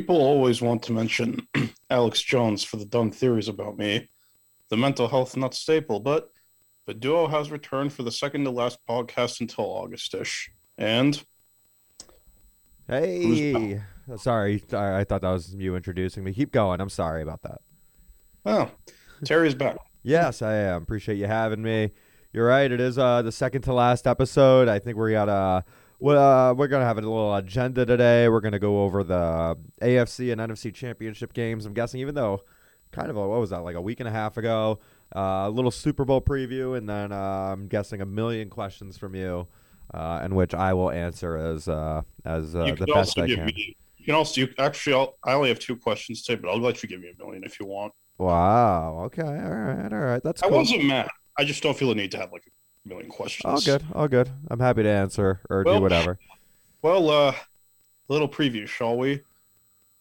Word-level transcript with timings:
People 0.00 0.16
always 0.16 0.62
want 0.62 0.82
to 0.84 0.92
mention 0.92 1.46
Alex 1.90 2.22
Jones 2.22 2.64
for 2.64 2.78
the 2.78 2.86
dumb 2.86 3.10
theories 3.10 3.48
about 3.48 3.76
me, 3.76 4.08
the 4.70 4.76
mental 4.78 5.06
health 5.06 5.36
nut 5.36 5.52
staple, 5.52 6.00
but 6.00 6.30
the 6.86 6.94
duo 6.94 7.26
has 7.26 7.50
returned 7.50 7.92
for 7.92 8.02
the 8.02 8.10
second 8.10 8.44
to 8.44 8.50
last 8.50 8.78
podcast 8.88 9.42
until 9.42 9.66
Augustish. 9.66 10.48
And 10.78 11.22
Hey, 12.88 13.78
sorry, 14.16 14.62
I 14.72 15.04
thought 15.04 15.20
that 15.20 15.32
was 15.32 15.54
you 15.54 15.76
introducing 15.76 16.24
me. 16.24 16.32
Keep 16.32 16.52
going. 16.52 16.80
I'm 16.80 16.88
sorry 16.88 17.20
about 17.20 17.42
that. 17.42 17.60
oh, 18.46 18.70
Terry's 19.26 19.54
back. 19.54 19.76
Yes, 20.02 20.40
I 20.40 20.54
am. 20.54 20.82
Appreciate 20.82 21.18
you 21.18 21.26
having 21.26 21.60
me. 21.60 21.92
You're 22.32 22.46
right. 22.46 22.72
It 22.72 22.80
is 22.80 22.96
uh, 22.96 23.20
the 23.20 23.32
second 23.32 23.62
to 23.62 23.74
last 23.74 24.06
episode. 24.06 24.66
I 24.66 24.78
think 24.78 24.96
we 24.96 25.12
got 25.12 25.28
a. 25.28 25.62
Well, 26.02 26.18
uh, 26.50 26.54
we're 26.54 26.68
gonna 26.68 26.86
have 26.86 26.96
a 26.96 27.02
little 27.02 27.34
agenda 27.34 27.84
today. 27.84 28.26
We're 28.26 28.40
gonna 28.40 28.58
go 28.58 28.84
over 28.84 29.04
the 29.04 29.58
AFC 29.82 30.32
and 30.32 30.40
NFC 30.40 30.72
championship 30.74 31.34
games. 31.34 31.66
I'm 31.66 31.74
guessing, 31.74 32.00
even 32.00 32.14
though, 32.14 32.42
kind 32.90 33.10
of, 33.10 33.18
a, 33.18 33.28
what 33.28 33.38
was 33.38 33.50
that, 33.50 33.58
like 33.58 33.76
a 33.76 33.82
week 33.82 34.00
and 34.00 34.08
a 34.08 34.12
half 34.12 34.38
ago? 34.38 34.78
Uh, 35.14 35.44
a 35.46 35.50
little 35.50 35.70
Super 35.70 36.06
Bowl 36.06 36.22
preview, 36.22 36.78
and 36.78 36.88
then 36.88 37.12
uh, 37.12 37.52
I'm 37.52 37.68
guessing 37.68 38.00
a 38.00 38.06
million 38.06 38.48
questions 38.48 38.96
from 38.96 39.14
you, 39.14 39.46
uh, 39.92 40.22
in 40.24 40.34
which 40.34 40.54
I 40.54 40.72
will 40.72 40.90
answer 40.90 41.36
as 41.36 41.68
uh, 41.68 42.00
as 42.24 42.56
uh, 42.56 42.74
the 42.78 42.86
best 42.86 43.18
I 43.18 43.26
can. 43.26 43.44
me. 43.44 43.76
You 43.98 44.04
can 44.06 44.14
also. 44.14 44.40
You, 44.40 44.48
actually, 44.58 44.94
I'll, 44.94 45.18
I 45.22 45.34
only 45.34 45.50
have 45.50 45.58
two 45.58 45.76
questions 45.76 46.22
today, 46.22 46.40
but 46.40 46.50
I'll 46.50 46.60
let 46.60 46.82
you 46.82 46.88
give 46.88 47.00
me 47.00 47.12
a 47.14 47.22
million 47.22 47.44
if 47.44 47.60
you 47.60 47.66
want. 47.66 47.92
Wow. 48.16 49.02
Okay. 49.04 49.22
All 49.22 49.28
right. 49.28 49.92
All 49.92 49.98
right. 49.98 50.22
That's 50.22 50.42
I 50.42 50.48
cool. 50.48 50.58
wasn't 50.58 50.84
mad. 50.84 51.08
I 51.36 51.44
just 51.44 51.62
don't 51.62 51.76
feel 51.76 51.88
the 51.88 51.94
need 51.94 52.10
to 52.12 52.18
have 52.18 52.32
like 52.32 52.44
a 52.46 52.50
million 52.84 53.10
questions. 53.10 53.44
All 53.44 53.60
good. 53.60 53.84
All 53.94 54.08
good. 54.08 54.30
I'm 54.48 54.60
happy 54.60 54.82
to 54.82 54.88
answer 54.88 55.40
or 55.50 55.62
Well, 55.64 55.76
do 55.76 55.82
whatever. 55.82 56.18
Well, 56.82 57.10
uh, 57.10 57.32
a 57.32 58.12
little 58.12 58.28
preview, 58.28 58.66
shall 58.66 58.96
we? 58.96 59.20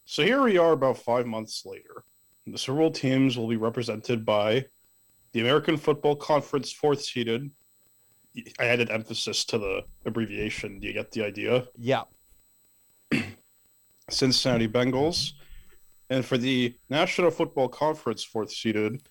So 0.05 0.23
here 0.23 0.41
we 0.41 0.58
are 0.58 0.71
about 0.71 0.97
five 0.97 1.27
months 1.27 1.66
later. 1.66 2.03
The 2.47 2.58
Super 2.58 2.80
Bowl 2.80 2.91
teams 2.91 3.38
will 3.38 3.47
be 3.47 3.58
represented 3.58 4.25
by 4.25 4.66
the 5.33 5.41
American 5.41 5.77
Football 5.77 6.16
Conference 6.16 6.71
fourth 6.71 7.02
seeded. 7.02 7.52
I 8.59 8.66
added 8.66 8.89
emphasis 8.89 9.45
to 9.45 9.58
the 9.58 9.81
abbreviation. 10.05 10.80
Do 10.80 10.88
you 10.88 10.93
get 10.93 11.11
the 11.11 11.23
idea? 11.23 11.67
Yeah. 11.77 12.03
Cincinnati 14.09 14.67
Bengals. 14.67 15.33
And 16.09 16.25
for 16.25 16.38
the 16.38 16.75
National 16.89 17.30
Football 17.30 17.69
Conference 17.69 18.23
fourth 18.23 18.52
seeded, 18.52 19.03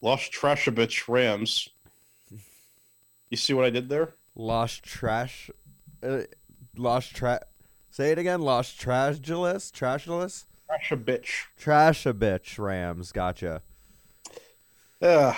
Los 0.00 0.30
Trashabich 0.30 1.08
Rams. 1.08 1.68
You 3.30 3.36
see 3.36 3.54
what 3.54 3.64
I 3.64 3.70
did 3.70 3.88
there? 3.88 4.14
Lost 4.34 4.82
trash. 4.82 5.50
Uh, 6.02 6.22
lost 6.76 7.14
trash. 7.14 7.40
Say 7.90 8.10
it 8.12 8.18
again. 8.18 8.42
Lost 8.42 8.80
trashulous. 8.80 9.70
Trashulous. 9.72 10.44
bitch. 10.68 11.44
Trash 11.56 12.06
a 12.06 12.12
bitch. 12.12 12.58
Rams. 12.58 13.12
Gotcha. 13.12 13.62
Uh, 15.00 15.34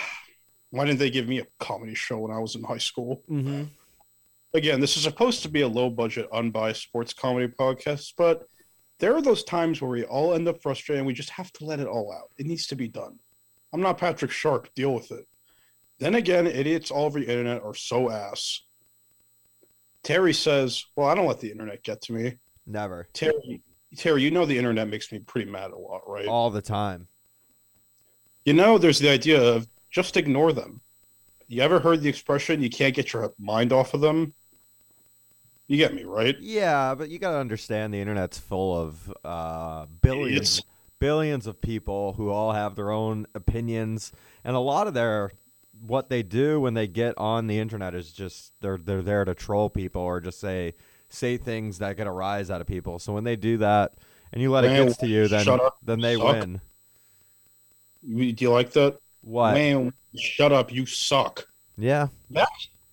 why 0.71 0.87
didn't 0.87 0.99
they 0.99 1.11
give 1.11 1.29
me 1.29 1.39
a 1.39 1.47
comedy 1.61 1.95
show 1.95 2.19
when 2.19 2.31
I 2.31 2.39
was 2.39 2.55
in 2.57 2.63
high 2.63 2.79
school? 2.79 3.23
Mm-hmm. 3.31 3.65
Again, 4.55 4.81
this 4.81 4.97
is 4.97 5.05
supposed 5.05 5.43
to 5.43 5.49
be 5.49 5.63
a 5.63 5.69
low 5.69 5.89
budget, 5.89 6.29
unbiased 6.33 6.83
sports 6.83 7.13
comedy 7.13 7.49
podcast, 7.49 8.15
but 8.17 8.47
there 8.99 9.15
are 9.15 9.23
those 9.23 9.45
times 9.45 9.81
where 9.81 9.91
we 9.91 10.05
all 10.05 10.35
end 10.35 10.49
up 10.49 10.63
frustrated 10.63 10.99
and 10.99 11.07
we 11.07 11.13
just 11.13 11.31
have 11.31 11.53
to 11.55 11.65
let 11.65 11.81
it 11.81 11.87
all 11.87 12.13
out. 12.13 12.31
It 12.39 12.47
needs 12.47 12.67
to 12.69 12.77
be 12.77 12.89
done. 12.89 13.19
I'm 13.73 13.81
not 13.81 13.99
Patrick 13.99 14.31
Sharp. 14.31 14.69
Deal 14.75 14.95
with 14.95 15.11
it. 15.11 15.27
Then 16.03 16.17
again, 16.17 16.49
idiots 16.49 16.91
all 16.91 17.05
over 17.05 17.21
the 17.21 17.29
internet 17.29 17.63
are 17.63 17.77
so 17.77 18.11
ass. 18.11 18.63
Terry 20.03 20.35
says, 20.35 20.85
Well, 20.97 21.07
I 21.07 21.15
don't 21.15 21.29
let 21.29 21.39
the 21.39 21.53
internet 21.53 21.85
get 21.85 22.03
to 22.03 22.13
me. 22.13 22.39
Never. 22.67 23.07
Terry, 23.13 23.63
Terry, 23.97 24.21
you 24.25 24.33
know 24.33 24.45
the 24.45 24.59
internet 24.59 24.89
makes 24.89 25.13
me 25.13 25.21
pretty 25.21 25.49
mad 25.49 25.71
a 25.71 25.79
lot, 25.79 26.01
right? 26.09 26.27
All 26.27 26.51
the 26.51 26.61
time. 26.61 27.07
You 28.45 28.53
know, 28.53 28.79
there's 28.79 28.99
the 28.99 29.11
idea 29.11 29.41
of 29.41 29.69
just 29.93 30.17
ignore 30.17 30.53
them. 30.53 30.81
You 31.47 31.63
ever 31.63 31.79
heard 31.79 32.01
the 32.01 32.09
expression, 32.09 32.63
you 32.63 32.71
can't 32.71 32.97
get 32.97 33.13
your 33.13 33.33
mind 33.39 33.73
off 33.73 33.95
of 33.95 34.01
them? 34.01 34.35
You 35.69 35.77
get 35.77 35.95
me, 35.95 36.03
right? 36.03 36.37
Yeah, 36.41 36.97
but 36.97 37.11
you 37.11 37.21
gotta 37.21 37.39
understand 37.39 37.95
the 37.95 38.01
internet's 38.01 38.41
full 38.41 38.77
of 38.77 39.15
uh, 39.25 39.87
billions, 40.01 40.63
billions 40.99 41.47
of 41.47 41.61
people 41.61 42.15
who 42.15 42.31
all 42.31 42.55
have 42.55 42.75
their 42.75 42.91
own 42.91 43.29
opinions, 43.37 44.11
and 44.43 44.57
a 44.57 44.59
lot 44.59 44.89
of 44.89 44.95
their 44.95 45.31
what 45.85 46.09
they 46.09 46.23
do 46.23 46.61
when 46.61 46.75
they 46.75 46.87
get 46.87 47.17
on 47.19 47.47
the 47.49 47.59
internet 47.59 47.95
is 47.95 48.13
just 48.13 48.53
they're 48.61 48.79
they're 48.79 49.03
there 49.03 49.25
to 49.25 49.35
troll 49.35 49.69
people 49.69 50.03
or 50.03 50.21
just 50.21 50.39
say 50.41 50.75
say 51.09 51.37
things 51.37 51.79
that 51.79 51.97
get 51.97 52.07
a 52.07 52.11
rise 52.11 52.51
out 52.51 52.61
of 52.61 52.67
people. 52.67 52.99
So 52.99 53.13
when 53.13 53.25
they 53.25 53.37
do 53.37 53.59
that 53.59 53.93
and 54.33 54.41
you 54.41 54.51
let 54.51 54.65
Man, 54.65 54.83
it 54.83 54.89
get 54.89 54.99
to 55.01 55.07
you, 55.09 55.29
then 55.29 55.47
then 55.85 56.01
they 56.01 56.17
suck. 56.17 56.25
win. 56.25 56.61
Do 58.09 58.45
you 58.45 58.51
like 58.51 58.73
that? 58.73 58.99
What? 59.23 59.55
Man, 59.55 59.93
shut 60.17 60.53
up, 60.53 60.73
you 60.73 60.87
suck. 60.87 61.47
Yeah, 61.79 62.09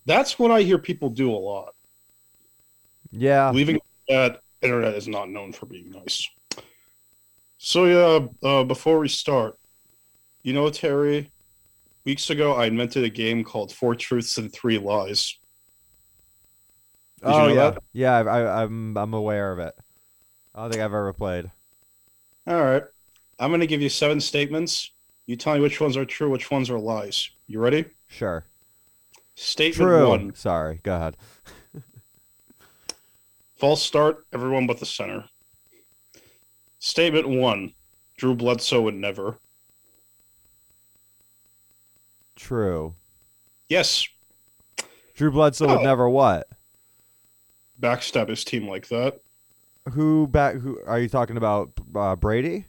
That's 0.06 0.38
what 0.38 0.50
I 0.50 0.62
hear 0.62 0.78
people 0.78 1.10
do 1.10 1.30
a 1.32 1.36
lot. 1.36 1.74
yeah. 3.10 3.50
Leaving 3.50 3.78
that 4.08 4.40
internet 4.62 4.94
is 4.94 5.06
not 5.08 5.28
known 5.28 5.52
for 5.52 5.66
being 5.66 5.90
nice. 5.90 6.28
So 7.58 7.84
yeah, 7.84 8.26
uh, 8.48 8.64
before 8.64 8.98
we 8.98 9.08
start, 9.08 9.58
you 10.42 10.52
know, 10.54 10.70
Terry, 10.70 11.30
weeks 12.04 12.30
ago 12.30 12.54
I 12.54 12.66
invented 12.66 13.04
a 13.04 13.10
game 13.10 13.44
called 13.44 13.72
Four 13.72 13.94
Truths 13.94 14.38
and 14.38 14.52
Three 14.52 14.78
Lies. 14.78 15.38
Did 17.22 17.28
you 17.28 17.34
oh 17.34 17.48
know 17.48 17.54
yeah, 17.54 17.70
that? 17.70 17.82
yeah. 17.92 18.16
I, 18.16 18.22
I, 18.22 18.62
I'm 18.62 18.96
I'm 18.96 19.14
aware 19.14 19.52
of 19.52 19.58
it. 19.58 19.74
I 20.54 20.62
don't 20.62 20.70
think 20.70 20.82
I've 20.82 20.94
ever 20.94 21.12
played. 21.12 21.50
All 22.46 22.62
right, 22.62 22.82
I'm 23.38 23.50
gonna 23.50 23.66
give 23.66 23.82
you 23.82 23.90
seven 23.90 24.20
statements. 24.20 24.92
You 25.26 25.36
tell 25.36 25.54
me 25.54 25.60
which 25.60 25.80
ones 25.80 25.96
are 25.96 26.06
true, 26.06 26.30
which 26.30 26.50
ones 26.50 26.70
are 26.70 26.78
lies. 26.78 27.30
You 27.46 27.60
ready? 27.60 27.84
Sure. 28.08 28.44
Statement 29.34 29.88
True. 29.88 30.08
one: 30.08 30.34
Sorry. 30.34 30.80
Go 30.82 30.96
ahead. 30.96 31.16
False 33.56 33.82
start. 33.82 34.26
Everyone 34.32 34.66
but 34.66 34.78
the 34.78 34.86
center. 34.86 35.24
Statement 36.78 37.28
one: 37.28 37.74
Drew 38.16 38.34
Bledsoe 38.34 38.82
would 38.82 38.94
never. 38.94 39.38
True. 42.36 42.94
Yes, 43.68 44.06
Drew 45.14 45.30
Bledsoe 45.30 45.66
would 45.68 45.78
Oh. 45.80 45.82
never 45.82 46.08
what? 46.08 46.46
backstab 47.80 48.28
his 48.28 48.44
team 48.44 48.68
like 48.68 48.88
that. 48.88 49.20
Who 49.92 50.26
back? 50.26 50.56
Who 50.56 50.78
are 50.86 50.98
you 50.98 51.08
talking 51.08 51.38
about? 51.38 51.70
Uh, 51.94 52.14
Brady? 52.14 52.66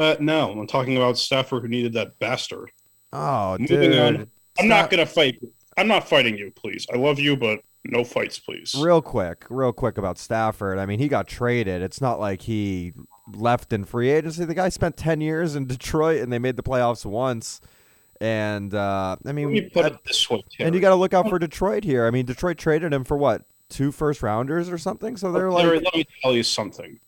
Uh, 0.00 0.16
no, 0.18 0.50
I'm 0.50 0.66
talking 0.66 0.96
about 0.96 1.16
Stafford 1.18 1.62
who 1.62 1.68
needed 1.68 1.92
that 1.92 2.18
bastard. 2.18 2.72
Oh, 3.12 3.56
Moving 3.60 3.90
dude. 3.90 3.98
on. 4.16 4.30
I'm 4.58 4.66
not 4.68 4.90
gonna 4.90 5.06
fight. 5.06 5.40
I'm 5.76 5.86
not 5.86 6.08
fighting 6.08 6.36
you, 6.36 6.50
please. 6.50 6.86
I 6.92 6.96
love 6.96 7.20
you, 7.20 7.36
but 7.36 7.60
no 7.84 8.02
fights, 8.02 8.38
please. 8.40 8.74
Real 8.76 9.00
quick, 9.00 9.44
real 9.48 9.72
quick 9.72 9.96
about 9.98 10.18
Stafford. 10.18 10.78
I 10.78 10.86
mean, 10.86 10.98
he 10.98 11.06
got 11.06 11.28
traded. 11.28 11.80
It's 11.80 12.00
not 12.00 12.18
like 12.18 12.42
he 12.42 12.92
left 13.32 13.72
in 13.72 13.84
free 13.84 14.10
agency. 14.10 14.44
The 14.44 14.54
guy 14.54 14.70
spent 14.70 14.96
ten 14.96 15.20
years 15.20 15.54
in 15.54 15.66
Detroit, 15.66 16.20
and 16.20 16.32
they 16.32 16.38
made 16.40 16.56
the 16.56 16.62
playoffs 16.64 17.06
once. 17.06 17.60
And 18.20 18.74
uh, 18.74 19.16
I 19.18 19.22
Let 19.24 19.34
me 19.34 19.46
mean, 19.46 19.70
put 19.70 19.86
and, 19.86 19.94
it 19.94 20.00
this 20.04 20.28
way, 20.28 20.44
Terry. 20.50 20.66
and 20.66 20.74
you 20.74 20.80
got 20.80 20.90
to 20.90 20.94
look 20.96 21.14
out 21.14 21.28
for 21.28 21.38
Detroit 21.38 21.84
here. 21.84 22.06
I 22.06 22.10
mean, 22.10 22.26
Detroit 22.26 22.58
traded 22.58 22.92
him 22.92 23.04
for 23.04 23.16
what? 23.16 23.42
Two 23.70 23.92
first 23.92 24.22
rounders 24.22 24.68
or 24.68 24.76
something. 24.76 25.16
So 25.16 25.32
they're 25.32 25.48
Terry, 25.50 25.76
like, 25.76 25.84
let 25.84 25.94
me 25.94 26.06
tell 26.22 26.34
you 26.34 26.42
something. 26.42 26.98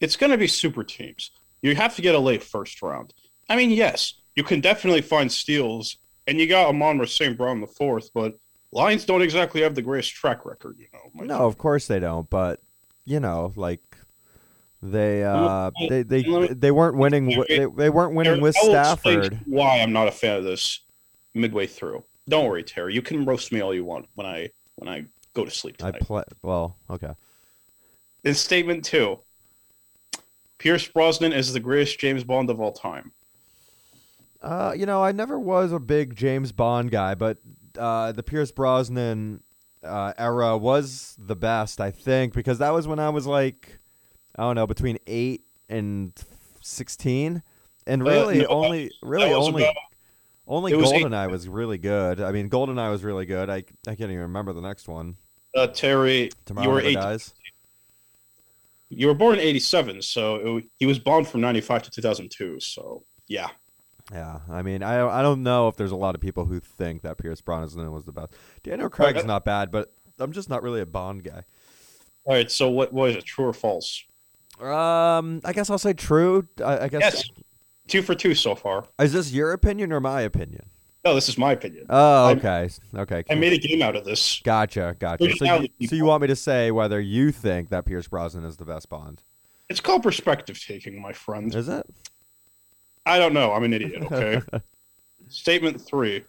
It's 0.00 0.16
going 0.16 0.32
to 0.32 0.38
be 0.38 0.48
super 0.48 0.82
teams. 0.82 1.30
You 1.62 1.74
have 1.76 1.94
to 1.96 2.02
get 2.02 2.14
a 2.14 2.18
late 2.18 2.42
first 2.42 2.82
round. 2.82 3.14
I 3.48 3.56
mean, 3.56 3.70
yes, 3.70 4.14
you 4.34 4.42
can 4.42 4.60
definitely 4.60 5.02
find 5.02 5.30
steals, 5.30 5.96
and 6.26 6.38
you 6.38 6.46
got 6.46 6.68
Amon 6.68 7.04
St. 7.06 7.36
Brown 7.36 7.60
the 7.60 7.66
fourth, 7.66 8.10
but 8.12 8.34
Lions 8.72 9.04
don't 9.04 9.22
exactly 9.22 9.62
have 9.62 9.74
the 9.74 9.82
greatest 9.82 10.14
track 10.14 10.44
record, 10.44 10.76
you 10.78 10.86
know. 10.92 11.24
no, 11.24 11.46
of 11.46 11.56
course 11.56 11.86
they 11.86 11.98
don't. 12.00 12.28
But 12.28 12.60
you 13.04 13.20
know, 13.20 13.52
like 13.56 13.80
they 14.82 15.24
uh, 15.24 15.70
they 15.88 16.02
they 16.02 16.22
they 16.50 16.70
weren't 16.70 16.96
winning. 16.96 17.26
They, 17.48 17.66
they 17.66 17.90
weren't 17.90 18.14
winning 18.14 18.40
with 18.40 18.56
Stafford. 18.56 19.40
Why 19.46 19.80
I'm 19.80 19.92
not 19.92 20.08
a 20.08 20.12
fan 20.12 20.36
of 20.36 20.44
this 20.44 20.80
midway 21.34 21.66
through. 21.66 22.04
Don't 22.28 22.46
worry, 22.46 22.62
Terry. 22.62 22.94
You 22.94 23.02
can 23.02 23.24
roast 23.24 23.52
me 23.52 23.60
all 23.60 23.74
you 23.74 23.84
want 23.84 24.06
when 24.14 24.26
I 24.26 24.50
when 24.76 24.88
I 24.88 25.06
go 25.34 25.44
to 25.44 25.50
sleep 25.50 25.78
Tonight. 25.78 25.96
I 26.00 26.04
play 26.04 26.22
well. 26.42 26.76
Okay. 26.90 27.12
In 28.24 28.34
statement 28.34 28.84
two, 28.84 29.18
Pierce 30.58 30.86
Brosnan 30.86 31.32
is 31.32 31.52
the 31.52 31.60
greatest 31.60 31.98
James 31.98 32.24
Bond 32.24 32.50
of 32.50 32.60
all 32.60 32.72
time. 32.72 33.12
Uh, 34.40 34.72
you 34.76 34.86
know, 34.86 35.02
I 35.02 35.12
never 35.12 35.38
was 35.38 35.72
a 35.72 35.80
big 35.80 36.14
James 36.14 36.52
Bond 36.52 36.90
guy, 36.90 37.14
but 37.14 37.38
uh, 37.76 38.12
the 38.12 38.22
Pierce 38.22 38.52
Brosnan 38.52 39.42
uh, 39.82 40.12
era 40.16 40.56
was 40.56 41.16
the 41.18 41.36
best, 41.36 41.80
I 41.80 41.90
think, 41.90 42.34
because 42.34 42.58
that 42.58 42.72
was 42.72 42.86
when 42.86 42.98
I 42.98 43.08
was 43.08 43.26
like, 43.26 43.78
I 44.38 44.42
don't 44.42 44.54
know, 44.54 44.66
between 44.66 44.98
eight 45.06 45.42
and 45.68 46.12
sixteen, 46.62 47.42
and 47.86 48.02
Uh, 48.02 48.04
really 48.06 48.38
no, 48.38 48.46
only, 48.46 48.90
really 49.02 49.32
only, 49.32 49.64
about- 49.64 49.74
only 50.46 50.72
it 50.72 50.76
was 50.76 50.92
was 51.30 51.48
really 51.48 51.76
good. 51.78 52.20
I 52.20 52.32
mean, 52.32 52.48
Goldeneye 52.48 52.90
was 52.90 53.02
really 53.04 53.26
good. 53.26 53.50
I 53.50 53.56
I 53.86 53.94
can't 53.94 54.00
even 54.02 54.20
remember 54.20 54.52
the 54.52 54.60
next 54.62 54.88
one. 54.88 55.16
uh, 55.56 55.66
Terry, 55.66 56.30
Tomorrow 56.46 56.66
you 56.66 56.72
were 56.72 56.80
eight. 56.80 56.94
Dies. 56.94 57.34
You 58.90 59.08
were 59.08 59.14
born 59.14 59.34
in 59.34 59.40
'87, 59.40 60.00
so 60.02 60.56
it, 60.56 60.64
he 60.78 60.86
was 60.86 60.98
Bond 60.98 61.28
from 61.28 61.40
'95 61.42 61.82
to 61.82 61.90
2002. 61.90 62.60
So 62.60 63.04
yeah, 63.26 63.48
Yeah, 64.12 64.38
I 64.48 64.62
mean, 64.62 64.82
I 64.82 65.06
I 65.06 65.20
don't 65.20 65.42
know 65.42 65.68
if 65.68 65.76
there's 65.76 65.90
a 65.90 65.96
lot 65.96 66.14
of 66.14 66.20
people 66.22 66.46
who 66.46 66.60
think 66.60 67.02
that 67.02 67.18
Pierce 67.18 67.40
Brosnan 67.42 67.92
was 67.92 68.04
the 68.06 68.12
best. 68.12 68.32
Daniel 68.62 68.88
Craig's 68.88 69.24
uh, 69.24 69.26
not 69.26 69.44
bad, 69.44 69.70
but 69.70 69.92
I'm 70.18 70.32
just 70.32 70.48
not 70.48 70.62
really 70.62 70.80
a 70.80 70.86
Bond 70.86 71.24
guy. 71.24 71.42
all 72.24 72.34
right. 72.34 72.50
So 72.50 72.70
what 72.70 72.92
was 72.92 73.16
it? 73.16 73.24
True 73.26 73.46
or 73.46 73.52
false? 73.52 74.02
Um, 74.60 75.40
I 75.44 75.52
guess 75.52 75.70
I'll 75.70 75.78
say 75.78 75.92
true. 75.92 76.46
I, 76.64 76.84
I 76.84 76.88
guess. 76.88 77.00
Yes, 77.00 77.30
two 77.86 78.02
for 78.02 78.14
two 78.14 78.34
so 78.34 78.54
far. 78.54 78.86
Is 78.98 79.12
this 79.12 79.32
your 79.32 79.52
opinion 79.52 79.92
or 79.92 80.00
my 80.00 80.22
opinion? 80.22 80.70
No, 81.04 81.14
this 81.14 81.28
is 81.28 81.38
my 81.38 81.52
opinion. 81.52 81.86
Oh, 81.88 82.30
okay, 82.30 82.68
okay. 82.94 83.24
I 83.30 83.34
made 83.34 83.52
a 83.52 83.58
game 83.58 83.82
out 83.82 83.96
of 83.96 84.04
this. 84.04 84.40
Gotcha, 84.44 84.96
gotcha. 84.98 85.34
So 85.36 85.60
you, 85.78 85.88
so 85.88 85.96
you 85.96 86.04
want 86.04 86.22
me 86.22 86.28
to 86.28 86.36
say 86.36 86.70
whether 86.70 87.00
you 87.00 87.30
think 87.30 87.70
that 87.70 87.86
Pierce 87.86 88.08
Brosnan 88.08 88.44
is 88.44 88.56
the 88.56 88.64
best 88.64 88.88
Bond? 88.88 89.22
It's 89.68 89.80
called 89.80 90.02
perspective 90.02 90.62
taking, 90.62 91.00
my 91.00 91.12
friend. 91.12 91.54
Is 91.54 91.68
it? 91.68 91.86
I 93.06 93.18
don't 93.18 93.32
know. 93.32 93.52
I'm 93.52 93.64
an 93.64 93.72
idiot. 93.72 94.02
Okay. 94.12 94.42
Statement 95.28 95.80
three. 95.80 96.24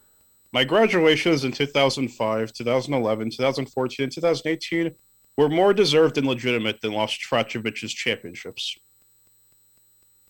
My 0.52 0.64
graduations 0.64 1.46
in 1.46 1.52
2005, 1.52 2.54
2011, 2.54 3.30
2014, 3.30 4.04
and 4.04 4.12
2018 4.12 4.92
were 5.40 5.50
more 5.50 5.74
deserved 5.74 6.18
and 6.18 6.28
legitimate 6.28 6.82
than 6.82 6.92
Los 6.92 7.14
Trachovic's 7.18 7.94
championships. 7.94 8.78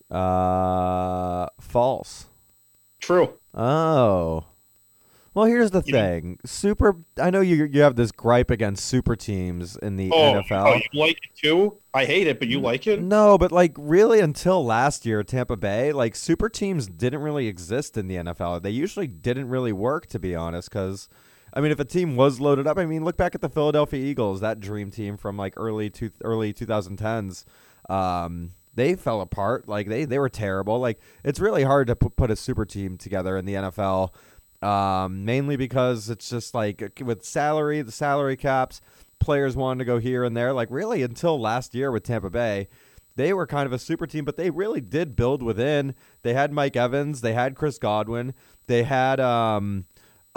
Uh, 0.09 1.47
false. 1.59 2.25
True. 2.99 3.33
Oh. 3.53 4.45
Well, 5.33 5.45
here's 5.45 5.71
the 5.71 5.83
You 5.85 5.93
know- 5.93 5.99
thing. 5.99 6.39
Super. 6.45 6.95
I 7.21 7.29
know 7.29 7.41
you 7.41 7.65
you 7.65 7.81
have 7.81 7.95
this 7.95 8.11
gripe 8.11 8.49
against 8.51 8.85
super 8.85 9.15
teams 9.15 9.77
in 9.77 9.95
the 9.95 10.11
Oh, 10.11 10.41
NFL. 10.41 10.65
oh, 10.67 10.75
you 10.91 10.99
like 10.99 11.17
it 11.17 11.35
too? 11.41 11.77
I 11.93 12.05
hate 12.05 12.27
it, 12.27 12.39
but 12.39 12.47
you 12.47 12.59
like 12.59 12.87
it? 12.87 13.01
No, 13.01 13.37
but 13.37 13.51
like 13.51 13.73
really 13.77 14.19
until 14.19 14.65
last 14.65 15.05
year, 15.05 15.23
Tampa 15.23 15.55
Bay, 15.55 15.91
like 15.91 16.15
super 16.15 16.49
teams 16.49 16.87
didn't 16.87 17.21
really 17.21 17.47
exist 17.47 17.95
in 17.97 18.07
the 18.07 18.15
NFL. 18.17 18.59
They 18.61 18.71
usually 18.71 19.07
didn't 19.07 19.49
really 19.49 19.73
work, 19.73 20.07
to 20.07 20.19
be 20.19 20.35
honest, 20.35 20.69
because. 20.69 21.09
I 21.53 21.61
mean, 21.61 21.71
if 21.71 21.79
a 21.79 21.85
team 21.85 22.15
was 22.15 22.39
loaded 22.39 22.67
up, 22.67 22.77
I 22.77 22.85
mean, 22.85 23.03
look 23.03 23.17
back 23.17 23.35
at 23.35 23.41
the 23.41 23.49
Philadelphia 23.49 24.03
Eagles, 24.03 24.41
that 24.41 24.59
dream 24.59 24.91
team 24.91 25.17
from 25.17 25.37
like 25.37 25.53
early 25.57 25.89
two, 25.89 26.11
early 26.23 26.53
2010s. 26.53 27.45
Um, 27.89 28.51
they 28.75 28.95
fell 28.95 29.21
apart. 29.21 29.67
Like 29.67 29.87
they 29.87 30.05
they 30.05 30.19
were 30.19 30.29
terrible. 30.29 30.79
Like 30.79 30.99
it's 31.23 31.39
really 31.39 31.63
hard 31.63 31.87
to 31.87 31.95
put, 31.95 32.15
put 32.15 32.31
a 32.31 32.35
super 32.35 32.65
team 32.65 32.97
together 32.97 33.37
in 33.37 33.45
the 33.45 33.53
NFL. 33.55 34.13
Um, 34.61 35.23
mainly 35.25 35.55
because 35.55 36.09
it's 36.09 36.29
just 36.29 36.53
like 36.53 37.01
with 37.03 37.23
salary, 37.23 37.81
the 37.81 37.91
salary 37.91 38.35
caps, 38.35 38.81
players 39.19 39.55
wanted 39.55 39.79
to 39.79 39.85
go 39.85 39.99
here 39.99 40.23
and 40.23 40.35
there. 40.35 40.53
Like 40.53 40.69
really 40.71 41.01
until 41.01 41.39
last 41.39 41.73
year 41.73 41.91
with 41.91 42.03
Tampa 42.03 42.29
Bay, 42.29 42.67
they 43.15 43.33
were 43.33 43.47
kind 43.47 43.65
of 43.65 43.73
a 43.73 43.79
super 43.79 44.07
team, 44.07 44.23
but 44.23 44.37
they 44.37 44.49
really 44.49 44.81
did 44.81 45.15
build 45.15 45.43
within. 45.43 45.95
They 46.21 46.33
had 46.33 46.53
Mike 46.53 46.75
Evans, 46.75 47.21
they 47.21 47.33
had 47.33 47.55
Chris 47.55 47.77
Godwin, 47.77 48.33
they 48.67 48.83
had 48.83 49.19
um 49.19 49.85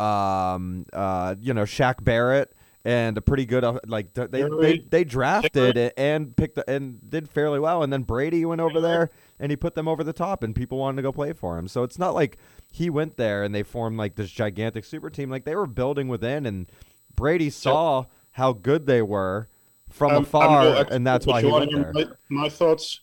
um 0.02 0.86
uh 0.92 1.34
you 1.40 1.54
know 1.54 1.62
Shaq 1.62 2.02
Barrett 2.02 2.54
and 2.84 3.16
a 3.16 3.20
pretty 3.20 3.46
good 3.46 3.62
uh, 3.62 3.78
like 3.86 4.12
they 4.14 4.26
they, 4.42 4.78
they 4.90 5.04
drafted 5.04 5.76
it 5.76 5.94
and 5.96 6.36
picked 6.36 6.56
the, 6.56 6.68
and 6.68 6.98
did 7.08 7.28
fairly 7.28 7.60
well 7.60 7.82
and 7.82 7.92
then 7.92 8.02
Brady 8.02 8.44
went 8.44 8.60
over 8.60 8.80
there 8.80 9.10
and 9.38 9.52
he 9.52 9.56
put 9.56 9.74
them 9.74 9.86
over 9.86 10.02
the 10.02 10.12
top 10.12 10.42
and 10.42 10.54
people 10.54 10.78
wanted 10.78 10.96
to 10.96 11.02
go 11.02 11.12
play 11.12 11.32
for 11.32 11.58
him. 11.58 11.68
So 11.68 11.84
it's 11.84 11.98
not 11.98 12.14
like 12.14 12.38
he 12.72 12.90
went 12.90 13.16
there 13.16 13.44
and 13.44 13.54
they 13.54 13.62
formed 13.62 13.98
like 13.98 14.16
this 14.16 14.30
gigantic 14.30 14.84
super 14.84 15.10
team 15.10 15.30
like 15.30 15.44
they 15.44 15.54
were 15.54 15.66
building 15.66 16.08
within 16.08 16.44
and 16.46 16.66
Brady 17.14 17.50
saw 17.50 18.06
how 18.32 18.52
good 18.52 18.86
they 18.86 19.02
were 19.02 19.48
from 19.90 20.12
I'm 20.12 20.22
afar 20.22 20.86
and 20.90 21.06
that's 21.06 21.26
why 21.26 21.42
he 21.42 21.46
went 21.46 21.70
there. 21.70 21.92
My, 21.92 22.06
my 22.28 22.48
thoughts. 22.48 23.00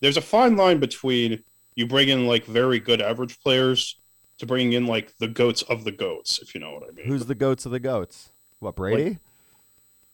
There's 0.00 0.16
a 0.16 0.22
fine 0.22 0.56
line 0.56 0.80
between 0.80 1.42
you 1.76 1.86
bring 1.86 2.08
in 2.08 2.26
like 2.26 2.44
very 2.44 2.78
good 2.78 3.00
average 3.00 3.40
players 3.40 3.96
to 4.38 4.46
bringing 4.46 4.72
in 4.72 4.86
like 4.86 5.16
the 5.18 5.28
goats 5.28 5.62
of 5.62 5.84
the 5.84 5.92
goats, 5.92 6.38
if 6.40 6.54
you 6.54 6.60
know 6.60 6.72
what 6.72 6.84
I 6.88 6.92
mean. 6.92 7.06
Who's 7.06 7.26
the 7.26 7.34
goats 7.34 7.66
of 7.66 7.72
the 7.72 7.80
goats? 7.80 8.30
What 8.60 8.76
Brady? 8.76 9.18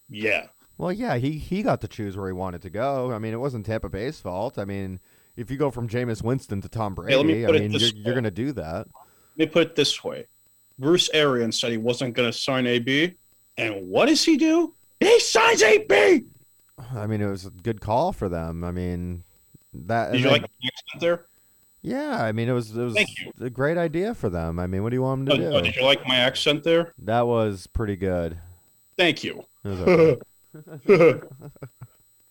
yeah. 0.08 0.46
Well, 0.76 0.92
yeah, 0.92 1.16
he 1.16 1.32
he 1.32 1.62
got 1.62 1.80
to 1.82 1.88
choose 1.88 2.16
where 2.16 2.26
he 2.26 2.32
wanted 2.32 2.62
to 2.62 2.70
go. 2.70 3.12
I 3.12 3.18
mean, 3.18 3.32
it 3.32 3.38
wasn't 3.38 3.64
Tampa 3.64 3.88
Bay's 3.88 4.18
fault. 4.18 4.58
I 4.58 4.64
mean, 4.64 4.98
if 5.36 5.50
you 5.50 5.56
go 5.56 5.70
from 5.70 5.88
Jameis 5.88 6.22
Winston 6.22 6.60
to 6.62 6.68
Tom 6.68 6.94
Brady, 6.94 7.16
let 7.16 7.26
me 7.26 7.46
I 7.46 7.52
mean, 7.52 7.70
you're, 7.70 7.90
you're 7.90 8.14
going 8.14 8.24
to 8.24 8.30
do 8.30 8.52
that. 8.52 8.88
Let 9.36 9.36
me 9.36 9.46
put 9.46 9.62
it 9.68 9.76
this 9.76 10.02
way. 10.02 10.26
Bruce 10.78 11.08
Arians 11.14 11.60
said 11.60 11.70
he 11.70 11.76
wasn't 11.76 12.14
going 12.14 12.30
to 12.30 12.36
sign 12.36 12.66
AB, 12.66 13.14
and 13.56 13.88
what 13.88 14.06
does 14.06 14.24
he 14.24 14.36
do? 14.36 14.74
He 14.98 15.20
signs 15.20 15.62
AB. 15.62 16.24
I 16.92 17.06
mean, 17.06 17.20
it 17.20 17.30
was 17.30 17.46
a 17.46 17.50
good 17.50 17.80
call 17.80 18.12
for 18.12 18.28
them. 18.28 18.64
I 18.64 18.72
mean, 18.72 19.22
that. 19.72 20.10
Did 20.12 20.22
you 20.22 20.30
then- 20.30 20.42
like 20.42 20.50
there? 20.98 21.26
Yeah, 21.84 22.24
I 22.24 22.32
mean, 22.32 22.48
it 22.48 22.52
was 22.52 22.74
it 22.74 22.82
was 22.82 22.96
a 23.38 23.50
great 23.50 23.76
idea 23.76 24.14
for 24.14 24.30
them. 24.30 24.58
I 24.58 24.66
mean, 24.66 24.82
what 24.82 24.88
do 24.88 24.96
you 24.96 25.02
want 25.02 25.26
them 25.26 25.36
to 25.36 25.50
no, 25.50 25.58
do? 25.58 25.66
did 25.66 25.76
you 25.76 25.84
like 25.84 26.06
my 26.08 26.16
accent 26.16 26.64
there? 26.64 26.94
That 26.96 27.26
was 27.26 27.66
pretty 27.66 27.96
good. 27.96 28.38
Thank 28.96 29.22
you. 29.22 29.44
Okay. 29.66 30.18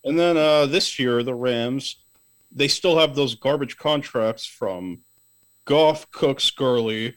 and 0.04 0.18
then 0.18 0.38
uh, 0.38 0.66
this 0.66 0.98
year, 0.98 1.22
the 1.22 1.36
Rams, 1.36 1.98
they 2.52 2.68
still 2.68 2.98
have 2.98 3.14
those 3.14 3.36
garbage 3.36 3.78
contracts 3.78 4.44
from 4.44 5.02
Goff, 5.66 6.10
Cooks, 6.10 6.50
Gurley 6.50 7.16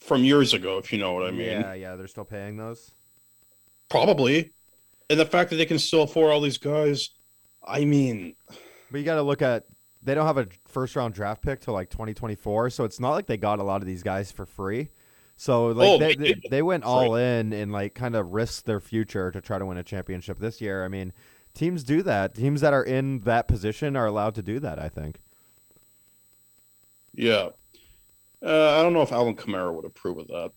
from 0.00 0.24
years 0.24 0.52
ago, 0.52 0.78
if 0.78 0.92
you 0.92 0.98
know 0.98 1.12
what 1.12 1.28
I 1.28 1.30
mean. 1.30 1.60
yeah, 1.60 1.74
yeah, 1.74 1.94
they're 1.94 2.08
still 2.08 2.24
paying 2.24 2.56
those. 2.56 2.90
Probably. 3.88 4.52
And 5.10 5.20
the 5.20 5.26
fact 5.26 5.50
that 5.50 5.56
they 5.56 5.66
can 5.66 5.78
still 5.78 6.02
afford 6.02 6.32
all 6.32 6.40
these 6.40 6.58
guys, 6.58 7.10
I 7.64 7.84
mean, 7.84 8.34
But 8.90 8.98
you 8.98 9.04
got 9.04 9.14
to 9.14 9.22
look 9.22 9.42
at 9.42 9.64
they 10.08 10.14
don't 10.14 10.26
have 10.26 10.38
a 10.38 10.48
first 10.66 10.96
round 10.96 11.12
draft 11.14 11.42
pick 11.42 11.60
till 11.60 11.74
like 11.74 11.90
2024, 11.90 12.70
so 12.70 12.84
it's 12.84 12.98
not 12.98 13.10
like 13.10 13.26
they 13.26 13.36
got 13.36 13.58
a 13.58 13.62
lot 13.62 13.82
of 13.82 13.86
these 13.86 14.02
guys 14.02 14.32
for 14.32 14.46
free. 14.46 14.88
So 15.36 15.68
like 15.68 15.88
Oh, 15.88 15.98
they, 15.98 16.14
they 16.16 16.34
they, 16.50 16.62
went 16.62 16.82
all 16.84 17.14
in 17.14 17.52
and 17.52 17.70
like 17.70 17.94
kind 17.94 18.16
of 18.16 18.32
risked 18.32 18.66
their 18.66 18.80
future 18.80 19.30
to 19.30 19.40
try 19.40 19.58
to 19.58 19.66
win 19.66 19.78
a 19.78 19.84
championship 19.84 20.38
this 20.38 20.60
year. 20.60 20.84
I 20.84 20.88
mean, 20.88 21.12
teams 21.54 21.84
do 21.84 22.02
that. 22.02 22.34
Teams 22.34 22.60
that 22.62 22.72
are 22.72 22.82
in 22.82 23.20
that 23.20 23.46
position 23.46 23.94
are 23.96 24.06
allowed 24.06 24.34
to 24.36 24.42
do 24.42 24.58
that, 24.60 24.78
I 24.80 24.88
think. 24.88 25.18
yeah. 27.14 27.50
Uh, 28.44 28.78
I 28.78 28.82
don't 28.82 28.92
know 28.92 29.02
if 29.02 29.10
Alvin 29.12 29.34
Kamara 29.34 29.74
would 29.74 29.84
approve 29.84 30.18
of 30.18 30.28
that. 30.28 30.52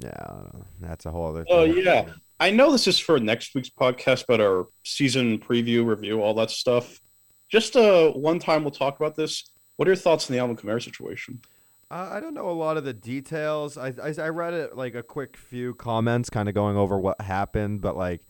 Yeah, 0.00 0.12
I 0.16 0.32
don't 0.34 0.54
know. 0.54 0.64
that's 0.80 1.04
a 1.06 1.10
whole 1.10 1.26
other 1.26 1.44
Oh, 1.50 1.66
thing. 1.72 1.84
yeah. 1.84 2.10
I 2.38 2.50
know 2.50 2.70
this 2.70 2.86
is 2.86 2.98
for 2.98 3.18
next 3.18 3.54
week's 3.56 3.70
podcast, 3.70 4.24
but 4.28 4.40
our 4.40 4.68
season 4.84 5.38
preview, 5.40 5.84
review, 5.84 6.22
all 6.22 6.34
that 6.34 6.50
stuff. 6.52 7.00
Just 7.48 7.76
uh, 7.76 8.10
one 8.12 8.38
time 8.38 8.62
we'll 8.62 8.70
talk 8.70 8.96
about 8.96 9.16
this. 9.16 9.50
What 9.76 9.88
are 9.88 9.92
your 9.92 9.96
thoughts 9.96 10.28
on 10.28 10.34
the 10.34 10.40
Alvin 10.40 10.56
Kamara 10.56 10.82
situation? 10.82 11.40
Uh, 11.90 12.10
I 12.12 12.20
don't 12.20 12.34
know 12.34 12.50
a 12.50 12.52
lot 12.52 12.76
of 12.76 12.84
the 12.84 12.92
details. 12.92 13.78
I, 13.78 13.94
I, 14.02 14.14
I 14.18 14.28
read 14.28 14.52
it 14.52 14.76
like 14.76 14.94
a 14.94 15.02
quick 15.02 15.36
few 15.36 15.74
comments, 15.74 16.28
kind 16.28 16.48
of 16.48 16.54
going 16.54 16.76
over 16.76 16.98
what 16.98 17.20
happened, 17.20 17.80
but 17.80 17.96
like 17.96 18.20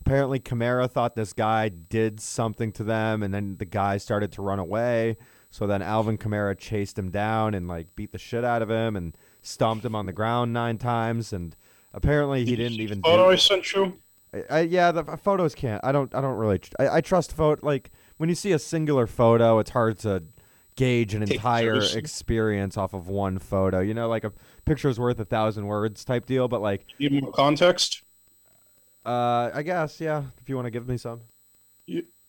apparently 0.00 0.40
Kamara 0.40 0.90
thought 0.90 1.14
this 1.14 1.32
guy 1.32 1.70
did 1.70 2.20
something 2.20 2.72
to 2.72 2.84
them, 2.84 3.22
and 3.22 3.32
then 3.32 3.56
the 3.56 3.64
guy 3.64 3.96
started 3.96 4.32
to 4.32 4.42
run 4.42 4.58
away. 4.58 5.16
So 5.50 5.66
then 5.66 5.80
Alvin 5.80 6.18
Kamara 6.18 6.58
chased 6.58 6.98
him 6.98 7.10
down 7.10 7.54
and 7.54 7.66
like 7.68 7.94
beat 7.96 8.12
the 8.12 8.18
shit 8.18 8.44
out 8.44 8.60
of 8.60 8.70
him 8.70 8.96
and 8.96 9.16
stomped 9.40 9.84
him 9.84 9.94
on 9.94 10.04
the 10.04 10.12
ground 10.12 10.52
nine 10.52 10.76
times. 10.76 11.32
And 11.32 11.56
apparently 11.94 12.44
he 12.44 12.56
did 12.56 12.68
didn't 12.68 12.80
even. 12.80 13.00
photo 13.00 13.28
I 13.28 13.32
Do, 13.32 13.36
sent 13.38 13.72
you. 13.72 13.98
I, 14.34 14.44
I, 14.50 14.60
yeah, 14.60 14.92
the 14.92 15.04
photos 15.16 15.54
can't. 15.54 15.82
I 15.82 15.92
don't. 15.92 16.14
I 16.14 16.20
don't 16.20 16.36
really. 16.36 16.60
I, 16.78 16.96
I 16.96 17.00
trust 17.00 17.32
photo. 17.32 17.64
Like 17.64 17.90
when 18.18 18.28
you 18.28 18.34
see 18.34 18.52
a 18.52 18.58
singular 18.58 19.06
photo, 19.06 19.58
it's 19.58 19.70
hard 19.70 19.98
to 20.00 20.22
gauge 20.76 21.14
an 21.14 21.22
entire 21.22 21.74
seriously. 21.74 21.98
experience 21.98 22.76
off 22.76 22.94
of 22.94 23.08
one 23.08 23.38
photo. 23.38 23.80
You 23.80 23.94
know, 23.94 24.08
like 24.08 24.24
a 24.24 24.32
picture's 24.64 25.00
worth 25.00 25.18
a 25.18 25.24
thousand 25.24 25.66
words 25.66 26.04
type 26.04 26.26
deal. 26.26 26.46
But 26.46 26.60
like, 26.60 26.84
Need 26.98 27.22
more 27.22 27.32
context? 27.32 28.02
uh, 29.06 29.50
I 29.54 29.62
guess 29.62 30.00
yeah. 30.00 30.24
If 30.40 30.48
you 30.48 30.56
want 30.56 30.66
to 30.66 30.70
give 30.70 30.86
me 30.86 30.98
some. 30.98 31.22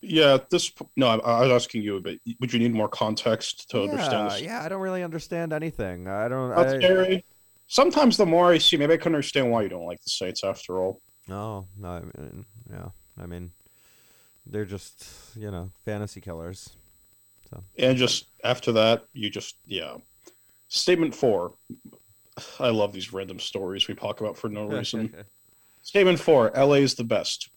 Yeah, 0.01 0.37
this. 0.49 0.71
No, 0.95 1.07
I, 1.07 1.15
I 1.17 1.41
was 1.41 1.63
asking 1.63 1.83
you, 1.83 1.99
but 1.99 2.15
would 2.39 2.53
you 2.53 2.59
need 2.59 2.73
more 2.73 2.87
context 2.87 3.69
to 3.71 3.83
understand 3.83 4.29
yeah, 4.29 4.29
this? 4.29 4.41
yeah. 4.41 4.63
I 4.63 4.69
don't 4.69 4.81
really 4.81 5.03
understand 5.03 5.51
anything. 5.51 6.07
I 6.07 6.27
don't. 6.29 6.55
That's 6.55 6.73
I, 6.73 6.77
scary. 6.77 7.25
Sometimes 7.67 8.17
the 8.17 8.25
more 8.25 8.51
I 8.51 8.57
see, 8.57 8.77
maybe 8.77 8.93
I 8.93 8.97
can 8.97 9.13
understand 9.13 9.51
why 9.51 9.61
you 9.61 9.69
don't 9.69 9.85
like 9.85 10.01
the 10.01 10.09
Saints 10.09 10.43
after 10.43 10.79
all. 10.79 11.01
no, 11.27 11.67
no. 11.77 11.89
I 11.89 11.99
mean, 11.99 12.45
yeah. 12.71 12.87
I 13.21 13.25
mean, 13.25 13.51
they're 14.49 14.65
just 14.65 15.05
you 15.35 15.51
know 15.51 15.69
fantasy 15.85 16.21
killers. 16.21 16.71
So 17.49 17.63
and 17.77 17.97
just 17.97 18.27
after 18.43 18.71
that, 18.73 19.05
you 19.13 19.29
just 19.29 19.57
yeah. 19.65 19.95
Statement 20.67 21.15
four. 21.15 21.53
I 22.59 22.69
love 22.69 22.93
these 22.93 23.11
random 23.11 23.39
stories 23.39 23.87
we 23.87 23.95
talk 23.95 24.21
about 24.21 24.37
for 24.37 24.49
no 24.49 24.65
reason. 24.67 25.13
Statement 25.81 26.19
four: 26.19 26.51
LA 26.55 26.75
is 26.75 26.95
the 26.95 27.03
best. 27.03 27.49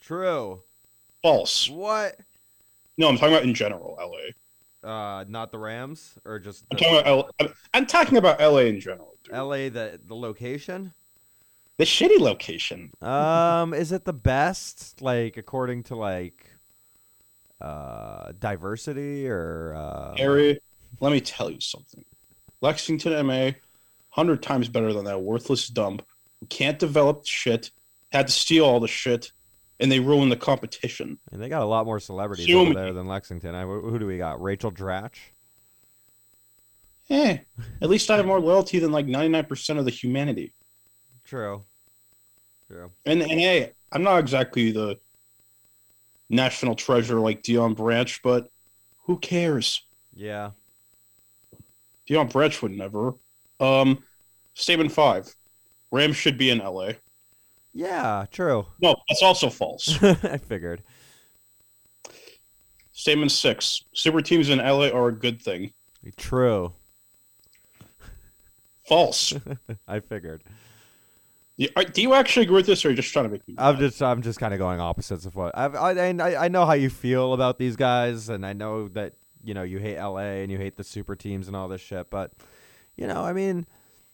True. 0.00 0.62
False. 1.22 1.68
What? 1.68 2.16
No, 2.96 3.08
I'm 3.08 3.16
talking 3.16 3.34
about 3.34 3.44
in 3.44 3.54
general. 3.54 3.96
LA. 4.00 4.88
Uh, 4.88 5.24
not 5.28 5.50
the 5.50 5.58
Rams 5.58 6.16
or 6.24 6.38
just 6.38 6.64
I'm 6.70 6.78
talking 6.78 6.98
about 6.98 7.32
L- 7.40 7.48
I'm 7.74 7.86
talking 7.86 8.16
about 8.16 8.40
LA 8.40 8.60
in 8.60 8.78
general. 8.80 9.16
dude. 9.24 9.34
L.A. 9.34 9.68
the 9.68 10.00
the 10.06 10.14
location. 10.14 10.94
The 11.78 11.84
shitty 11.84 12.18
location. 12.18 12.90
Um, 13.00 13.72
is 13.72 13.92
it 13.92 14.04
the 14.04 14.12
best? 14.12 15.00
Like 15.00 15.36
according 15.36 15.84
to 15.84 15.96
like 15.96 16.44
uh 17.60 18.32
diversity 18.38 19.28
or 19.28 19.74
uh 19.76 20.14
Harry, 20.16 20.60
let 21.00 21.12
me 21.12 21.20
tell 21.20 21.50
you 21.50 21.60
something. 21.60 22.04
Lexington, 22.60 23.26
MA, 23.26 23.52
hundred 24.10 24.42
times 24.42 24.68
better 24.68 24.92
than 24.92 25.04
that 25.04 25.20
worthless 25.22 25.68
dump 25.68 26.02
who 26.40 26.46
can't 26.46 26.78
develop 26.78 27.24
shit, 27.26 27.70
had 28.10 28.26
to 28.26 28.32
steal 28.32 28.64
all 28.64 28.80
the 28.80 28.88
shit, 28.88 29.32
and 29.80 29.90
they 29.90 30.00
ruined 30.00 30.30
the 30.32 30.36
competition. 30.36 31.18
and 31.32 31.40
they 31.42 31.48
got 31.48 31.62
a 31.62 31.66
lot 31.66 31.84
more 31.86 32.00
celebrities 32.00 32.52
over 32.54 32.74
there 32.74 32.92
than 32.92 33.06
Lexington. 33.06 33.54
I, 33.54 33.62
who 33.62 33.98
do 33.98 34.06
we 34.06 34.18
got? 34.18 34.40
Rachel 34.42 34.72
Dratch. 34.72 35.16
Eh, 37.10 37.38
at 37.80 37.88
least 37.88 38.10
I 38.10 38.16
have 38.16 38.26
more 38.26 38.40
loyalty 38.40 38.78
than 38.80 38.90
like 38.92 39.06
ninety 39.06 39.28
nine 39.28 39.46
percent 39.46 39.78
of 39.78 39.84
the 39.84 39.90
humanity. 39.92 40.52
True. 41.24 41.64
True. 42.68 42.90
And 43.06 43.22
and 43.22 43.40
hey, 43.40 43.72
I'm 43.90 44.02
not 44.02 44.18
exactly 44.18 44.70
the 44.72 44.98
national 46.28 46.74
treasure 46.74 47.18
like 47.18 47.42
Deion 47.42 47.74
Branch, 47.74 48.20
but 48.22 48.50
who 49.04 49.18
cares? 49.18 49.82
Yeah. 50.14 50.50
Deion 52.08 52.30
Branch 52.30 52.60
would 52.62 52.72
never. 52.72 53.14
Um, 53.58 54.04
statement 54.54 54.92
five: 54.92 55.34
Rams 55.90 56.16
should 56.16 56.36
be 56.36 56.50
in 56.50 56.58
LA. 56.58 56.90
Yeah. 57.72 58.26
True. 58.30 58.66
No, 58.80 58.96
that's 59.08 59.22
also 59.22 59.48
false. 59.48 60.02
I 60.02 60.36
figured. 60.36 60.82
statement 62.92 63.32
six: 63.32 63.84
Super 63.94 64.20
teams 64.20 64.50
in 64.50 64.58
LA 64.58 64.88
are 64.88 65.08
a 65.08 65.12
good 65.12 65.40
thing. 65.40 65.72
True. 66.18 66.72
False. 68.86 69.32
I 69.88 70.00
figured. 70.00 70.42
Do 71.58 72.02
you 72.02 72.14
actually 72.14 72.44
agree 72.44 72.56
with 72.56 72.66
this, 72.66 72.84
or 72.84 72.88
are 72.88 72.90
you 72.92 72.96
just 72.96 73.12
trying 73.12 73.24
to 73.24 73.30
make 73.30 73.46
me? 73.48 73.56
I'm 73.58 73.78
just 73.78 74.00
I'm 74.00 74.22
just 74.22 74.38
kind 74.38 74.54
of 74.54 74.58
going 74.58 74.80
opposites 74.80 75.26
of 75.26 75.34
what 75.34 75.56
I've, 75.58 75.74
I 75.74 75.90
I 75.90 76.44
I 76.44 76.48
know 76.48 76.64
how 76.64 76.74
you 76.74 76.88
feel 76.88 77.32
about 77.32 77.58
these 77.58 77.74
guys, 77.74 78.28
and 78.28 78.46
I 78.46 78.52
know 78.52 78.86
that 78.88 79.14
you 79.42 79.54
know 79.54 79.64
you 79.64 79.78
hate 79.78 79.98
LA 79.98 80.40
and 80.42 80.52
you 80.52 80.58
hate 80.58 80.76
the 80.76 80.84
super 80.84 81.16
teams 81.16 81.48
and 81.48 81.56
all 81.56 81.66
this 81.66 81.80
shit, 81.80 82.10
but 82.10 82.30
you 82.96 83.08
know 83.08 83.24
I 83.24 83.32
mean, 83.32 83.66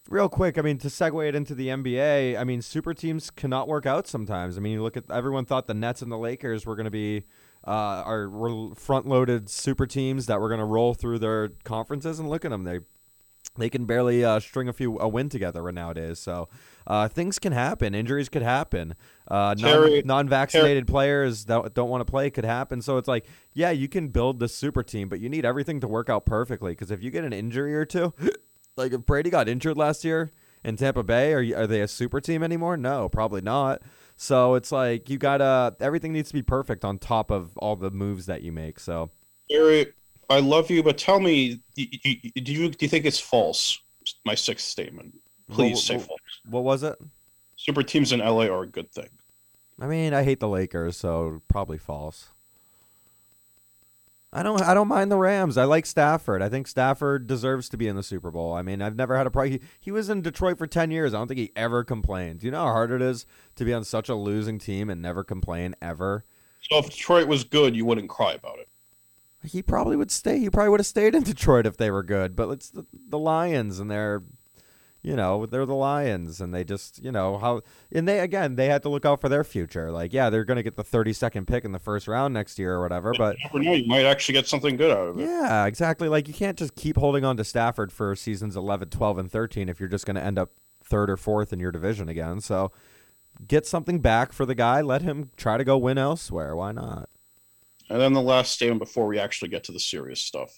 real 0.09 0.31
quick, 0.31 0.57
I 0.57 0.63
mean 0.63 0.79
to 0.79 0.89
segue 0.89 1.29
it 1.29 1.35
into 1.35 1.55
the 1.55 1.69
NBA, 1.69 2.39
I 2.39 2.45
mean 2.45 2.63
super 2.63 2.95
teams 2.95 3.31
cannot 3.31 3.69
work 3.69 3.85
out 3.85 4.07
sometimes. 4.07 4.57
I 4.57 4.61
mean 4.61 4.73
you 4.73 4.83
look 4.83 4.97
at 4.97 5.05
everyone 5.11 5.45
thought 5.45 5.67
the 5.67 5.75
Nets 5.75 6.01
and 6.01 6.11
the 6.11 6.19
Lakers 6.19 6.65
were 6.65 6.77
going 6.77 6.85
to 6.85 6.91
be 6.91 7.25
uh, 7.67 8.03
are 8.07 8.75
front 8.75 9.07
loaded 9.07 9.51
super 9.51 9.87
teams 9.87 10.27
that 10.27 10.41
were 10.41 10.49
going 10.49 10.61
to 10.61 10.67
roll 10.67 10.95
through 10.95 11.19
their 11.19 11.51
conferences, 11.65 12.19
and 12.19 12.31
look 12.31 12.47
at 12.47 12.51
them 12.51 12.65
they 12.65 12.81
they 13.57 13.71
can 13.71 13.85
barely 13.85 14.25
uh, 14.25 14.41
string 14.41 14.69
a 14.69 14.73
few 14.73 14.99
a 14.99 15.09
win 15.09 15.29
together 15.29 15.71
nowadays. 15.71 16.19
So 16.19 16.49
uh, 16.87 17.09
things 17.09 17.39
can 17.39 17.53
happen. 17.53 17.95
Injuries 17.95 18.29
could 18.29 18.43
happen. 18.43 18.95
Uh, 19.29 19.55
non, 19.59 20.03
non-vaccinated 20.05 20.87
players 20.87 21.45
that 21.47 21.75
don't 21.75 21.89
want 21.89 22.05
to 22.05 22.11
play 22.11 22.31
could 22.31 22.45
happen. 22.45 22.83
So 22.83 22.99
it's 22.99 23.09
like, 23.09 23.27
yeah, 23.53 23.71
you 23.71 23.89
can 23.89 24.09
build 24.09 24.41
the 24.41 24.49
super 24.49 24.83
team, 24.83 25.09
but 25.09 25.21
you 25.21 25.29
need 25.29 25.45
everything 25.45 25.81
to 25.81 25.89
work 25.89 26.09
out 26.11 26.27
perfectly. 26.27 26.73
Because 26.73 26.91
if 26.91 27.03
you 27.03 27.11
get 27.11 27.25
an 27.25 27.33
injury 27.33 27.75
or 27.75 27.85
two, 27.85 28.13
like 28.77 28.93
if 28.93 29.07
Brady 29.07 29.31
got 29.31 29.49
injured 29.49 29.77
last 29.77 30.05
year 30.05 30.33
in 30.65 30.77
Tampa 30.77 31.03
Bay, 31.03 31.33
are 31.33 31.43
you, 31.43 31.55
are 31.57 31.67
they 31.67 31.81
a 31.81 31.89
super 31.89 32.21
team 32.21 32.43
anymore? 32.43 32.77
No, 32.77 33.09
probably 33.09 33.41
not. 33.41 33.83
So 34.17 34.55
it's 34.55 34.71
like 34.71 35.11
you 35.11 35.19
gotta 35.19 35.75
everything 35.81 36.13
needs 36.13 36.29
to 36.29 36.35
be 36.35 36.43
perfect 36.43 36.85
on 36.85 36.99
top 36.99 37.31
of 37.31 37.57
all 37.57 37.75
the 37.75 37.91
moves 37.91 38.27
that 38.27 38.43
you 38.43 38.53
make. 38.53 38.79
So 38.79 39.11
I 40.31 40.41
love 40.41 40.71
you, 40.71 40.83
but 40.83 40.99
tell 40.99 41.21
me, 41.21 41.61
do 41.77 41.87
you, 42.03 42.31
do 42.41 42.53
you 42.53 42.69
do 42.71 42.85
you 42.85 42.89
think 42.89 43.05
it's 43.05 43.21
false? 43.21 43.79
My 44.25 44.35
sixth 44.35 44.67
statement. 44.67 45.15
Please 45.51 45.75
What- 45.77 45.83
say 45.85 45.97
what- 45.97 46.07
false. 46.07 46.21
what 46.49 46.65
was 46.65 46.83
it? 46.83 46.97
Super 47.57 47.83
teams 47.83 48.13
in 48.13 48.21
LA 48.21 48.47
are 48.49 48.63
a 48.63 48.67
good 48.67 48.91
thing. 48.93 49.09
I 49.81 49.87
mean, 49.87 50.13
I 50.15 50.23
hate 50.23 50.41
the 50.41 50.49
Lakers, 50.49 50.97
so 50.97 51.41
probably 51.49 51.79
false. 51.79 52.29
I 54.33 54.43
don't. 54.43 54.61
I 54.63 54.75
don't 54.75 54.89
mind 54.89 55.13
the 55.13 55.17
Rams. 55.17 55.57
I 55.57 55.65
like 55.65 55.87
Stafford. 55.87 56.43
I 56.43 56.49
think 56.49 56.67
Stafford 56.67 57.29
deserves 57.29 57.69
to 57.69 57.77
be 57.77 57.87
in 57.87 57.95
the 57.95 58.03
Super 58.03 58.33
Bowl. 58.33 58.53
I 58.53 58.63
mean, 58.63 58.83
I've 58.83 58.97
never 58.97 59.17
had 59.17 59.29
a 59.29 59.31
problem. 59.31 59.53
He, 59.53 59.61
he 59.81 59.91
was 59.93 60.09
in 60.11 60.23
Detroit 60.23 60.59
for 60.59 60.67
ten 60.67 60.91
years. 60.91 61.15
I 61.15 61.19
don't 61.19 61.29
think 61.29 61.39
he 61.39 61.53
ever 61.55 61.85
complained. 61.85 62.41
Do 62.41 62.47
you 62.47 62.51
know 62.51 62.65
how 62.65 62.73
hard 62.73 62.91
it 62.91 63.01
is 63.01 63.27
to 63.55 63.65
be 63.65 63.73
on 63.73 63.85
such 63.85 64.09
a 64.09 64.17
losing 64.17 64.59
team 64.59 64.91
and 64.91 65.01
never 65.01 65.23
complain 65.23 65.77
ever? 65.81 66.25
So 66.69 66.79
if 66.79 66.87
Detroit 66.91 67.29
was 67.29 67.45
good, 67.45 67.77
you 67.77 67.85
wouldn't 67.85 68.09
cry 68.09 68.33
about 68.33 68.59
it. 68.59 68.69
He 69.45 69.63
probably 69.63 69.97
would 69.97 70.11
stay. 70.11 70.39
He 70.39 70.51
probably 70.51 70.71
would 70.71 70.81
have 70.81 70.87
stayed 70.87 71.15
in 71.15 71.23
Detroit 71.25 71.67
if 71.67 71.77
they 71.77 71.91
were 71.91 72.03
good. 72.03 72.35
But 72.37 72.49
it's 72.51 72.71
the, 72.71 72.85
the 73.09 73.19
Lions, 73.19 73.79
and 73.79 73.91
they're, 73.91 74.23
you 75.03 75.17
know, 75.17 75.45
they're 75.47 75.67
the 75.67 75.75
Lions, 75.75 76.41
and 76.41 76.55
they 76.55 76.65
just, 76.65 77.03
you 77.05 77.13
know, 77.13 77.39
how, 77.39 77.61
and 77.93 78.09
they 78.09 78.21
again, 78.21 78.57
they 78.57 78.67
had 78.67 78.83
to 78.83 78.89
look 78.89 79.05
out 79.05 79.21
for 79.21 79.29
their 79.29 79.45
future. 79.45 79.91
Like, 79.91 80.13
yeah, 80.13 80.31
they're 80.31 80.45
gonna 80.45 80.63
get 80.63 80.77
the 80.77 80.85
thirty 80.85 81.13
second 81.13 81.47
pick 81.47 81.65
in 81.65 81.73
the 81.73 81.79
first 81.79 82.09
round 82.09 82.33
next 82.35 82.59
year 82.59 82.75
or 82.75 82.83
whatever. 82.83 83.13
But 83.17 83.37
You 83.53 83.61
know. 83.61 83.73
You 83.75 83.87
might 83.87 84.05
actually 84.07 84.33
get 84.35 84.47
something 84.47 84.77
good 84.77 84.91
out 84.91 85.09
of 85.09 85.19
it. 85.21 85.27
yeah, 85.27 85.67
exactly. 85.67 86.09
Like, 86.09 86.27
you 86.29 86.35
can't 86.35 86.57
just 86.59 86.75
keep 86.75 86.97
holding 86.97 87.25
on 87.25 87.37
to 87.37 87.45
Stafford 87.45 87.93
for 87.93 88.17
seasons 88.17 88.57
11, 88.57 88.89
12, 88.91 89.19
and 89.19 89.31
thirteen 89.31 89.69
if 89.69 89.79
you're 89.79 89.89
just 89.89 90.07
gonna 90.07 90.21
end 90.21 90.39
up 90.39 90.53
third 90.83 91.11
or 91.11 91.17
fourth 91.17 91.53
in 91.53 91.61
your 91.61 91.73
division 91.73 92.09
again. 92.09 92.41
So. 92.41 92.73
Get 93.49 93.67
something 93.67 93.99
back 93.99 94.33
for 94.33 94.47
the 94.47 94.55
guy. 94.55 94.81
Let 94.81 95.03
him 95.03 95.31
try 95.37 95.57
to 95.57 95.65
go 95.65 95.77
win 95.77 95.99
elsewhere. 95.99 96.55
Why 96.55 96.71
not? 96.71 97.09
And 97.91 98.01
then 98.01 98.13
the 98.13 98.23
last 98.23 98.53
statement 98.53 98.81
before 98.81 99.07
we 99.07 99.19
actually 99.19 99.49
get 99.49 99.65
to 99.65 99.73
the 99.73 99.81
serious 99.81 100.21
stuff. 100.21 100.51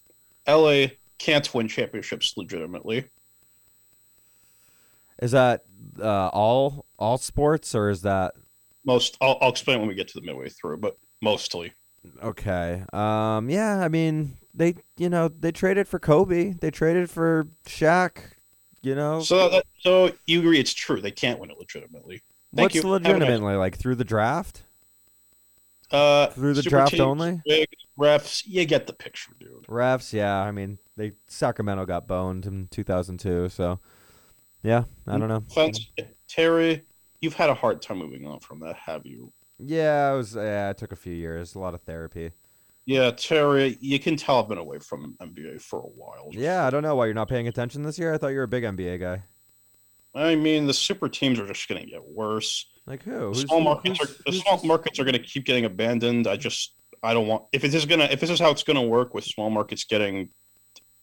LA 0.47 0.87
can't 1.19 1.53
win 1.53 1.69
championships 1.69 2.35
legitimately. 2.37 3.07
Is 5.21 5.33
that 5.33 5.63
uh, 6.01 6.29
all 6.29 6.85
all 6.99 7.19
sports 7.19 7.75
or 7.75 7.89
is 7.91 8.03
that 8.03 8.35
Most 8.85 9.17
I'll, 9.21 9.39
I'll 9.41 9.51
explain 9.51 9.81
when 9.81 9.89
we 9.89 9.95
get 9.95 10.09
to 10.09 10.21
the 10.21 10.27
midway 10.27 10.49
through, 10.51 10.77
but 10.79 10.97
mostly. 11.23 11.73
okay? 12.23 12.85
Um, 12.93 13.49
yeah, 13.49 13.81
I 13.81 13.89
mean 13.89 14.37
they 14.55 14.75
you 14.97 15.09
know 15.09 15.29
they 15.29 15.53
traded 15.53 15.89
for 15.89 15.99
Kobe, 15.99 16.53
they 16.53 16.71
traded 16.71 17.11
for 17.11 17.49
Shaq. 17.67 18.19
You 18.83 18.95
know, 18.95 19.21
So 19.21 19.49
that, 19.49 19.65
so 19.81 20.13
you 20.27 20.39
agree 20.39 20.61
it's 20.61 20.73
true. 20.73 21.01
They 21.01 21.11
can't 21.11 21.41
win 21.41 21.51
it 21.51 21.59
legitimately. 21.59 22.23
Thank 22.55 22.67
what's 22.67 22.75
you. 22.77 22.83
Nice- 22.83 23.03
legitimately 23.03 23.57
like 23.57 23.77
through 23.77 23.97
the 23.97 24.05
draft? 24.05 24.63
Uh, 25.91 26.27
Through 26.29 26.55
the 26.55 26.63
draft 26.63 26.93
teams, 26.93 27.01
only? 27.01 27.41
big 27.47 27.69
refs, 27.99 28.43
you 28.45 28.65
get 28.65 28.87
the 28.87 28.93
picture, 28.93 29.33
dude. 29.39 29.67
Refs, 29.69 30.13
yeah. 30.13 30.41
I 30.41 30.51
mean 30.51 30.79
they 30.97 31.13
Sacramento 31.29 31.87
got 31.87 32.07
boned 32.09 32.47
in 32.47 32.69
2002, 32.71 33.49
so 33.49 33.79
yeah, 34.63 34.85
I 35.07 35.19
don't 35.19 35.29
know. 35.29 35.71
Terry, 36.29 36.83
you've 37.21 37.35
had 37.35 37.51
a 37.51 37.55
hard 37.55 37.83
time 37.83 37.99
moving 37.99 38.27
on 38.27 38.41
from 38.41 38.61
that, 38.61 38.77
have 38.77 39.07
you? 39.07 39.33
Yeah, 39.59 40.13
it 40.13 40.17
was. 40.17 40.35
Yeah, 40.35 40.71
it 40.71 40.79
took 40.79 40.93
a 40.93 40.97
few 40.97 41.15
years, 41.15 41.55
a 41.55 41.59
lot 41.59 41.75
of 41.75 41.83
therapy. 41.83 42.33
Yeah, 42.85 43.11
Terry, 43.11 43.77
you 43.81 43.99
can 43.99 44.17
tell 44.17 44.41
I've 44.41 44.49
been 44.49 44.59
away 44.59 44.79
from 44.79 45.17
NBA 45.21 45.61
for 45.61 45.81
a 45.81 45.83
while. 45.83 46.29
Yeah, 46.31 46.67
I 46.67 46.71
don't 46.71 46.83
know 46.83 46.95
why 46.95 47.07
you're 47.07 47.15
not 47.15 47.29
paying 47.29 47.49
attention 47.49 47.83
this 47.83 47.99
year. 47.99 48.15
I 48.15 48.19
thought 48.19 48.29
you 48.29 48.39
were 48.39 48.45
a 48.45 48.49
big 48.49 48.63
NBA 48.63 49.01
guy. 49.01 49.23
I 50.17 50.35
mean, 50.35 50.67
the 50.67 50.75
super 50.75 51.09
teams 51.09 51.39
are 51.39 51.47
just 51.47 51.69
going 51.69 51.85
to 51.85 51.89
get 51.89 52.03
worse. 52.05 52.67
Like 52.87 53.03
who? 53.03 53.35
The 53.35 53.41
small 53.41 53.59
who- 53.59 53.65
markets 53.65 53.99
who's- 53.99 54.21
are 54.21 54.23
the 54.33 54.39
small 54.39 54.61
markets 54.65 54.99
are 54.99 55.05
going 55.05 55.15
to 55.15 55.19
keep 55.19 55.45
getting 55.45 55.65
abandoned. 55.65 56.27
I 56.27 56.37
just 56.37 56.75
I 57.03 57.13
don't 57.15 57.27
want 57.27 57.45
if 57.53 57.65
it 57.65 57.75
is 57.75 57.85
gonna 57.85 58.05
if 58.05 58.21
this 58.21 58.31
is 58.31 58.41
how 58.41 58.51
it's 58.51 58.63
going 58.63 58.77
to 58.77 58.83
work 58.87 59.15
with 59.15 59.25
small 59.25 59.51
markets 59.51 59.85
getting 59.85 60.31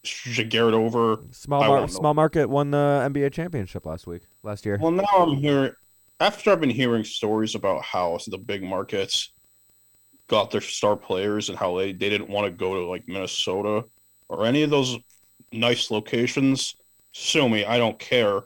shigered 0.03 0.73
over. 0.73 1.17
Small 1.31 1.63
mar- 1.63 1.87
small 1.87 2.13
market 2.13 2.49
won 2.49 2.71
the 2.71 3.01
NBA 3.05 3.31
championship 3.31 3.85
last 3.85 4.07
week, 4.07 4.23
last 4.41 4.65
year. 4.65 4.77
Well, 4.81 4.91
now 4.91 5.05
I'm 5.17 5.37
here 5.37 5.77
after 6.19 6.51
I've 6.51 6.59
been 6.61 6.69
hearing 6.69 7.03
stories 7.03 7.55
about 7.55 7.83
how 7.83 8.17
the 8.27 8.37
big 8.37 8.63
markets 8.63 9.31
got 10.27 10.51
their 10.51 10.61
star 10.61 10.95
players 10.95 11.49
and 11.49 11.57
how 11.57 11.77
they, 11.77 11.91
they 11.91 12.09
didn't 12.09 12.29
want 12.29 12.45
to 12.45 12.51
go 12.51 12.75
to 12.75 12.85
like 12.85 13.07
Minnesota 13.07 13.83
or 14.29 14.45
any 14.45 14.63
of 14.63 14.69
those 14.69 14.97
nice 15.51 15.91
locations. 15.91 16.75
Sue 17.11 17.47
me, 17.47 17.63
I 17.65 17.77
don't 17.77 17.99
care. 17.99 18.41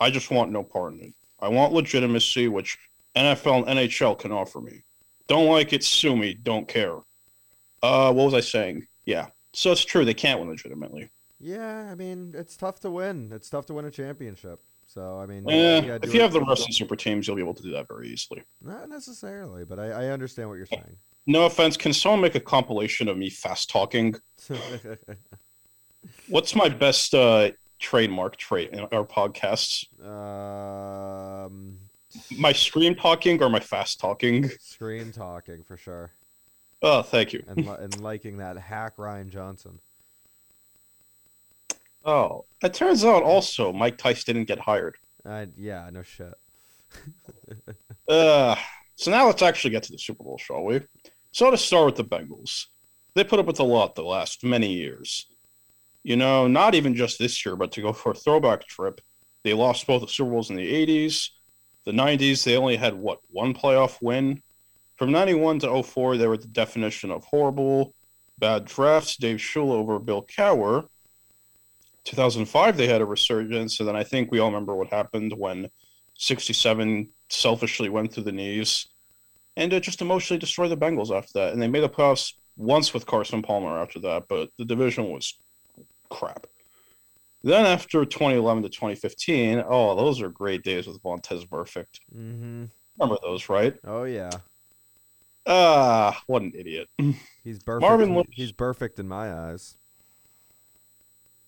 I 0.00 0.10
just 0.10 0.30
want 0.30 0.50
no 0.50 0.62
part 0.62 0.94
in 0.94 1.00
it. 1.00 1.14
I 1.40 1.48
want 1.48 1.72
legitimacy, 1.72 2.48
which 2.48 2.78
NFL 3.16 3.68
and 3.68 3.78
NHL 3.78 4.18
can 4.18 4.32
offer 4.32 4.60
me. 4.60 4.82
Don't 5.28 5.46
like 5.48 5.72
it, 5.72 5.84
sue 5.84 6.16
me. 6.16 6.34
Don't 6.34 6.66
care. 6.66 6.96
Uh, 7.82 8.12
what 8.12 8.24
was 8.24 8.34
I 8.34 8.40
saying? 8.40 8.86
Yeah. 9.04 9.28
So 9.52 9.72
it's 9.72 9.84
true 9.84 10.04
they 10.04 10.14
can't 10.14 10.40
win 10.40 10.48
legitimately. 10.48 11.10
Yeah, 11.40 11.88
I 11.90 11.94
mean 11.94 12.34
it's 12.36 12.56
tough 12.56 12.80
to 12.80 12.90
win. 12.90 13.30
It's 13.32 13.48
tough 13.48 13.66
to 13.66 13.74
win 13.74 13.84
a 13.86 13.90
championship. 13.90 14.60
So 14.86 15.18
I 15.20 15.26
mean, 15.26 15.48
Eh, 15.48 15.80
gotta 15.80 16.06
if 16.06 16.12
you 16.12 16.20
have 16.20 16.32
the 16.32 16.42
rest 16.44 16.68
of 16.68 16.74
super 16.74 16.96
teams, 16.96 17.26
you'll 17.26 17.36
be 17.36 17.42
able 17.42 17.54
to 17.54 17.62
do 17.62 17.70
that 17.72 17.88
very 17.88 18.08
easily. 18.08 18.42
not 18.60 18.88
necessarily, 18.88 19.64
but 19.64 19.78
I, 19.78 19.86
I 19.90 20.06
understand 20.08 20.48
what 20.48 20.56
you're 20.56 20.66
saying. 20.66 20.96
No 21.26 21.46
offense. 21.46 21.76
Can 21.76 21.92
someone 21.92 22.20
make 22.20 22.34
a 22.34 22.40
compilation 22.40 23.08
of 23.08 23.16
me 23.16 23.30
fast 23.30 23.70
talking? 23.70 24.14
What's 26.28 26.54
my 26.54 26.68
best 26.68 27.14
uh, 27.14 27.50
trademark 27.80 28.36
trait 28.36 28.70
in 28.72 28.80
our 28.80 29.04
podcasts? 29.04 29.84
um, 30.04 31.76
My 32.38 32.52
scream 32.52 32.94
talking 32.94 33.42
or 33.42 33.48
my 33.48 33.60
fast 33.60 33.98
talking? 34.00 34.48
screen 34.60 35.10
talking 35.12 35.62
for 35.64 35.76
sure, 35.76 36.12
Oh, 36.82 37.02
thank 37.02 37.32
you. 37.32 37.42
and 37.48 37.66
and 37.66 38.00
liking 38.00 38.38
that 38.38 38.56
hack 38.56 38.94
Ryan 38.96 39.30
Johnson. 39.30 39.78
Oh, 42.04 42.46
it 42.62 42.72
turns 42.74 43.04
out 43.04 43.22
also 43.22 43.72
Mike 43.72 43.98
Tice 43.98 44.24
didn't 44.24 44.44
get 44.44 44.58
hired. 44.58 44.96
I 45.26 45.48
yeah, 45.56 45.88
no 45.92 46.02
shit. 46.02 46.32
uh, 48.08 48.56
so 48.96 49.10
now 49.10 49.26
let's 49.26 49.42
actually 49.42 49.70
get 49.70 49.82
to 49.84 49.92
the 49.92 49.98
Super 49.98 50.24
Bowl, 50.24 50.38
shall 50.38 50.64
we? 50.64 50.80
So 51.32 51.50
to 51.50 51.58
start 51.58 51.86
with 51.86 51.96
the 51.96 52.04
Bengals, 52.04 52.66
they 53.14 53.22
put 53.22 53.38
up 53.38 53.46
with 53.46 53.60
a 53.60 53.64
lot 53.64 53.94
the 53.94 54.02
last 54.02 54.42
many 54.42 54.72
years. 54.72 55.26
You 56.02 56.16
know, 56.16 56.48
not 56.48 56.74
even 56.74 56.94
just 56.94 57.18
this 57.18 57.44
year, 57.44 57.56
but 57.56 57.72
to 57.72 57.82
go 57.82 57.92
for 57.92 58.12
a 58.12 58.14
throwback 58.14 58.66
trip, 58.66 59.00
they 59.44 59.52
lost 59.52 59.86
both 59.86 60.02
the 60.02 60.08
Super 60.08 60.30
Bowls 60.30 60.50
in 60.50 60.56
the 60.56 60.86
80s. 60.86 61.30
The 61.84 61.92
90s, 61.92 62.44
they 62.44 62.56
only 62.56 62.76
had, 62.76 62.94
what, 62.94 63.20
one 63.30 63.54
playoff 63.54 63.98
win? 64.00 64.42
From 64.96 65.12
91 65.12 65.60
to 65.60 65.82
04, 65.82 66.16
they 66.16 66.26
were 66.26 66.36
the 66.36 66.46
definition 66.46 67.10
of 67.10 67.24
horrible, 67.24 67.94
bad 68.38 68.66
drafts. 68.66 69.16
Dave 69.16 69.38
Shula 69.38 69.72
over 69.72 69.98
Bill 69.98 70.22
Cowher. 70.22 70.86
2005, 72.04 72.76
they 72.76 72.86
had 72.86 73.00
a 73.00 73.06
resurgence. 73.06 73.80
And 73.80 73.88
then 73.88 73.96
I 73.96 74.04
think 74.04 74.30
we 74.30 74.38
all 74.38 74.48
remember 74.48 74.74
what 74.74 74.88
happened 74.88 75.32
when 75.36 75.70
67 76.18 77.08
selfishly 77.28 77.88
went 77.88 78.12
through 78.12 78.24
the 78.24 78.32
knees 78.32 78.86
and 79.56 79.72
it 79.72 79.82
just 79.82 80.00
emotionally 80.00 80.38
destroyed 80.38 80.70
the 80.70 80.76
Bengals 80.76 81.14
after 81.14 81.32
that. 81.34 81.52
And 81.52 81.60
they 81.60 81.68
made 81.68 81.82
the 81.82 81.88
playoffs 81.88 82.32
once 82.56 82.94
with 82.94 83.06
Carson 83.06 83.42
Palmer 83.42 83.78
after 83.78 83.98
that, 84.00 84.24
but 84.28 84.50
the 84.58 84.64
division 84.64 85.10
was 85.10 85.38
crap. 86.10 86.46
Then 87.42 87.64
after 87.64 88.04
2011 88.04 88.64
to 88.64 88.68
2015, 88.68 89.64
oh, 89.66 89.96
those 89.96 90.20
are 90.20 90.28
great 90.28 90.62
days 90.62 90.86
with 90.86 91.02
Vontaze 91.02 91.48
Burfict. 91.48 92.00
Mm-hmm. 92.14 92.64
Remember 92.98 93.18
those, 93.22 93.48
right? 93.48 93.74
Oh 93.86 94.04
yeah. 94.04 94.30
Ah, 95.46 96.20
what 96.26 96.42
an 96.42 96.52
idiot. 96.54 96.88
He's 97.44 97.62
perfect. 97.62 97.80
Marvin 97.80 98.14
Lewis- 98.14 98.26
He's 98.32 98.52
perfect 98.52 98.98
in 98.98 99.08
my 99.08 99.32
eyes. 99.32 99.76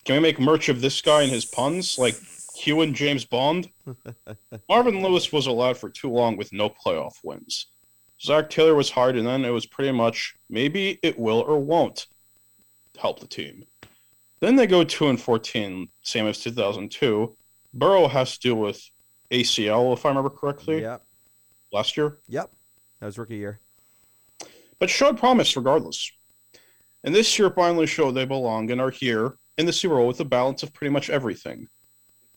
Can 0.05 0.17
we 0.17 0.21
make 0.21 0.41
merch 0.41 0.69
of 0.69 0.81
this 0.81 1.01
guy 1.03 1.23
and 1.23 1.31
his 1.31 1.45
puns 1.45 1.99
like 1.99 2.17
Hugh 2.57 2.81
and 2.81 2.95
James 2.95 3.25
Bond? 3.25 3.71
Marvin 4.69 5.03
Lewis 5.03 5.31
was 5.31 5.47
allowed 5.47 5.77
for 5.77 5.91
too 5.91 6.11
long 6.11 6.37
with 6.37 6.53
no 6.53 6.71
playoff 6.71 7.17
wins. 7.23 7.67
Zac 8.21 8.51
Taylor 8.51 8.75
was 8.75 8.91
hard, 8.91 9.17
and 9.17 9.27
then 9.27 9.45
it 9.45 9.51
was 9.51 9.67
pretty 9.67 9.93
much 9.93 10.35
maybe 10.49 10.99
it 11.03 11.19
will 11.19 11.41
or 11.41 11.59
won't 11.61 12.07
help 12.99 13.21
the 13.21 13.27
team. 13.27 13.65
Then 14.43 14.57
they 14.57 14.67
go 14.67 14.83
two 14.83 15.07
and 15.09 15.21
fourteen, 15.21 15.89
same 16.03 16.27
as 16.27 16.41
2002. 16.41 17.37
Burrow 17.75 18.09
has 18.09 18.35
to 18.37 18.49
deal 18.49 18.57
with 18.57 18.83
ACL, 19.31 19.93
if 19.95 20.05
I 20.05 20.09
remember 20.09 20.31
correctly, 20.31 20.81
Yep. 20.83 21.01
last 21.73 21.97
year, 21.97 22.19
Yep. 22.27 22.51
That 22.99 23.07
was 23.07 23.19
rookie 23.19 23.37
year. 23.37 23.61
but 24.81 24.91
showed 24.91 25.17
promise 25.17 25.57
regardless. 25.57 26.11
And 27.05 27.15
this 27.15 27.39
year 27.39 27.51
finally 27.51 27.87
showed 27.87 28.13
they 28.13 28.25
belong 28.25 28.69
and 28.73 28.81
are 28.81 28.91
here 28.91 29.37
in 29.59 29.67
the 29.67 29.73
Super 29.73 29.95
Bowl 29.95 30.09
with 30.09 30.19
a 30.19 30.25
balance 30.25 30.65
of 30.65 30.73
pretty 30.75 30.91
much 30.93 31.09
everything. 31.09 31.69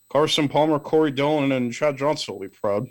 Carson 0.10 0.48
Palmer, 0.48 0.78
Corey 0.78 1.10
Dillon, 1.12 1.52
and 1.54 1.74
Chad 1.74 1.98
Johnson 1.98 2.36
will 2.36 2.42
be 2.42 2.48
proud. 2.50 2.86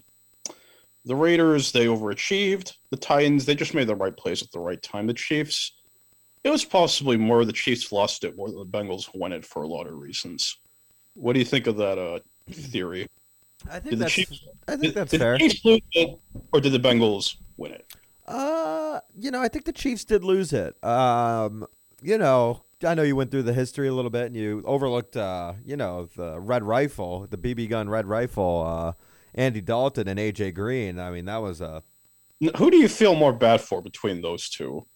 The 1.04 1.14
Raiders, 1.14 1.70
they 1.70 1.86
overachieved. 1.86 2.72
The 2.90 2.96
Titans, 2.96 3.44
they 3.46 3.54
just 3.54 3.74
made 3.74 3.86
the 3.86 3.94
right 3.94 4.16
plays 4.16 4.42
at 4.42 4.50
the 4.50 4.58
right 4.58 4.82
time. 4.82 5.06
The 5.06 5.14
Chiefs, 5.14 5.72
it 6.44 6.50
was 6.50 6.64
possibly 6.64 7.16
more 7.16 7.44
the 7.44 7.52
Chiefs 7.52 7.90
lost 7.90 8.22
it 8.24 8.36
more 8.36 8.48
than 8.48 8.58
the 8.58 8.66
Bengals 8.66 9.08
won 9.14 9.32
it 9.32 9.44
for 9.44 9.62
a 9.62 9.68
lot 9.68 9.86
of 9.86 9.94
reasons. 9.98 10.58
What 11.14 11.32
do 11.32 11.38
you 11.38 11.44
think 11.44 11.66
of 11.66 11.76
that 11.76 11.98
uh, 11.98 12.20
theory? 12.50 13.08
I 13.70 13.80
think 13.80 13.90
Did 13.90 13.98
that's. 14.00 14.12
Chiefs- 14.12 14.44
I 14.68 14.72
think 14.72 14.82
Did, 14.82 14.94
that's 14.94 15.10
did 15.10 15.20
fair. 15.20 15.38
the 15.38 15.48
Chiefs 15.48 15.64
lose 15.64 15.80
it, 15.92 16.18
or 16.52 16.60
did 16.60 16.72
the 16.72 16.78
Bengals 16.78 17.36
win 17.56 17.72
it? 17.72 17.86
Uh, 18.26 19.00
you 19.18 19.30
know, 19.30 19.40
I 19.40 19.48
think 19.48 19.64
the 19.64 19.72
Chiefs 19.72 20.04
did 20.04 20.22
lose 20.24 20.52
it. 20.52 20.82
Um, 20.84 21.66
you 22.02 22.18
know, 22.18 22.62
I 22.84 22.94
know 22.94 23.02
you 23.02 23.16
went 23.16 23.30
through 23.30 23.44
the 23.44 23.52
history 23.52 23.88
a 23.88 23.92
little 23.94 24.10
bit 24.10 24.26
and 24.26 24.36
you 24.36 24.62
overlooked, 24.66 25.16
uh, 25.16 25.54
you 25.64 25.76
know, 25.76 26.08
the 26.16 26.38
red 26.40 26.62
rifle, 26.62 27.26
the 27.30 27.38
BB 27.38 27.68
gun 27.70 27.88
red 27.88 28.06
rifle, 28.06 28.64
uh, 28.66 28.92
Andy 29.34 29.60
Dalton 29.60 30.08
and 30.08 30.18
AJ 30.18 30.54
Green. 30.54 30.98
I 30.98 31.10
mean, 31.10 31.24
that 31.26 31.38
was 31.38 31.60
a 31.60 31.82
Who 32.56 32.70
do 32.70 32.76
you 32.76 32.88
feel 32.88 33.14
more 33.14 33.32
bad 33.32 33.60
for 33.60 33.80
between 33.80 34.20
those 34.20 34.48
two? 34.48 34.86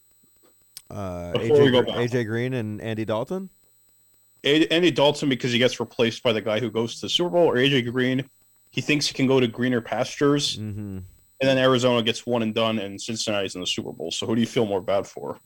Uh, 0.91 1.33
AJ, 1.35 1.71
go 1.73 1.81
Gre- 1.83 1.87
back. 1.87 1.97
AJ 1.97 2.27
Green 2.27 2.55
and 2.55 2.81
Andy 2.81 3.05
Dalton. 3.05 3.51
A- 4.45 4.69
Andy 4.69 4.91
Dalton 4.91 5.29
because 5.29 5.53
he 5.53 5.59
gets 5.59 5.81
replaced 5.81 6.23
by 6.23 6.33
the 6.33 6.41
guy 6.41 6.61
who 6.61 6.71
goes 6.71 6.97
to 6.97 7.01
the 7.03 7.09
Super 7.09 7.31
Bowl, 7.31 7.47
or 7.51 7.57
AJ 7.57 7.91
Green, 7.93 8.29
he 8.71 8.81
thinks 8.81 9.07
he 9.07 9.15
can 9.15 9.27
go 9.27 9.41
to 9.41 9.47
greener 9.47 9.81
pastures, 9.81 10.57
Mm-hmm. 10.59 10.99
and 10.99 11.05
then 11.41 11.59
Arizona 11.59 12.03
gets 12.03 12.27
one 12.27 12.43
and 12.43 12.55
done, 12.55 12.79
and 12.79 13.01
Cincinnati's 13.01 13.55
in 13.55 13.61
the 13.61 13.67
Super 13.67 13.93
Bowl. 13.93 14.11
So 14.11 14.27
who 14.27 14.35
do 14.35 14.41
you 14.41 14.47
feel 14.47 14.67
more 14.67 14.81
bad 14.81 15.07
for? 15.07 15.39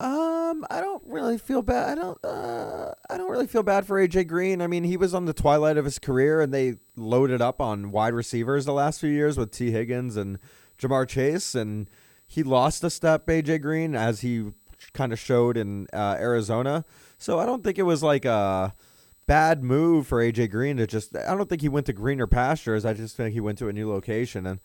Um, 0.00 0.64
I 0.70 0.80
don't 0.80 1.02
really 1.06 1.38
feel 1.38 1.62
bad. 1.62 1.90
I 1.90 1.94
don't. 2.02 2.18
Uh, 2.24 2.92
I 3.08 3.16
don't 3.16 3.30
really 3.30 3.46
feel 3.46 3.62
bad 3.62 3.86
for 3.86 3.96
AJ 4.04 4.26
Green. 4.26 4.60
I 4.60 4.66
mean, 4.66 4.84
he 4.84 4.96
was 4.96 5.14
on 5.14 5.24
the 5.26 5.32
twilight 5.32 5.76
of 5.76 5.84
his 5.84 5.98
career, 5.98 6.40
and 6.40 6.52
they 6.52 6.74
loaded 6.96 7.40
up 7.40 7.60
on 7.60 7.90
wide 7.92 8.14
receivers 8.14 8.64
the 8.64 8.72
last 8.72 9.00
few 9.00 9.10
years 9.10 9.38
with 9.38 9.52
Tee 9.52 9.70
Higgins 9.70 10.16
and 10.16 10.38
Ja'Marr 10.78 11.08
Chase, 11.08 11.54
and 11.54 11.88
he 12.26 12.42
lost 12.42 12.82
a 12.84 12.90
step. 12.90 13.26
AJ 13.26 13.60
Green, 13.62 13.94
as 13.94 14.20
he 14.22 14.52
kind 14.92 15.12
of 15.12 15.18
showed 15.18 15.56
in 15.56 15.86
uh, 15.92 16.16
Arizona. 16.18 16.84
So 17.18 17.38
I 17.38 17.46
don't 17.46 17.62
think 17.64 17.78
it 17.78 17.82
was 17.84 18.02
like 18.02 18.24
a 18.24 18.74
bad 19.26 19.62
move 19.62 20.06
for 20.06 20.18
AJ 20.18 20.50
Green 20.50 20.76
to 20.76 20.86
just. 20.86 21.16
I 21.16 21.34
don't 21.34 21.48
think 21.48 21.62
he 21.62 21.68
went 21.68 21.86
to 21.86 21.92
greener 21.92 22.26
pastures. 22.26 22.84
I 22.84 22.94
just 22.94 23.16
think 23.16 23.32
he 23.32 23.40
went 23.40 23.58
to 23.58 23.68
a 23.68 23.72
new 23.72 23.90
location 23.90 24.46
and. 24.46 24.60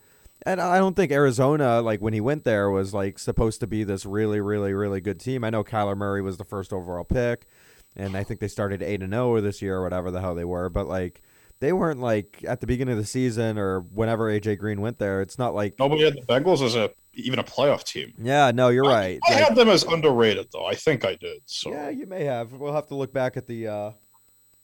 And 0.46 0.62
I 0.62 0.78
don't 0.78 0.96
think 0.96 1.12
Arizona, 1.12 1.82
like 1.82 2.00
when 2.00 2.14
he 2.14 2.22
went 2.22 2.44
there, 2.44 2.70
was 2.70 2.94
like 2.94 3.18
supposed 3.18 3.60
to 3.62 3.68
be 3.68 3.84
this 3.84 4.06
really, 4.06 4.40
really, 4.40 4.72
really 4.72 5.02
good 5.02 5.20
team. 5.20 5.44
I 5.44 5.50
know 5.50 5.64
Kyler 5.64 5.98
Murray 5.98 6.22
was 6.22 6.38
the 6.38 6.44
first 6.44 6.72
overall 6.72 7.04
pick, 7.04 7.48
and 7.96 8.16
I 8.16 8.24
think 8.24 8.40
they 8.40 8.48
started 8.48 8.84
eight 8.84 9.02
and 9.02 9.14
zero 9.14 9.42
this 9.42 9.64
year 9.64 9.78
or 9.78 9.84
whatever 9.84 10.12
the 10.12 10.22
hell 10.22 10.36
they 10.36 10.46
were. 10.46 10.70
But 10.70 10.88
like, 10.88 11.24
they 11.60 11.74
weren't 11.74 12.00
like 12.00 12.44
at 12.48 12.62
the 12.62 12.68
beginning 12.68 12.94
of 12.94 13.00
the 13.00 13.06
season 13.06 13.58
or 13.58 13.80
whenever 13.82 14.30
AJ 14.32 14.60
Green 14.60 14.82
went 14.82 15.00
there. 15.00 15.22
It's 15.22 15.38
not 15.40 15.56
like, 15.56 15.78
Nobody 15.80 16.04
had 16.04 16.14
the 16.16 16.22
Bengals 16.22 16.62
as 16.62 16.76
a 16.76 16.92
even 17.14 17.40
a 17.40 17.44
playoff 17.44 17.84
team. 17.84 18.14
yeah, 18.22 18.52
no, 18.52 18.70
you're 18.70 18.84
right. 18.88 19.20
I 19.28 19.34
Like, 19.34 19.44
had 19.44 19.56
them 19.56 19.70
as 19.70 19.84
underrated 19.84 20.48
though. 20.54 20.66
I 20.66 20.76
think 20.76 21.04
I 21.04 21.16
did. 21.16 21.42
So 21.46 21.72
yeah, 21.72 21.90
you 21.90 22.06
may 22.06 22.26
have. 22.26 22.54
We'll 22.54 22.74
have 22.74 22.88
to 22.88 22.96
look 22.96 23.12
back 23.14 23.38
at 23.38 23.48
the. 23.48 23.68
Uh, 23.68 23.92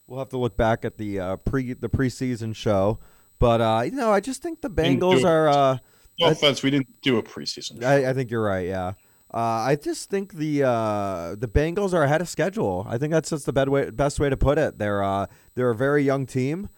we'll 0.07 0.19
have 0.19 0.29
to 0.29 0.37
look 0.37 0.55
back 0.55 0.85
at 0.85 0.97
the 0.97 1.19
uh, 1.19 1.35
pre 1.37 1.73
the 1.73 1.89
preseason 1.89 2.55
show. 2.55 2.99
But 3.39 3.59
uh, 3.61 3.81
you 3.85 3.91
know, 3.91 4.11
I 4.11 4.19
just 4.19 4.41
think 4.43 4.61
the 4.61 4.69
Bengals 4.69 5.23
are. 5.25 5.49
Uh, 5.49 5.77
no 6.19 6.27
I- 6.27 6.31
offense, 6.31 6.61
we 6.61 6.69
didn't 6.69 7.01
do 7.01 7.17
a 7.17 7.23
preseason. 7.23 7.83
I, 7.83 8.11
I 8.11 8.13
think 8.13 8.29
you're 8.29 8.43
right. 8.43 8.67
Yeah. 8.67 8.93
Uh, 9.33 9.65
I 9.65 9.75
just 9.75 10.11
think 10.11 10.33
the 10.33 10.61
uh, 10.63 11.35
the 11.35 11.47
Bengals 11.47 11.91
are 11.91 12.03
ahead 12.03 12.21
of 12.21 12.29
schedule. 12.29 12.85
I 12.87 12.99
think 12.99 13.11
that's 13.11 13.31
just 13.31 13.47
the 13.47 13.53
best 13.53 13.67
way, 13.67 13.89
best 13.89 14.19
way 14.19 14.29
to 14.29 14.37
put 14.37 14.59
it. 14.59 14.77
They're 14.77 15.01
uh, 15.01 15.25
they're 15.55 15.71
a 15.71 15.75
very 15.75 16.03
young 16.03 16.27
team, 16.27 16.69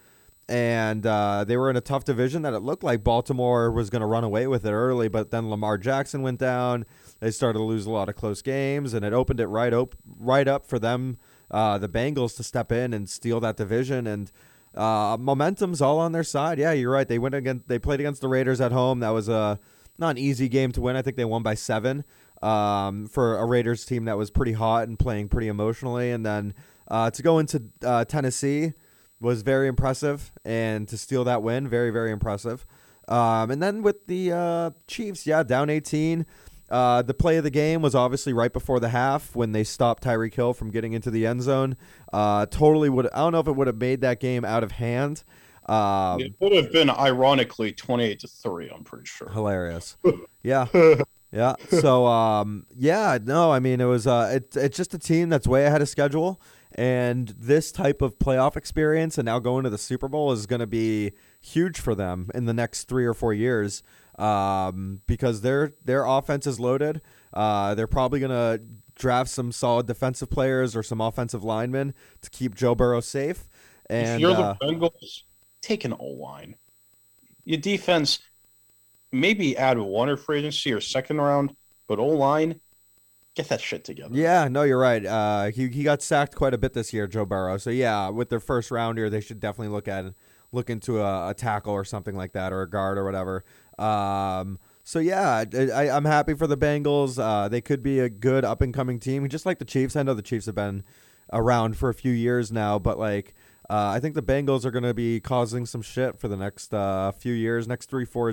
and 0.47 1.05
uh, 1.05 1.43
they 1.43 1.57
were 1.57 1.69
in 1.69 1.75
a 1.75 1.81
tough 1.81 2.03
division 2.03 2.43
that 2.43 2.53
it 2.53 2.59
looked 2.59 2.83
like 2.83 3.03
Baltimore 3.03 3.71
was 3.71 3.89
going 3.89 4.01
to 4.01 4.05
run 4.05 4.23
away 4.23 4.45
with 4.47 4.65
it 4.65 4.71
early, 4.71 5.07
but 5.07 5.31
then 5.31 5.49
Lamar 5.49 5.77
Jackson 5.77 6.21
went 6.21 6.39
down. 6.39 6.85
They 7.19 7.31
started 7.31 7.57
to 7.57 7.65
lose 7.65 7.85
a 7.85 7.91
lot 7.91 8.09
of 8.09 8.15
close 8.15 8.41
games, 8.41 8.93
and 8.93 9.03
it 9.03 9.13
opened 9.13 9.39
it 9.39 9.47
right 9.47 9.73
op- 9.73 9.95
right 10.19 10.47
up 10.47 10.65
for 10.65 10.77
them, 10.77 11.17
uh, 11.49 11.77
the 11.77 11.89
Bengals, 11.89 12.35
to 12.37 12.43
step 12.43 12.71
in 12.71 12.93
and 12.93 13.09
steal 13.09 13.39
that 13.39 13.57
division. 13.57 14.05
And 14.05 14.31
uh, 14.75 15.17
momentum's 15.19 15.81
all 15.81 15.99
on 15.99 16.11
their 16.11 16.23
side. 16.23 16.59
Yeah, 16.59 16.73
you're 16.73 16.91
right. 16.91 17.07
They 17.07 17.19
went 17.19 17.33
against 17.33 17.67
they 17.67 17.79
played 17.79 17.99
against 17.99 18.21
the 18.21 18.27
Raiders 18.27 18.61
at 18.61 18.71
home. 18.71 18.99
That 18.99 19.09
was 19.09 19.27
a 19.29 19.59
not 19.97 20.11
an 20.11 20.17
easy 20.17 20.49
game 20.49 20.71
to 20.73 20.81
win. 20.81 20.95
I 20.95 21.01
think 21.01 21.17
they 21.17 21.25
won 21.25 21.41
by 21.41 21.55
seven 21.55 22.03
um, 22.41 23.07
for 23.07 23.37
a 23.37 23.45
Raiders 23.45 23.85
team 23.85 24.05
that 24.05 24.17
was 24.17 24.29
pretty 24.29 24.53
hot 24.53 24.87
and 24.87 24.99
playing 24.99 25.29
pretty 25.29 25.47
emotionally. 25.47 26.11
And 26.11 26.25
then 26.25 26.53
uh, 26.87 27.09
to 27.11 27.23
go 27.23 27.39
into 27.39 27.63
uh, 27.83 28.05
Tennessee 28.05 28.73
was 29.25 29.41
very 29.41 29.67
impressive, 29.67 30.31
and 30.45 30.87
to 30.87 30.97
steal 30.97 31.23
that 31.25 31.43
win, 31.43 31.67
very 31.67 31.89
very 31.89 32.11
impressive. 32.11 32.65
Um, 33.07 33.51
and 33.51 33.61
then 33.61 33.83
with 33.83 34.07
the 34.07 34.31
uh, 34.31 34.71
Chiefs, 34.87 35.27
yeah, 35.27 35.43
down 35.43 35.69
18. 35.69 36.25
Uh, 36.67 37.03
the 37.03 37.13
play 37.13 37.37
of 37.37 37.43
the 37.43 37.51
game 37.51 37.83
was 37.83 37.93
obviously 37.93 38.33
right 38.33 38.51
before 38.51 38.79
the 38.79 38.89
half 38.89 39.35
when 39.35 39.51
they 39.51 39.63
stopped 39.63 40.03
Tyreek 40.03 40.33
Hill 40.33 40.51
from 40.51 40.71
getting 40.71 40.93
into 40.93 41.11
the 41.11 41.27
end 41.27 41.43
zone. 41.43 41.77
Uh, 42.11 42.47
totally 42.47 42.89
would. 42.89 43.07
I 43.13 43.19
don't 43.19 43.33
know 43.33 43.39
if 43.39 43.47
it 43.47 43.55
would 43.55 43.67
have 43.67 43.77
made 43.77 44.01
that 44.01 44.19
game 44.19 44.43
out 44.43 44.63
of 44.63 44.71
hand. 44.71 45.23
Um, 45.67 46.21
it 46.21 46.33
would 46.39 46.53
have 46.53 46.71
been 46.71 46.89
ironically 46.89 47.71
twenty-eight 47.71 48.19
to 48.21 48.27
three. 48.27 48.67
I'm 48.69 48.83
pretty 48.83 49.05
sure. 49.05 49.29
hilarious. 49.29 49.97
Yeah. 50.41 50.67
Yeah. 51.31 51.55
So 51.69 52.05
um 52.05 52.65
yeah, 52.77 53.17
no, 53.21 53.51
I 53.51 53.59
mean 53.59 53.81
it 53.81 53.85
was 53.85 54.07
uh 54.07 54.31
it, 54.35 54.55
it's 54.55 54.77
just 54.77 54.93
a 54.93 54.99
team 54.99 55.27
that's 55.29 55.47
way 55.47 55.65
ahead 55.65 55.81
of 55.81 55.89
schedule 55.89 56.39
and 56.75 57.29
this 57.39 57.71
type 57.71 58.01
of 58.01 58.19
playoff 58.19 58.57
experience 58.57 59.17
and 59.17 59.25
now 59.25 59.39
going 59.39 59.63
to 59.63 59.69
the 59.69 59.77
Super 59.77 60.09
Bowl 60.09 60.33
is 60.33 60.45
going 60.45 60.59
to 60.59 60.67
be 60.67 61.13
huge 61.41 61.79
for 61.79 61.95
them 61.95 62.29
in 62.35 62.45
the 62.45 62.53
next 62.53 62.83
3 62.89 63.05
or 63.05 63.13
4 63.13 63.33
years 63.33 63.81
um 64.17 65.01
because 65.07 65.41
their 65.41 65.73
their 65.83 66.05
offense 66.05 66.47
is 66.47 66.59
loaded. 66.59 67.01
Uh 67.33 67.75
they're 67.75 67.87
probably 67.87 68.19
going 68.19 68.31
to 68.31 68.61
draft 68.95 69.29
some 69.29 69.51
solid 69.51 69.87
defensive 69.87 70.29
players 70.29 70.75
or 70.75 70.83
some 70.83 71.01
offensive 71.01 71.43
linemen 71.43 71.93
to 72.21 72.29
keep 72.29 72.55
Joe 72.55 72.75
Burrow 72.75 73.01
safe 73.01 73.47
And 73.89 74.15
if 74.15 74.19
you're 74.21 74.31
uh, 74.31 74.55
the 74.59 74.65
Bengals, 74.65 75.23
take 75.61 75.85
an 75.85 75.93
O 75.99 76.05
line. 76.05 76.55
Your 77.43 77.59
defense, 77.59 78.19
maybe 79.11 79.57
add 79.57 79.77
one 79.77 80.09
or 80.09 80.17
free 80.17 80.39
agency 80.39 80.71
or 80.73 80.81
second 80.81 81.17
round, 81.19 81.55
but 81.87 81.99
O 81.99 82.07
line, 82.07 82.59
get 83.35 83.49
that 83.49 83.61
shit 83.61 83.83
together. 83.83 84.15
Yeah, 84.15 84.47
no, 84.47 84.63
you're 84.63 84.79
right. 84.79 85.05
Uh, 85.05 85.45
he 85.51 85.67
he 85.67 85.83
got 85.83 86.01
sacked 86.01 86.35
quite 86.35 86.53
a 86.53 86.57
bit 86.57 86.73
this 86.73 86.93
year, 86.93 87.05
Joe 87.07 87.25
Burrow. 87.25 87.57
So 87.57 87.69
yeah, 87.69 88.09
with 88.09 88.29
their 88.29 88.39
first 88.39 88.71
round 88.71 88.97
here, 88.97 89.09
they 89.09 89.21
should 89.21 89.39
definitely 89.39 89.73
look 89.73 89.87
at 89.87 90.05
look 90.51 90.69
into 90.69 91.01
a, 91.01 91.29
a 91.29 91.33
tackle 91.33 91.73
or 91.73 91.83
something 91.83 92.15
like 92.15 92.31
that, 92.33 92.53
or 92.53 92.61
a 92.61 92.69
guard 92.69 92.97
or 92.97 93.03
whatever. 93.03 93.43
Um, 93.77 94.57
so 94.83 94.99
yeah, 94.99 95.43
I, 95.53 95.89
I'm 95.89 96.05
happy 96.05 96.33
for 96.33 96.47
the 96.47 96.57
Bengals. 96.57 97.21
Uh, 97.21 97.49
they 97.49 97.61
could 97.61 97.83
be 97.83 97.99
a 97.99 98.09
good 98.09 98.45
up 98.45 98.61
and 98.61 98.73
coming 98.73 98.99
team, 98.99 99.27
just 99.29 99.45
like 99.45 99.59
the 99.59 99.65
Chiefs. 99.65 99.95
I 99.95 100.03
know 100.03 100.13
the 100.13 100.21
Chiefs 100.21 100.45
have 100.45 100.55
been 100.55 100.83
around 101.33 101.75
for 101.75 101.89
a 101.89 101.93
few 101.93 102.11
years 102.11 102.51
now, 102.51 102.79
but 102.79 102.97
like 102.97 103.33
uh, 103.69 103.89
I 103.95 103.99
think 103.99 104.15
the 104.15 104.23
Bengals 104.23 104.63
are 104.63 104.71
going 104.71 104.83
to 104.83 104.93
be 104.93 105.19
causing 105.19 105.65
some 105.65 105.81
shit 105.81 106.19
for 106.19 106.27
the 106.27 106.37
next 106.37 106.73
uh, 106.73 107.11
few 107.11 107.33
years. 107.33 107.67
Next 107.67 107.89
three, 107.89 108.05
four, 108.05 108.31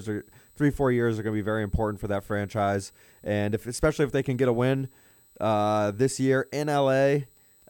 three, 0.56 0.70
four 0.70 0.92
years 0.92 1.18
are 1.18 1.22
going 1.22 1.34
to 1.34 1.38
be 1.38 1.44
very 1.44 1.62
important 1.62 2.00
for 2.00 2.08
that 2.08 2.24
franchise, 2.24 2.92
and 3.22 3.54
if 3.54 3.66
especially 3.66 4.04
if 4.04 4.12
they 4.12 4.22
can 4.22 4.36
get 4.36 4.48
a 4.48 4.52
win 4.52 4.88
uh, 5.40 5.90
this 5.90 6.20
year 6.20 6.48
in 6.52 6.68
LA 6.68 7.18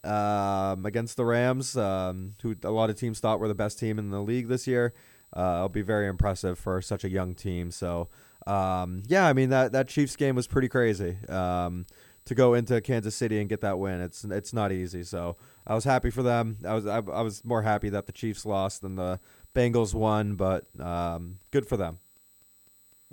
um, 0.04 0.84
against 0.84 1.16
the 1.16 1.24
Rams, 1.24 1.76
um, 1.76 2.34
who 2.42 2.56
a 2.64 2.70
lot 2.70 2.90
of 2.90 2.96
teams 2.96 3.20
thought 3.20 3.40
were 3.40 3.48
the 3.48 3.54
best 3.54 3.78
team 3.78 3.98
in 3.98 4.10
the 4.10 4.20
league 4.20 4.48
this 4.48 4.66
year. 4.66 4.92
Uh, 5.34 5.54
it'll 5.56 5.68
be 5.68 5.82
very 5.82 6.08
impressive 6.08 6.58
for 6.58 6.82
such 6.82 7.04
a 7.04 7.08
young 7.08 7.34
team. 7.34 7.70
So, 7.70 8.08
um, 8.46 9.02
yeah, 9.06 9.26
I 9.26 9.32
mean 9.32 9.50
that 9.50 9.72
that 9.72 9.88
Chiefs 9.88 10.16
game 10.16 10.34
was 10.34 10.46
pretty 10.46 10.68
crazy. 10.68 11.16
Um, 11.28 11.86
to 12.24 12.34
go 12.34 12.54
into 12.54 12.80
Kansas 12.80 13.16
City 13.16 13.40
and 13.40 13.48
get 13.48 13.62
that 13.62 13.78
win, 13.78 14.00
it's 14.00 14.24
it's 14.24 14.52
not 14.52 14.72
easy. 14.72 15.02
So 15.04 15.36
I 15.66 15.74
was 15.74 15.84
happy 15.84 16.10
for 16.10 16.22
them. 16.22 16.58
I 16.66 16.74
was 16.74 16.86
I, 16.86 16.96
I 16.96 17.22
was 17.22 17.44
more 17.44 17.62
happy 17.62 17.88
that 17.90 18.06
the 18.06 18.12
Chiefs 18.12 18.44
lost 18.44 18.82
than 18.82 18.96
the 18.96 19.20
Bengals 19.54 19.94
won, 19.94 20.34
but 20.34 20.66
um, 20.80 21.38
good 21.50 21.66
for 21.66 21.76
them. 21.76 21.98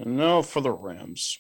No, 0.06 0.42
for 0.42 0.62
the 0.62 0.72
Rams. 0.72 1.40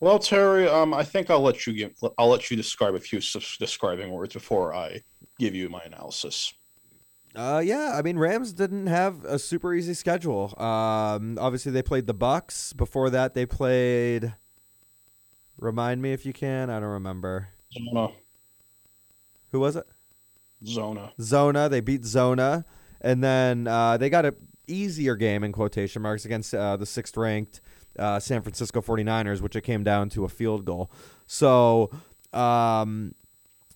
Well, 0.00 0.18
Terry, 0.18 0.66
um, 0.66 0.94
I 0.94 1.04
think 1.04 1.30
I'll 1.30 1.42
let 1.42 1.66
you 1.66 1.74
give, 1.74 1.92
I'll 2.18 2.28
let 2.28 2.50
you 2.50 2.56
describe 2.56 2.94
a 2.94 3.00
few 3.00 3.20
describing 3.58 4.10
words 4.10 4.32
before 4.32 4.74
I 4.74 5.02
give 5.38 5.54
you 5.54 5.68
my 5.68 5.82
analysis. 5.84 6.54
Uh, 7.36 7.62
yeah, 7.64 7.92
I 7.94 8.02
mean 8.02 8.18
Rams 8.18 8.52
didn't 8.52 8.88
have 8.88 9.24
a 9.24 9.38
super 9.38 9.72
easy 9.72 9.94
schedule. 9.94 10.52
Um, 10.60 11.38
obviously 11.38 11.70
they 11.70 11.82
played 11.82 12.06
the 12.06 12.14
Bucs. 12.14 12.76
Before 12.76 13.10
that, 13.10 13.34
they 13.34 13.46
played. 13.46 14.34
Remind 15.58 16.02
me 16.02 16.12
if 16.12 16.26
you 16.26 16.32
can. 16.32 16.70
I 16.70 16.80
don't 16.80 16.88
remember. 16.88 17.48
Zona. 17.72 18.08
Who 19.52 19.60
was 19.60 19.76
it? 19.76 19.86
Zona. 20.66 21.12
Zona. 21.20 21.68
They 21.68 21.80
beat 21.80 22.04
Zona, 22.04 22.64
and 23.00 23.22
then 23.22 23.68
uh, 23.68 23.96
they 23.96 24.10
got 24.10 24.24
a 24.24 24.34
easier 24.72 25.16
game 25.16 25.44
in 25.44 25.52
quotation 25.52 26.02
marks 26.02 26.24
against 26.24 26.54
uh, 26.54 26.76
the 26.76 26.86
sixth 26.86 27.16
ranked 27.16 27.60
uh, 27.98 28.20
San 28.20 28.42
Francisco 28.42 28.80
49ers, 28.80 29.40
which 29.40 29.56
it 29.56 29.62
came 29.62 29.82
down 29.82 30.08
to 30.10 30.24
a 30.24 30.28
field 30.28 30.64
goal. 30.64 30.90
So, 31.26 31.90
um, 32.32 33.14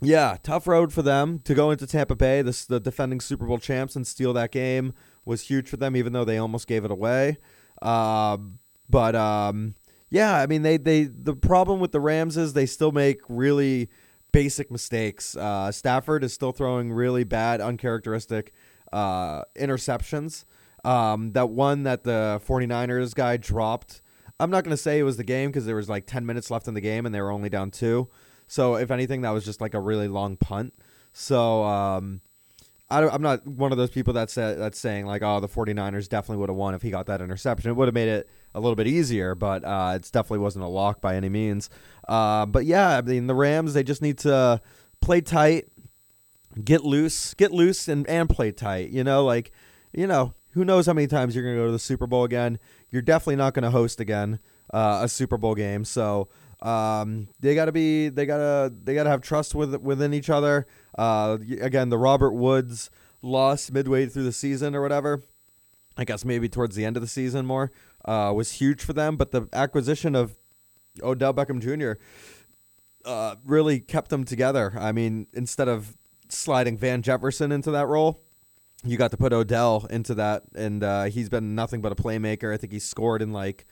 yeah, 0.01 0.37
tough 0.43 0.67
road 0.67 0.93
for 0.93 1.03
them 1.03 1.41
to 1.41 1.55
go 1.55 1.71
into 1.71 1.87
Tampa 1.87 2.15
Bay, 2.15 2.43
this, 2.43 2.65
the 2.65 2.81
defending 2.81 3.21
Super 3.21 3.47
Bowl 3.47 3.59
champs, 3.59 3.97
and 3.97 4.07
steal 4.07 4.33
that 4.35 4.51
game 4.51 4.93
was 5.25 5.43
huge 5.43 5.69
for 5.69 5.77
them, 5.77 5.97
even 5.97 6.13
though 6.13 6.25
they 6.25 6.39
almost 6.39 6.67
gave 6.67 6.85
it 6.85 6.91
away. 6.91 7.39
Uh, 7.81 8.39
but 8.89 9.15
um, 9.15 9.75
yeah, 10.11 10.37
I 10.37 10.47
mean, 10.47 10.63
they 10.63 10.77
they 10.77 11.05
the 11.05 11.35
problem 11.35 11.81
with 11.81 11.93
the 11.93 12.01
Rams 12.01 12.37
is 12.37 12.53
they 12.53 12.67
still 12.67 12.93
make 12.93 13.21
really 13.29 13.89
basic 14.33 14.71
mistakes. 14.71 15.37
Uh, 15.37 15.73
Stafford 15.73 16.25
is 16.25 16.33
still 16.33 16.53
throwing 16.53 16.93
really 16.93 17.25
bad, 17.25 17.61
uncharacteristic 17.61 18.53
uh, 18.93 19.43
interceptions. 19.57 20.45
Um, 20.85 21.33
that 21.33 21.51
one 21.51 21.85
that 21.85 22.05
the 22.05 22.43
49ers 22.47 23.15
guy 23.15 23.37
dropped 23.39 24.03
I'm 24.41 24.51
not 24.51 24.65
going 24.65 24.77
to 24.77 24.83
say 24.83 24.99
it 24.99 25.05
was 25.05 25.17
the 25.17 25.25
game 25.25 25.51
because 25.51 25.65
there 25.65 25.77
was 25.77 25.89
like 25.89 26.07
10 26.07 26.27
minutes 26.27 26.51
left 26.51 26.67
in 26.67 26.75
the 26.75 26.81
game 26.81 27.07
and 27.07 27.15
they 27.15 27.21
were 27.21 27.31
only 27.31 27.49
down 27.49 27.71
two. 27.71 28.09
So 28.47 28.75
if 28.75 28.91
anything, 28.91 29.23
that 29.23 29.31
was 29.31 29.45
just 29.45 29.61
like 29.61 29.75
a 29.75 29.81
really 29.81 30.09
long 30.09 30.37
punt. 30.37 30.75
So 31.13 31.63
um, 31.63 32.21
I 32.91 33.03
am 33.03 33.23
not 33.23 33.47
one 33.47 33.71
of 33.71 33.79
those 33.79 33.91
people 33.91 34.13
that's 34.13 34.35
that's 34.35 34.79
saying 34.79 35.07
like, 35.07 35.23
oh, 35.23 35.39
the 35.39 35.49
49ers 35.49 36.09
definitely 36.09 36.39
would 36.39 36.49
have 36.49 36.57
won 36.57 36.75
if 36.75 36.83
he 36.83 36.91
got 36.91 37.07
that 37.07 37.21
interception. 37.21 37.71
It 37.71 37.75
would 37.75 37.89
have 37.89 37.95
made 37.95 38.09
it 38.09 38.29
a 38.55 38.61
little 38.61 38.75
bit 38.75 38.89
easier, 38.89 39.35
but 39.35 39.65
uh, 39.65 39.93
it 39.95 40.11
definitely 40.13 40.41
wasn't 40.41 40.65
a 40.65 40.69
lock 40.69 41.01
by 41.01 41.15
any 41.15 41.29
means. 41.29 41.71
Uh, 42.09 42.45
but 42.45 42.65
yeah, 42.65 42.99
I 42.99 43.03
mean 43.03 43.29
the 43.29 43.35
Rams 43.35 43.75
they 43.75 43.85
just 43.85 44.03
need 44.03 44.19
to 44.19 44.61
play 45.01 45.21
tight, 45.21 45.69
get 46.63 46.85
loose, 46.85 47.35
get 47.35 47.53
loose, 47.53 47.87
and 47.87 48.07
and 48.09 48.29
play 48.29 48.51
tight. 48.51 48.91
You 48.91 49.05
know, 49.05 49.25
like 49.25 49.53
you 49.93 50.09
know 50.09 50.35
who 50.55 50.65
knows 50.65 50.87
how 50.87 50.93
many 50.93 51.07
times 51.07 51.35
you're 51.35 51.45
going 51.45 51.57
to 51.57 51.63
go 51.63 51.67
to 51.67 51.73
the 51.73 51.79
Super 51.79 52.07
Bowl 52.07 52.25
again. 52.25 52.59
You're 52.91 53.03
definitely 53.03 53.37
not 53.37 53.55
going 53.55 53.65
to 53.65 53.71
host 53.71 54.01
again 54.01 54.39
uh, 54.73 55.01
a 55.03 55.09
Super 55.09 55.37
Bowl 55.37 55.55
game. 55.55 55.85
So 55.85 56.29
um, 56.63 57.29
they 57.41 57.55
got 57.55 57.67
to 57.67 57.73
be 57.73 58.09
they 58.09 58.25
got 58.25 58.39
to 58.39 58.73
they 58.83 58.95
got 58.95 59.05
to 59.05 59.11
have 59.11 59.21
trust 59.21 59.55
with 59.55 59.75
within 59.77 60.15
each 60.15 60.31
other. 60.31 60.67
Uh, 60.97 61.39
again, 61.61 61.89
the 61.89 61.99
Robert 61.99 62.33
Woods 62.33 62.91
loss 63.21 63.71
midway 63.71 64.07
through 64.07 64.25
the 64.25 64.33
season 64.33 64.75
or 64.75 64.83
whatever. 64.83 65.23
I 65.97 66.05
guess 66.05 66.25
maybe 66.25 66.49
towards 66.49 66.75
the 66.75 66.85
end 66.85 66.97
of 66.97 67.03
the 67.03 67.09
season 67.09 67.47
more 67.47 67.71
uh, 68.05 68.33
was 68.35 68.53
huge 68.53 68.83
for 68.83 68.93
them. 68.93 69.17
But 69.17 69.33
the 69.33 69.49
acquisition 69.53 70.15
of 70.15 70.37
Odell 71.03 71.35
Beckham 71.35 71.61
Jr. 71.61 72.01
Uh, 73.05 73.37
really 73.45 73.81
kept 73.81 74.09
them 74.09 74.25
together. 74.25 74.73
I 74.79 74.93
mean, 74.93 75.27
instead 75.35 75.69
of 75.69 75.97
sliding 76.29 76.79
Van 76.79 77.03
Jefferson 77.03 77.53
into 77.53 77.71
that 77.71 77.87
role, 77.87 78.24
you 78.85 78.97
got 78.97 79.11
to 79.13 79.17
put 79.17 79.33
Odell 79.33 79.87
into 79.91 80.15
that, 80.15 80.43
and 80.55 80.83
uh, 80.85 81.05
he's 81.05 81.29
been 81.29 81.55
nothing 81.55 81.81
but 81.81 81.93
a 81.93 81.95
playmaker. 81.95 82.53
I 82.53 82.57
think 82.57 82.73
he's 82.73 82.85
scored 82.85 83.23
in 83.23 83.33
like 83.33 83.67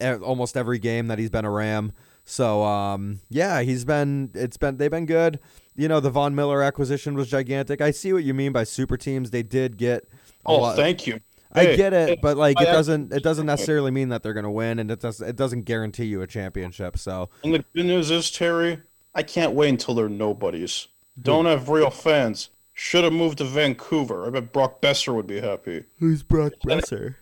almost 0.00 0.56
every 0.56 0.78
game 0.78 1.08
that 1.08 1.18
he's 1.18 1.30
been 1.30 1.44
a 1.44 1.50
Ram. 1.50 1.92
So 2.24 2.62
um, 2.62 3.20
yeah, 3.28 3.62
he's 3.62 3.84
been 3.84 4.30
it's 4.34 4.56
been 4.56 4.76
they've 4.76 4.90
been 4.90 5.06
good. 5.06 5.40
You 5.74 5.88
know, 5.88 6.00
the 6.00 6.10
Von 6.10 6.34
Miller 6.34 6.62
acquisition 6.62 7.14
was 7.14 7.28
gigantic. 7.28 7.80
I 7.80 7.90
see 7.90 8.12
what 8.12 8.24
you 8.24 8.34
mean 8.34 8.52
by 8.52 8.64
super 8.64 8.96
teams. 8.96 9.30
They 9.30 9.42
did 9.42 9.76
get. 9.76 10.08
oh, 10.44 10.58
lot. 10.58 10.76
thank 10.76 11.06
you. 11.06 11.20
I 11.54 11.64
hey, 11.64 11.76
get 11.76 11.92
it, 11.92 12.08
hey, 12.08 12.18
but 12.20 12.36
like 12.36 12.60
it 12.60 12.64
doesn't 12.64 13.12
it 13.12 13.22
doesn't 13.22 13.46
necessarily 13.54 13.90
mean 13.90 14.08
that 14.08 14.22
they're 14.22 14.32
going 14.32 14.44
to 14.44 14.50
win, 14.50 14.78
and 14.78 14.90
it 14.90 15.00
does 15.00 15.20
it 15.20 15.36
doesn't 15.36 15.62
guarantee 15.62 16.06
you 16.06 16.22
a 16.22 16.26
championship. 16.26 16.96
So 16.96 17.28
and 17.44 17.54
the 17.54 17.64
good 17.74 17.86
news 17.86 18.10
is 18.10 18.30
Terry, 18.30 18.80
I 19.14 19.22
can't 19.22 19.52
wait 19.52 19.68
until 19.68 19.94
they're 19.94 20.08
nobodies. 20.08 20.88
Don't 21.20 21.44
have 21.44 21.68
real 21.68 21.90
fans. 21.90 22.48
Should 22.74 23.04
have 23.04 23.12
moved 23.12 23.38
to 23.38 23.44
Vancouver. 23.44 24.26
I 24.26 24.30
bet 24.30 24.52
Brock 24.52 24.80
Boeser 24.80 25.14
would 25.14 25.26
be 25.26 25.40
happy. 25.40 25.84
Who's 25.98 26.22
Brock 26.22 26.52
Boeser? 26.64 27.16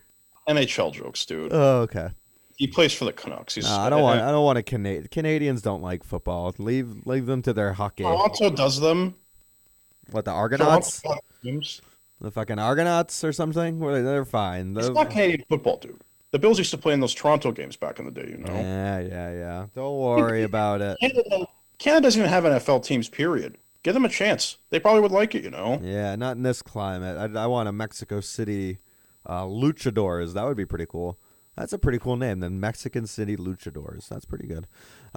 NHL 0.49 0.93
jokes, 0.93 1.25
dude. 1.25 1.53
Oh, 1.53 1.81
okay. 1.81 2.11
He 2.57 2.67
plays 2.67 2.93
for 2.93 3.05
the 3.05 3.13
Canucks. 3.13 3.55
He's, 3.55 3.67
I 3.67 3.89
don't 3.89 4.03
want. 4.03 4.21
I 4.21 4.31
don't 4.31 4.45
want 4.45 4.59
a 4.59 4.63
Canadian. 4.63 5.09
Canadians 5.09 5.63
don't 5.63 5.83
like 5.83 6.05
football. 6.05 6.55
Leave 6.59 7.07
leave 7.07 7.27
them 7.27 7.41
to 7.43 7.53
their 7.53 7.73
hockey. 7.73 8.03
Toronto 8.03 8.51
does 8.51 8.79
them. 8.79 9.15
What 10.11 10.27
the 10.27 10.31
Argonauts? 10.31 11.03
The 11.43 12.31
fucking 12.31 12.59
Argonauts 12.59 13.25
or 13.25 13.33
something? 13.33 13.81
Well, 13.81 14.03
they're 14.05 14.27
fine. 14.27 14.77
It's 14.77 14.91
not 14.91 15.09
Canadian 15.09 15.45
football, 15.49 15.79
dude. 15.79 16.03
The 16.33 16.39
Bills 16.39 16.59
used 16.59 16.71
to 16.73 16.79
play 16.79 16.93
in 16.93 17.01
those 17.01 17.15
Toronto 17.15 17.51
games 17.51 17.77
back 17.77 17.99
in 17.99 18.05
the 18.05 18.11
day. 18.11 18.29
You 18.29 18.37
know. 18.37 18.53
Yeah, 18.53 19.01
yeah, 19.01 19.33
yeah. 19.33 19.67
Don't 19.75 19.99
worry 19.99 20.43
about 20.43 20.83
it. 20.83 20.99
Canada, 21.01 21.47
Canada 21.79 22.03
doesn't 22.03 22.21
even 22.21 22.31
have 22.31 22.45
NFL 22.45 22.85
teams. 22.85 23.09
Period. 23.09 23.57
Give 23.83 23.95
them 23.95 24.05
a 24.05 24.11
chance. 24.11 24.59
They 24.71 24.79
probably 24.79 25.01
would 25.01 25.13
like 25.13 25.35
it, 25.35 25.43
you 25.43 25.51
know. 25.51 25.81
Yeah, 25.83 26.15
not 26.17 26.37
in 26.37 26.43
this 26.43 26.63
climate. 26.63 27.17
I, 27.17 27.45
I 27.45 27.47
want 27.47 27.69
a 27.69 27.73
Mexico 27.73 28.21
City 28.21 28.79
uh, 29.27 29.45
Luchadors. 29.45 30.35
That 30.35 30.45
would 30.45 30.57
be 30.57 30.67
pretty 30.67 30.87
cool. 30.87 31.19
That's 31.57 31.73
a 31.73 31.79
pretty 31.79 31.99
cool 31.99 32.17
name. 32.17 32.41
The 32.41 32.51
Mexican 32.51 33.07
City 33.07 33.37
Luchadors. 33.37 34.09
That's 34.09 34.25
pretty 34.25 34.47
good. 34.47 34.67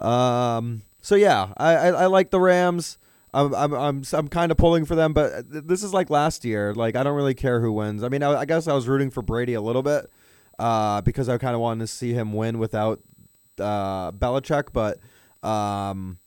Um, 0.03 0.83
so 1.01 1.15
yeah, 1.15 1.53
I, 1.57 1.75
I, 1.75 1.87
I 1.89 2.05
like 2.07 2.31
the 2.31 2.39
Rams. 2.39 2.97
I'm 3.33 3.53
I'm 3.55 3.73
I'm 3.73 4.03
I'm 4.13 4.27
kind 4.27 4.51
of 4.51 4.57
pulling 4.57 4.85
for 4.85 4.95
them, 4.95 5.11
but 5.13 5.45
this 5.67 5.83
is 5.83 5.93
like 5.93 6.09
last 6.09 6.45
year. 6.45 6.73
Like 6.73 6.95
I 6.95 7.03
don't 7.03 7.15
really 7.15 7.33
care 7.33 7.61
who 7.61 7.71
wins. 7.71 8.03
I 8.03 8.09
mean, 8.09 8.21
I, 8.21 8.41
I 8.41 8.45
guess 8.45 8.67
I 8.67 8.73
was 8.73 8.87
rooting 8.87 9.09
for 9.09 9.21
Brady 9.23 9.55
a 9.55 9.61
little 9.61 9.81
bit 9.81 10.09
uh, 10.59 11.01
because 11.01 11.29
I 11.29 11.37
kind 11.37 11.55
of 11.55 11.61
wanted 11.61 11.81
to 11.81 11.87
see 11.87 12.13
him 12.13 12.33
win 12.33 12.59
without 12.59 13.01
uh, 13.59 14.11
Belichick. 14.11 14.67
But 14.71 14.99
um, 15.47 16.19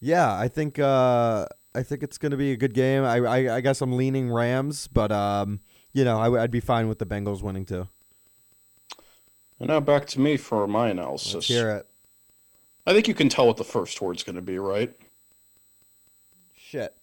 yeah, 0.00 0.36
I 0.36 0.48
think 0.48 0.80
uh, 0.80 1.46
I 1.74 1.82
think 1.82 2.02
it's 2.02 2.18
going 2.18 2.32
to 2.32 2.36
be 2.36 2.52
a 2.52 2.56
good 2.56 2.74
game. 2.74 3.04
I, 3.04 3.18
I, 3.18 3.56
I 3.56 3.60
guess 3.60 3.80
I'm 3.80 3.96
leaning 3.96 4.30
Rams, 4.30 4.88
but 4.88 5.10
um, 5.10 5.60
you 5.92 6.04
know, 6.04 6.18
I, 6.18 6.28
would 6.28 6.50
be 6.50 6.60
fine 6.60 6.88
with 6.88 6.98
the 6.98 7.06
Bengals 7.06 7.42
winning 7.42 7.64
too. 7.64 7.88
And 9.58 9.68
now 9.68 9.80
back 9.80 10.06
to 10.08 10.20
me 10.20 10.36
for 10.36 10.66
my 10.66 10.88
analysis. 10.88 11.34
Let's 11.34 11.46
hear 11.46 11.70
it. 11.70 11.86
I 12.86 12.92
think 12.92 13.06
you 13.06 13.14
can 13.14 13.28
tell 13.28 13.46
what 13.46 13.56
the 13.56 13.64
first 13.64 14.00
word's 14.00 14.24
going 14.24 14.36
to 14.36 14.42
be, 14.42 14.58
right? 14.58 14.92
Shit. 16.56 16.94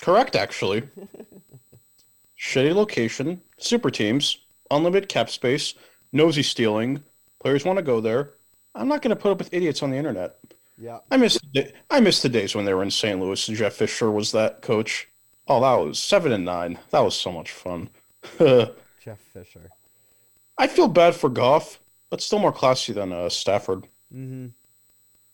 Correct, 0.00 0.36
actually. 0.36 0.82
Shitty 2.38 2.74
location, 2.74 3.40
super 3.58 3.90
teams, 3.90 4.38
unlimited 4.70 5.08
cap 5.08 5.30
space, 5.30 5.74
nosy 6.12 6.42
stealing. 6.42 7.02
Players 7.40 7.64
want 7.64 7.78
to 7.78 7.82
go 7.82 8.00
there. 8.00 8.34
I'm 8.74 8.88
not 8.88 9.02
going 9.02 9.10
to 9.10 9.20
put 9.20 9.32
up 9.32 9.38
with 9.38 9.52
idiots 9.52 9.82
on 9.82 9.90
the 9.90 9.96
internet. 9.96 10.36
Yeah. 10.78 10.98
I 11.10 11.16
miss 11.16 11.38
the, 11.54 11.72
I 11.90 12.00
miss 12.00 12.22
the 12.22 12.28
days 12.28 12.54
when 12.54 12.64
they 12.64 12.74
were 12.74 12.82
in 12.82 12.90
St. 12.90 13.18
Louis. 13.18 13.46
Jeff 13.46 13.74
Fisher 13.74 14.10
was 14.10 14.32
that 14.32 14.62
coach. 14.62 15.08
Oh, 15.48 15.60
that 15.60 15.86
was 15.86 15.98
seven 15.98 16.32
and 16.32 16.44
nine. 16.44 16.78
That 16.90 17.00
was 17.00 17.14
so 17.14 17.32
much 17.32 17.50
fun. 17.50 17.88
Jeff 18.38 19.20
Fisher. 19.32 19.70
I 20.58 20.66
feel 20.66 20.88
bad 20.88 21.14
for 21.14 21.28
Goff, 21.28 21.80
but 22.10 22.20
still 22.20 22.38
more 22.38 22.52
classy 22.52 22.92
than 22.92 23.12
uh, 23.12 23.28
Stafford. 23.28 23.84
Mm-hmm. 24.12 24.48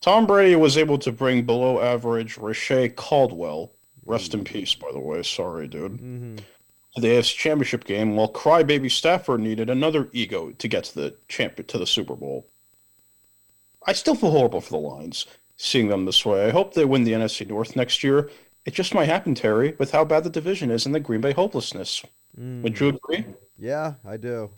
Tom 0.00 0.26
Brady 0.26 0.56
was 0.56 0.76
able 0.76 0.98
to 0.98 1.12
bring 1.12 1.46
below 1.46 1.80
average 1.80 2.36
Reche 2.36 2.94
Caldwell. 2.96 3.72
Rest 4.04 4.32
mm-hmm. 4.32 4.40
in 4.40 4.44
peace, 4.44 4.74
by 4.74 4.90
the 4.92 4.98
way. 4.98 5.22
Sorry, 5.22 5.68
dude. 5.68 5.92
Mm-hmm. 5.92 6.36
to 6.94 7.00
the 7.00 7.08
AFC 7.08 7.36
Championship 7.36 7.84
game, 7.84 8.16
while 8.16 8.30
crybaby 8.30 8.90
Stafford 8.90 9.40
needed 9.40 9.70
another 9.70 10.08
ego 10.12 10.50
to 10.50 10.68
get 10.68 10.84
to 10.84 10.94
the 10.94 11.16
champion 11.28 11.66
to 11.68 11.78
the 11.78 11.86
Super 11.86 12.16
Bowl. 12.16 12.46
I 13.86 13.92
still 13.92 14.14
feel 14.14 14.30
horrible 14.30 14.60
for 14.60 14.70
the 14.70 14.76
Lions 14.78 15.26
seeing 15.56 15.88
them 15.88 16.04
this 16.04 16.24
way. 16.24 16.46
I 16.46 16.50
hope 16.50 16.74
they 16.74 16.84
win 16.84 17.04
the 17.04 17.12
NFC 17.12 17.46
North 17.46 17.76
next 17.76 18.02
year. 18.02 18.30
It 18.64 18.74
just 18.74 18.94
might 18.94 19.06
happen, 19.08 19.34
Terry, 19.34 19.74
with 19.78 19.90
how 19.92 20.04
bad 20.04 20.24
the 20.24 20.30
division 20.30 20.70
is 20.70 20.86
and 20.86 20.94
the 20.94 21.00
Green 21.00 21.20
Bay 21.20 21.32
hopelessness. 21.32 22.02
Mm. 22.38 22.62
Would 22.62 22.80
you 22.80 22.88
agree? 22.88 23.26
Yeah, 23.58 23.94
I 24.04 24.16
do. 24.16 24.50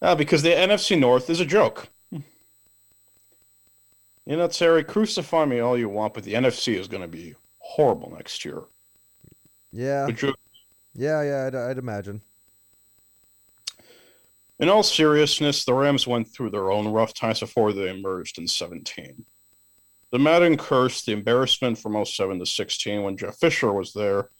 Uh, 0.00 0.14
because 0.14 0.42
the 0.42 0.50
NFC 0.50 0.98
North 0.98 1.30
is 1.30 1.40
a 1.40 1.46
joke. 1.46 1.88
You 4.26 4.36
know, 4.38 4.48
Terry, 4.48 4.82
crucify 4.84 5.44
me 5.44 5.60
all 5.60 5.76
you 5.76 5.88
want, 5.88 6.14
but 6.14 6.24
the 6.24 6.32
NFC 6.32 6.78
is 6.78 6.88
going 6.88 7.02
to 7.02 7.08
be 7.08 7.34
horrible 7.58 8.10
next 8.16 8.44
year. 8.44 8.62
Yeah, 9.70 10.06
Would 10.06 10.22
you 10.22 10.34
yeah, 10.94 11.22
yeah. 11.22 11.46
I'd, 11.46 11.54
I'd 11.54 11.78
imagine. 11.78 12.22
In 14.64 14.70
all 14.70 14.82
seriousness, 14.82 15.66
the 15.66 15.74
Rams 15.74 16.06
went 16.06 16.26
through 16.26 16.48
their 16.48 16.72
own 16.72 16.88
rough 16.88 17.12
times 17.12 17.40
before 17.40 17.74
they 17.74 17.90
emerged 17.90 18.38
in 18.38 18.48
17. 18.48 19.22
The 20.10 20.18
Madden 20.18 20.56
curse, 20.56 21.04
the 21.04 21.12
embarrassment 21.12 21.76
from 21.76 22.02
07 22.02 22.38
to 22.38 22.46
16 22.46 23.02
when 23.02 23.18
Jeff 23.18 23.36
Fisher 23.36 23.74
was 23.74 23.92
there. 23.92 24.30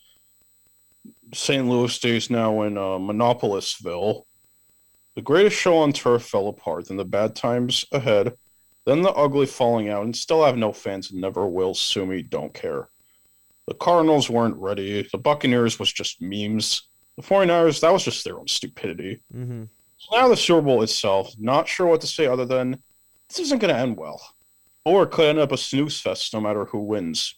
St. 1.35 1.69
Louis 1.69 1.99
days 1.99 2.31
now 2.31 2.63
in 2.63 2.79
uh, 2.79 2.97
Monopolisville. 2.97 4.23
The 5.15 5.21
greatest 5.21 5.59
show 5.59 5.77
on 5.77 5.93
turf 5.93 6.23
fell 6.25 6.49
apart, 6.49 6.89
then 6.89 6.97
the 6.97 7.05
bad 7.05 7.37
times 7.37 7.85
ahead, 7.93 8.33
then 8.87 9.03
the 9.03 9.13
ugly 9.13 9.45
falling 9.45 9.91
out, 9.91 10.05
and 10.05 10.17
still 10.17 10.43
have 10.43 10.57
no 10.57 10.73
fans 10.73 11.11
and 11.11 11.21
never 11.21 11.47
will 11.47 11.75
sue 11.75 12.07
me, 12.07 12.23
don't 12.23 12.55
care. 12.55 12.89
The 13.69 13.75
Cardinals 13.75 14.31
weren't 14.31 14.57
ready. 14.57 15.07
The 15.13 15.19
Buccaneers 15.19 15.79
was 15.79 15.93
just 15.93 16.23
memes. 16.23 16.89
The 17.19 17.23
49ers, 17.23 17.81
that 17.81 17.93
was 17.93 18.05
just 18.05 18.25
their 18.25 18.39
own 18.39 18.49
stupidity. 18.49 19.21
Mm-hmm. 19.31 19.65
Now 20.13 20.29
the 20.29 20.37
Super 20.37 20.63
Bowl 20.63 20.83
itself, 20.83 21.33
not 21.39 21.69
sure 21.69 21.87
what 21.87 22.01
to 22.03 22.07
say 22.07 22.27
other 22.27 22.45
than 22.45 22.83
this 23.29 23.39
isn't 23.41 23.59
going 23.59 23.75
to 23.75 23.81
end 23.81 23.97
well. 23.97 24.21
Or 24.85 25.05
it 25.05 25.11
could 25.11 25.27
end 25.27 25.39
up 25.39 25.53
a 25.53 25.57
snooze 25.57 26.01
fest 26.01 26.33
no 26.35 26.41
matter 26.41 26.67
who 26.67 26.79
wins. 26.81 27.37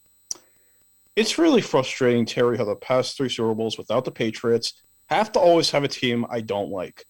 It's 1.15 1.39
really 1.39 1.63
frustrating, 1.63 2.27
Terry, 2.27 2.59
how 2.59 2.65
the 2.65 2.77
past 2.77 3.17
three 3.17 3.29
Super 3.29 3.55
Bowls 3.55 3.79
without 3.79 4.05
the 4.05 4.11
Patriots 4.11 4.83
have 5.07 5.33
to 5.33 5.39
always 5.39 5.71
have 5.71 5.85
a 5.85 5.89
team 5.89 6.27
I 6.29 6.41
don't 6.41 6.71
like. 6.71 7.05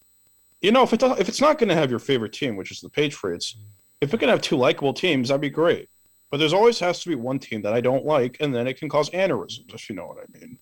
You 0.61 0.71
know, 0.71 0.83
if, 0.83 0.93
it, 0.93 1.03
if 1.03 1.27
it's 1.27 1.41
not 1.41 1.57
going 1.57 1.69
to 1.69 1.75
have 1.75 1.89
your 1.89 1.99
favorite 1.99 2.33
team, 2.33 2.55
which 2.55 2.71
is 2.71 2.79
the 2.79 2.89
Patriots, 2.89 3.57
if 3.99 4.13
it 4.13 4.19
can 4.19 4.29
have 4.29 4.41
two 4.41 4.55
likable 4.55 4.93
teams, 4.93 5.27
that'd 5.27 5.41
be 5.41 5.49
great. 5.49 5.89
But 6.29 6.37
there's 6.37 6.53
always 6.53 6.79
has 6.79 7.01
to 7.03 7.09
be 7.09 7.15
one 7.15 7.39
team 7.39 7.61
that 7.63 7.73
I 7.73 7.81
don't 7.81 8.05
like, 8.05 8.37
and 8.39 8.53
then 8.53 8.67
it 8.67 8.77
can 8.77 8.89
cause 8.89 9.09
aneurysms, 9.09 9.73
if 9.73 9.89
you 9.89 9.95
know 9.95 10.05
what 10.07 10.17
I 10.19 10.39
mean. 10.39 10.57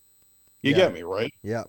You 0.64 0.72
Yeah. 0.72 0.78
get 0.78 0.94
me, 0.94 1.04
right? 1.04 1.34
Yeah. 1.44 1.64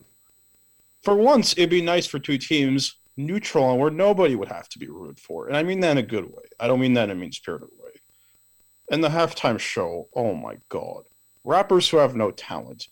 for 1.03 1.15
once, 1.15 1.53
it'd 1.53 1.71
be 1.71 1.83
nice 1.83 2.07
for 2.07 2.19
two 2.19 2.37
teams 2.39 2.97
neutral 3.17 3.71
and 3.71 3.81
where 3.81 3.91
nobody 3.91 4.35
would 4.35 4.49
have 4.49 4.69
to 4.71 4.79
be 4.79 4.89
rooted 4.89 5.19
for. 5.19 5.47
And 5.49 5.57
I 5.57 5.63
mean 5.63 5.81
that 5.81 5.93
in 5.93 5.99
a 5.99 6.03
good 6.03 6.27
way. 6.27 6.45
I 6.61 6.67
don't 6.67 6.81
mean 6.81 6.95
that 6.95 7.05
in 7.05 7.17
a 7.17 7.21
mean 7.21 7.33
spirited 7.33 7.71
way. 7.79 7.93
And 8.91 9.03
the 9.03 9.09
halftime 9.09 9.59
show, 9.59 10.09
oh 10.15 10.35
my 10.35 10.57
God. 10.69 11.05
Rappers 11.45 11.89
who 11.89 11.97
have 11.99 12.17
no 12.17 12.31
talent. 12.31 12.89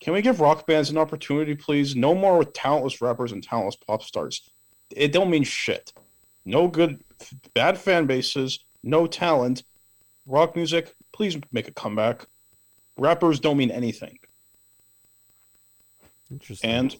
Can 0.00 0.12
we 0.12 0.22
give 0.22 0.40
rock 0.40 0.66
bands 0.66 0.90
an 0.90 0.98
opportunity, 0.98 1.54
please? 1.54 1.94
No 1.94 2.14
more 2.14 2.38
with 2.38 2.52
talentless 2.52 3.00
rappers 3.00 3.32
and 3.32 3.42
talentless 3.42 3.76
pop 3.76 4.02
stars. 4.02 4.42
It 4.90 5.12
don't 5.12 5.30
mean 5.30 5.44
shit. 5.44 5.92
No 6.44 6.66
good, 6.66 7.02
bad 7.54 7.78
fan 7.78 8.06
bases, 8.06 8.64
no 8.82 9.06
talent. 9.06 9.62
Rock 10.26 10.56
music, 10.56 10.94
please 11.12 11.38
make 11.52 11.68
a 11.68 11.72
comeback. 11.72 12.26
Rappers 12.96 13.38
don't 13.38 13.56
mean 13.56 13.70
anything. 13.70 14.18
Interesting. 16.30 16.70
And 16.70 16.96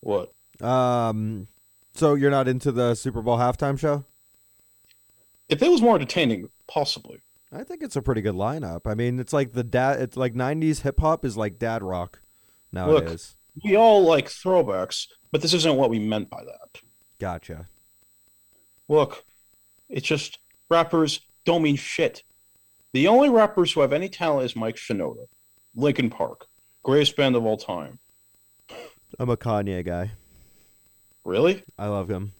what? 0.00 0.32
Um, 0.62 1.48
so 1.94 2.14
you're 2.14 2.30
not 2.30 2.48
into 2.48 2.72
the 2.72 2.94
Super 2.94 3.22
Bowl 3.22 3.38
halftime 3.38 3.78
show? 3.78 4.04
If 5.48 5.62
it 5.62 5.70
was 5.70 5.80
more 5.80 5.96
entertaining, 5.96 6.50
possibly. 6.66 7.20
I 7.52 7.62
think 7.62 7.82
it's 7.82 7.96
a 7.96 8.02
pretty 8.02 8.20
good 8.20 8.34
lineup. 8.34 8.82
I 8.86 8.94
mean, 8.94 9.20
it's 9.20 9.32
like 9.32 9.52
the 9.52 9.64
dad. 9.64 10.00
It's 10.00 10.16
like 10.16 10.34
'90s 10.34 10.82
hip 10.82 11.00
hop 11.00 11.24
is 11.24 11.36
like 11.36 11.58
dad 11.58 11.82
rock 11.82 12.20
nowadays. 12.72 13.36
We 13.64 13.76
all 13.76 14.02
like 14.02 14.26
throwbacks, 14.26 15.06
but 15.30 15.42
this 15.42 15.54
isn't 15.54 15.76
what 15.76 15.90
we 15.90 15.98
meant 15.98 16.28
by 16.28 16.42
that. 16.44 16.80
Gotcha. 17.18 17.66
Look, 18.88 19.24
it's 19.88 20.06
just 20.06 20.38
rappers 20.68 21.20
don't 21.44 21.62
mean 21.62 21.76
shit. 21.76 22.22
The 22.92 23.08
only 23.08 23.28
rappers 23.28 23.72
who 23.72 23.80
have 23.80 23.92
any 23.92 24.08
talent 24.08 24.46
is 24.46 24.56
Mike 24.56 24.76
Shinoda, 24.76 25.26
Linkin 25.74 26.10
Park, 26.10 26.46
greatest 26.82 27.16
band 27.16 27.36
of 27.36 27.44
all 27.44 27.56
time. 27.56 27.98
I'm 29.18 29.30
a 29.30 29.36
Kanye 29.36 29.84
guy. 29.84 30.12
Really? 31.26 31.64
I 31.76 31.88
love 31.88 32.08
him. 32.08 32.32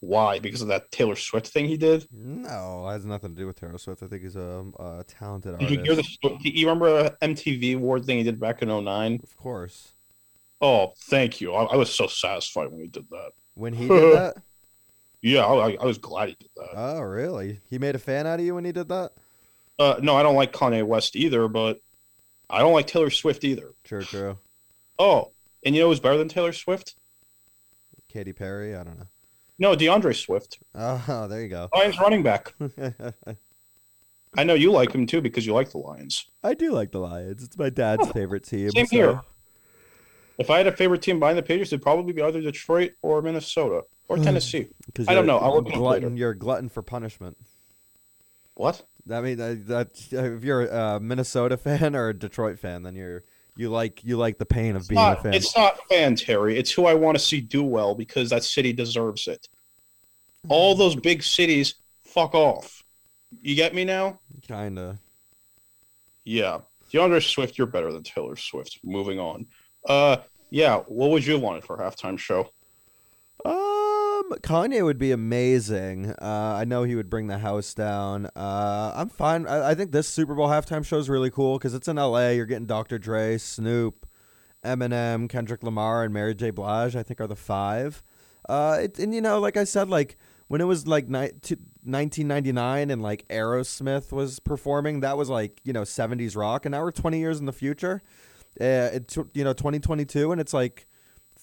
Why? 0.00 0.38
Because 0.38 0.62
of 0.62 0.68
that 0.68 0.90
Taylor 0.90 1.14
Swift 1.14 1.46
thing 1.46 1.66
he 1.66 1.76
did? 1.76 2.08
No, 2.10 2.88
it 2.88 2.92
has 2.92 3.04
nothing 3.04 3.34
to 3.34 3.40
do 3.40 3.46
with 3.46 3.60
Taylor 3.60 3.78
Swift. 3.78 4.02
I 4.02 4.06
think 4.06 4.22
he's 4.22 4.34
a, 4.34 4.64
a 4.80 5.04
talented 5.06 5.58
Did 5.58 5.70
you 5.86 5.92
artist. 5.92 6.18
the? 6.22 6.38
You 6.42 6.66
remember 6.66 7.02
the 7.02 7.16
MTV 7.22 7.76
award 7.76 8.04
thing 8.04 8.16
he 8.18 8.24
did 8.24 8.40
back 8.40 8.62
in 8.62 8.68
09? 8.68 9.20
Of 9.22 9.36
course. 9.36 9.92
Oh, 10.60 10.94
thank 10.96 11.40
you. 11.40 11.52
I, 11.54 11.64
I 11.64 11.76
was 11.76 11.94
so 11.94 12.06
satisfied 12.06 12.68
when 12.72 12.80
he 12.80 12.88
did 12.88 13.08
that. 13.10 13.32
When 13.54 13.74
he 13.74 13.86
did 13.86 14.14
that? 14.16 14.36
Yeah, 15.24 15.44
I, 15.46 15.76
I 15.80 15.84
was 15.84 15.98
glad 15.98 16.30
he 16.30 16.34
did 16.34 16.50
that. 16.56 16.70
Oh, 16.74 17.00
really? 17.00 17.60
He 17.70 17.78
made 17.78 17.94
a 17.94 18.00
fan 18.00 18.26
out 18.26 18.40
of 18.40 18.44
you 18.44 18.56
when 18.56 18.64
he 18.64 18.72
did 18.72 18.88
that? 18.88 19.12
Uh, 19.78 19.94
no, 20.02 20.16
I 20.16 20.24
don't 20.24 20.34
like 20.34 20.52
Kanye 20.52 20.84
West 20.84 21.14
either, 21.14 21.46
but 21.46 21.80
I 22.50 22.58
don't 22.58 22.72
like 22.72 22.88
Taylor 22.88 23.08
Swift 23.08 23.44
either. 23.44 23.70
True, 23.84 24.02
true. 24.02 24.38
Oh, 24.98 25.30
and 25.64 25.76
you 25.76 25.80
know 25.82 25.88
who's 25.88 26.00
better 26.00 26.18
than 26.18 26.28
Taylor 26.28 26.52
Swift? 26.52 26.96
Katy 28.12 28.32
Perry? 28.32 28.76
I 28.76 28.84
don't 28.84 28.98
know. 28.98 29.06
No, 29.58 29.74
DeAndre 29.76 30.14
Swift. 30.14 30.58
Oh, 30.74 31.26
there 31.30 31.42
you 31.42 31.48
go. 31.48 31.68
Lions 31.74 31.98
running 31.98 32.22
back. 32.22 32.54
I 34.36 34.44
know 34.44 34.54
you 34.54 34.72
like 34.72 34.92
him 34.92 35.06
too 35.06 35.20
because 35.20 35.44
you 35.46 35.52
like 35.52 35.70
the 35.70 35.78
Lions. 35.78 36.26
I 36.42 36.54
do 36.54 36.72
like 36.72 36.90
the 36.90 36.98
Lions. 37.00 37.42
It's 37.44 37.58
my 37.58 37.70
dad's 37.70 38.06
Oh, 38.08 38.12
favorite 38.12 38.44
team. 38.44 38.70
same 38.70 38.86
so- 38.86 38.96
here. 38.96 39.20
If 40.38 40.48
I 40.48 40.56
had 40.56 40.66
a 40.66 40.72
favorite 40.72 41.02
team 41.02 41.20
behind 41.20 41.36
the 41.36 41.42
Patriots, 41.42 41.72
it'd 41.72 41.82
probably 41.82 42.12
be 42.14 42.22
either 42.22 42.40
Detroit 42.40 42.92
or 43.02 43.20
Minnesota 43.20 43.82
or 44.08 44.16
Tennessee. 44.22 44.68
I 45.06 45.14
don't 45.14 45.26
know. 45.26 45.38
I'll 45.38 45.54
look 45.62 45.72
glutton. 45.72 46.16
You're 46.16 46.30
a 46.30 46.38
glutton 46.38 46.70
for 46.70 46.82
punishment. 46.82 47.36
What? 48.54 48.82
I 49.10 49.20
mean, 49.20 49.36
that, 49.36 49.66
that 49.68 49.90
if 50.36 50.42
you're 50.42 50.66
a 50.66 50.98
Minnesota 50.98 51.56
fan 51.58 51.94
or 51.94 52.08
a 52.08 52.14
Detroit 52.14 52.58
fan, 52.58 52.82
then 52.82 52.94
you're 52.96 53.24
you 53.56 53.68
like 53.70 54.02
you 54.04 54.16
like 54.16 54.38
the 54.38 54.46
pain 54.46 54.76
of 54.76 54.82
It's 54.82 54.88
being 54.88 55.00
a 55.00 55.16
fan. 55.16 55.34
it's 55.34 55.56
not 55.56 55.78
fan 55.88 56.16
Terry. 56.16 56.58
It's 56.58 56.70
who 56.70 56.86
I 56.86 56.94
want 56.94 57.16
to 57.18 57.22
see 57.24 57.40
do 57.40 57.62
well 57.62 57.94
because 57.94 58.30
that 58.30 58.44
city 58.44 58.72
deserves 58.72 59.28
it. 59.28 59.48
All 60.48 60.74
those 60.74 60.96
big 60.96 61.22
cities, 61.22 61.74
fuck 62.02 62.34
off. 62.34 62.82
You 63.42 63.54
get 63.54 63.74
me 63.74 63.84
now? 63.84 64.18
Kinda. 64.46 64.98
Yeah. 66.24 66.60
DeAndre 66.92 67.22
Swift, 67.22 67.56
you're 67.56 67.66
better 67.66 67.92
than 67.92 68.02
Taylor 68.02 68.36
Swift. 68.36 68.78
Moving 68.84 69.18
on. 69.18 69.46
Uh, 69.88 70.18
yeah. 70.50 70.78
What 70.86 71.10
would 71.10 71.24
you 71.26 71.34
have 71.34 71.42
wanted 71.42 71.64
for 71.64 71.76
a 71.76 71.78
halftime 71.90 72.18
show? 72.18 72.50
Um, 73.44 73.54
Kanye 74.36 74.84
would 74.84 74.98
be 74.98 75.12
amazing. 75.12 76.10
Uh, 76.10 76.56
I 76.58 76.64
know 76.64 76.82
he 76.82 76.94
would 76.94 77.10
bring 77.10 77.26
the 77.26 77.38
house 77.38 77.74
down. 77.74 78.26
Uh, 78.36 78.92
I'm 78.94 79.08
fine. 79.08 79.46
I, 79.46 79.70
I 79.70 79.74
think 79.74 79.92
this 79.92 80.08
Super 80.08 80.34
Bowl 80.34 80.48
halftime 80.48 80.84
show 80.84 80.98
is 80.98 81.08
really 81.08 81.30
cool 81.30 81.58
because 81.58 81.74
it's 81.74 81.88
in 81.88 81.96
LA. 81.96 82.28
You're 82.28 82.46
getting 82.46 82.66
Dr. 82.66 82.98
Dre, 82.98 83.38
Snoop, 83.38 84.06
Eminem, 84.64 85.28
Kendrick 85.28 85.62
Lamar, 85.62 86.04
and 86.04 86.12
Mary 86.12 86.34
J. 86.34 86.50
Blige. 86.50 86.96
I 86.96 87.02
think 87.02 87.20
are 87.20 87.26
the 87.26 87.36
five. 87.36 88.02
Uh, 88.48 88.78
it, 88.82 88.98
and 88.98 89.14
you 89.14 89.20
know, 89.20 89.40
like 89.40 89.56
I 89.56 89.64
said, 89.64 89.88
like 89.88 90.16
when 90.48 90.60
it 90.60 90.64
was 90.64 90.86
like 90.86 91.08
ni- 91.08 91.30
t- 91.42 91.56
1999 91.84 92.90
and 92.90 93.02
like 93.02 93.26
Aerosmith 93.28 94.12
was 94.12 94.40
performing, 94.40 95.00
that 95.00 95.16
was 95.16 95.28
like 95.28 95.60
you 95.64 95.72
know 95.72 95.82
70s 95.82 96.36
rock, 96.36 96.66
and 96.66 96.72
now 96.72 96.82
we're 96.82 96.90
20 96.90 97.18
years 97.18 97.40
in 97.40 97.46
the 97.46 97.52
future. 97.52 98.02
Uh, 98.60 98.90
it's 98.92 99.16
you 99.34 99.44
know 99.44 99.52
2022, 99.52 100.32
and 100.32 100.40
it's 100.40 100.52
like 100.52 100.86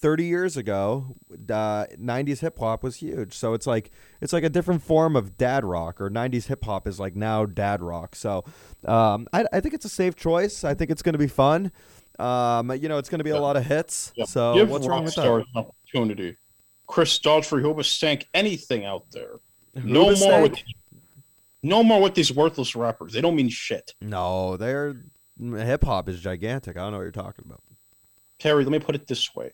30 0.02 0.26
years 0.26 0.56
ago, 0.58 1.16
uh, 1.32 1.86
90s 1.86 2.40
hip 2.40 2.58
hop 2.60 2.84
was 2.84 2.98
huge. 2.98 3.34
So 3.34 3.54
it's 3.54 3.68
like 3.68 3.92
it's 4.22 4.32
like 4.32 4.44
a 4.44 4.50
different 4.50 4.82
form 4.82 5.16
of 5.16 5.38
dad 5.38 5.66
rock, 5.66 6.00
or 6.00 6.10
90s 6.10 6.48
hip 6.48 6.64
hop 6.64 6.88
is 6.88 7.00
like 7.00 7.16
now 7.16 7.46
dad 7.46 7.82
rock. 7.82 8.16
So 8.16 8.46
um, 8.86 9.28
I, 9.34 9.46
I 9.52 9.60
think 9.60 9.74
it's 9.74 9.86
a 9.86 9.90
safe 9.90 10.16
choice. 10.16 10.64
I 10.64 10.74
think 10.74 10.90
it's 10.92 11.02
going 11.02 11.14
to 11.14 11.20
be 11.20 11.28
fun. 11.28 11.72
Um, 12.18 12.72
you 12.72 12.90
know, 12.90 12.98
it's 12.98 13.10
going 13.10 13.20
to 13.20 13.24
be 13.24 13.30
a 13.30 13.40
lot 13.40 13.58
of 13.58 13.66
hits. 13.66 14.14
Yeah. 14.16 14.26
So 14.26 14.54
Give 14.54 14.70
what's 14.70 14.88
wrong 14.88 15.04
with 15.04 15.16
that? 15.16 15.46
Opportunity. 15.56 16.38
Chris 16.88 17.20
Daughtry, 17.20 17.62
who 17.62 17.72
was 17.72 17.88
stank 17.88 18.28
anything 18.34 18.86
out 18.86 19.06
there. 19.12 19.40
No 19.76 20.16
more 20.16 20.42
with 20.42 20.56
no 21.62 21.84
more 21.84 22.02
with 22.02 22.16
these 22.16 22.34
worthless 22.34 22.76
rappers. 22.76 23.14
They 23.14 23.22
don't 23.22 23.36
mean 23.36 23.50
shit. 23.50 23.94
No, 24.02 24.58
they're 24.58 24.96
hip 25.40 25.84
hop 25.84 26.10
is 26.10 26.20
gigantic. 26.20 26.78
I 26.78 26.82
don't 26.82 26.92
know 26.92 26.98
what 26.98 27.04
you're 27.04 27.12
talking 27.12 27.46
about. 27.46 27.62
Terry, 28.40 28.64
let 28.64 28.72
me 28.72 28.80
put 28.80 28.96
it 28.96 29.08
this 29.08 29.36
way. 29.36 29.52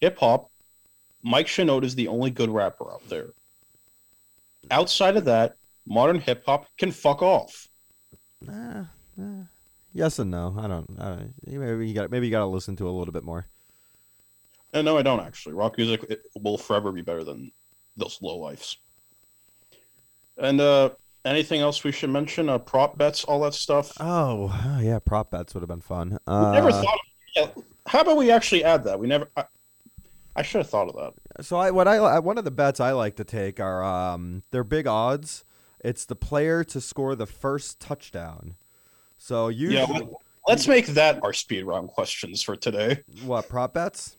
Hip 0.00 0.18
hop, 0.18 0.50
Mike 1.22 1.46
Shinoda 1.46 1.84
is 1.84 1.94
the 1.94 2.08
only 2.08 2.30
good 2.30 2.48
rapper 2.50 2.90
out 2.92 3.06
there. 3.08 3.30
Outside 4.70 5.16
of 5.16 5.24
that, 5.26 5.56
modern 5.86 6.20
hip 6.20 6.42
hop 6.46 6.66
can 6.78 6.90
fuck 6.92 7.22
off. 7.22 7.68
Nah, 8.40 8.84
yes 9.92 10.18
and 10.18 10.30
no. 10.30 10.54
I 10.58 10.66
don't. 10.66 10.88
I 10.98 11.04
don't 11.10 11.34
maybe 11.46 11.88
you 11.88 11.94
got 11.94 12.10
maybe 12.10 12.26
you 12.26 12.30
got 12.30 12.40
to 12.40 12.46
listen 12.46 12.76
to 12.76 12.88
a 12.88 12.90
little 12.90 13.12
bit 13.12 13.24
more. 13.24 13.46
And 14.72 14.84
no, 14.84 14.96
I 14.96 15.02
don't 15.02 15.20
actually. 15.20 15.54
Rock 15.54 15.76
music 15.76 16.04
will 16.40 16.56
forever 16.56 16.92
be 16.92 17.02
better 17.02 17.24
than 17.24 17.52
those 17.96 18.18
low 18.22 18.36
lifes. 18.36 18.78
And 20.38 20.60
uh, 20.60 20.90
anything 21.24 21.60
else 21.60 21.84
we 21.84 21.92
should 21.92 22.08
mention? 22.10 22.48
Uh, 22.48 22.56
prop 22.58 22.96
bets, 22.96 23.24
all 23.24 23.40
that 23.40 23.52
stuff. 23.52 23.92
Oh, 24.00 24.50
oh, 24.64 24.80
yeah, 24.80 24.98
prop 25.00 25.32
bets 25.32 25.52
would 25.54 25.60
have 25.60 25.68
been 25.68 25.80
fun. 25.82 26.10
we 26.10 26.32
Uh, 26.32 26.52
never 26.52 26.70
thought. 26.72 26.98
Yeah, 27.36 27.48
how 27.86 28.00
about 28.00 28.16
we 28.16 28.30
actually 28.30 28.64
add 28.64 28.84
that? 28.84 28.98
We 28.98 29.06
never. 29.06 29.28
I, 29.36 29.44
I 30.40 30.42
should 30.42 30.58
have 30.62 30.70
thought 30.70 30.88
of 30.88 30.96
that. 30.96 31.44
So 31.44 31.58
I 31.58 31.70
what 31.70 31.86
I 31.86 32.18
one 32.18 32.38
of 32.38 32.44
the 32.44 32.50
bets 32.50 32.80
I 32.80 32.92
like 32.92 33.16
to 33.16 33.24
take 33.24 33.60
are 33.60 33.84
um 33.84 34.42
they're 34.50 34.64
big 34.64 34.86
odds. 34.86 35.44
It's 35.84 36.06
the 36.06 36.16
player 36.16 36.64
to 36.64 36.80
score 36.80 37.14
the 37.14 37.26
first 37.26 37.78
touchdown. 37.78 38.54
So 39.18 39.48
you 39.48 39.68
Yeah, 39.70 39.84
let, 39.84 40.08
let's 40.48 40.66
make 40.66 40.86
that 40.86 41.22
our 41.22 41.34
speed 41.34 41.64
round 41.64 41.88
questions 41.88 42.42
for 42.42 42.56
today. 42.56 43.02
what 43.24 43.50
prop 43.50 43.74
bets? 43.74 44.16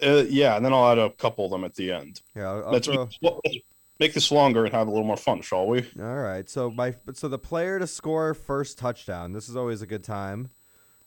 Uh, 0.00 0.22
yeah, 0.28 0.54
and 0.56 0.64
then 0.64 0.72
I'll 0.72 0.88
add 0.90 0.98
a 0.98 1.10
couple 1.10 1.44
of 1.46 1.50
them 1.50 1.64
at 1.64 1.74
the 1.74 1.90
end. 1.90 2.20
Yeah, 2.36 2.50
I'll, 2.50 2.70
Let's 2.72 2.86
throw- 2.86 3.08
make, 3.44 3.64
make 3.98 4.14
this 4.14 4.30
longer 4.30 4.64
and 4.64 4.72
have 4.74 4.86
a 4.86 4.90
little 4.90 5.06
more 5.06 5.16
fun, 5.16 5.40
shall 5.42 5.66
we? 5.66 5.80
All 5.98 6.16
right. 6.16 6.48
So 6.48 6.70
my 6.70 6.94
so 7.12 7.26
the 7.26 7.38
player 7.40 7.80
to 7.80 7.88
score 7.88 8.34
first 8.34 8.78
touchdown. 8.78 9.32
This 9.32 9.48
is 9.48 9.56
always 9.56 9.82
a 9.82 9.86
good 9.86 10.04
time. 10.04 10.50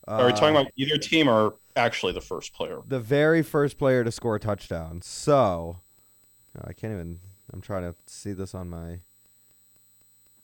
Are 0.08 0.26
we 0.28 0.32
talking 0.32 0.56
Uh, 0.56 0.62
about 0.62 0.72
either 0.78 0.98
team 0.98 1.28
or 1.28 1.56
actually 1.76 2.13
the 2.13 2.22
first 2.22 2.54
player? 2.54 2.80
the 2.88 3.00
very 3.00 3.43
first 3.43 3.78
player 3.78 4.04
to 4.04 4.12
score 4.12 4.36
a 4.36 4.39
touchdown? 4.39 5.02
So 5.02 5.78
I 6.63 6.74
can't 6.74 6.93
even. 6.93 7.20
I'm 7.54 7.62
trying 7.62 7.84
to 7.84 7.96
see 8.08 8.34
this 8.34 8.54
on 8.56 8.70
my 8.70 9.00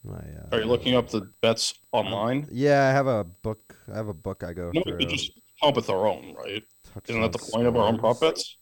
my. 0.04 0.18
Uh, 0.18 0.48
Are 0.52 0.60
you 0.60 0.66
looking 0.66 0.96
up 0.96 1.10
the 1.10 1.22
bets 1.42 1.74
online? 1.92 2.48
Yeah, 2.52 2.88
I 2.88 2.92
have 2.92 3.08
a 3.08 3.24
book. 3.24 3.76
I 3.92 3.96
have 3.96 4.08
a 4.10 4.14
book 4.14 4.44
I 4.44 4.54
go 4.54 4.72
No, 4.74 4.82
through. 4.84 4.98
we 4.98 5.06
just 5.06 5.32
up 5.62 5.76
with 5.76 5.90
our 5.90 6.08
own, 6.08 6.34
right? 6.36 6.64
Isn't 7.08 7.22
that 7.22 7.32
the 7.32 7.38
Touchdown 7.40 7.52
point 7.54 7.68
of 7.68 7.76
our 7.78 7.88
own 7.88 7.98
prop 7.98 8.20
bets? 8.20 8.58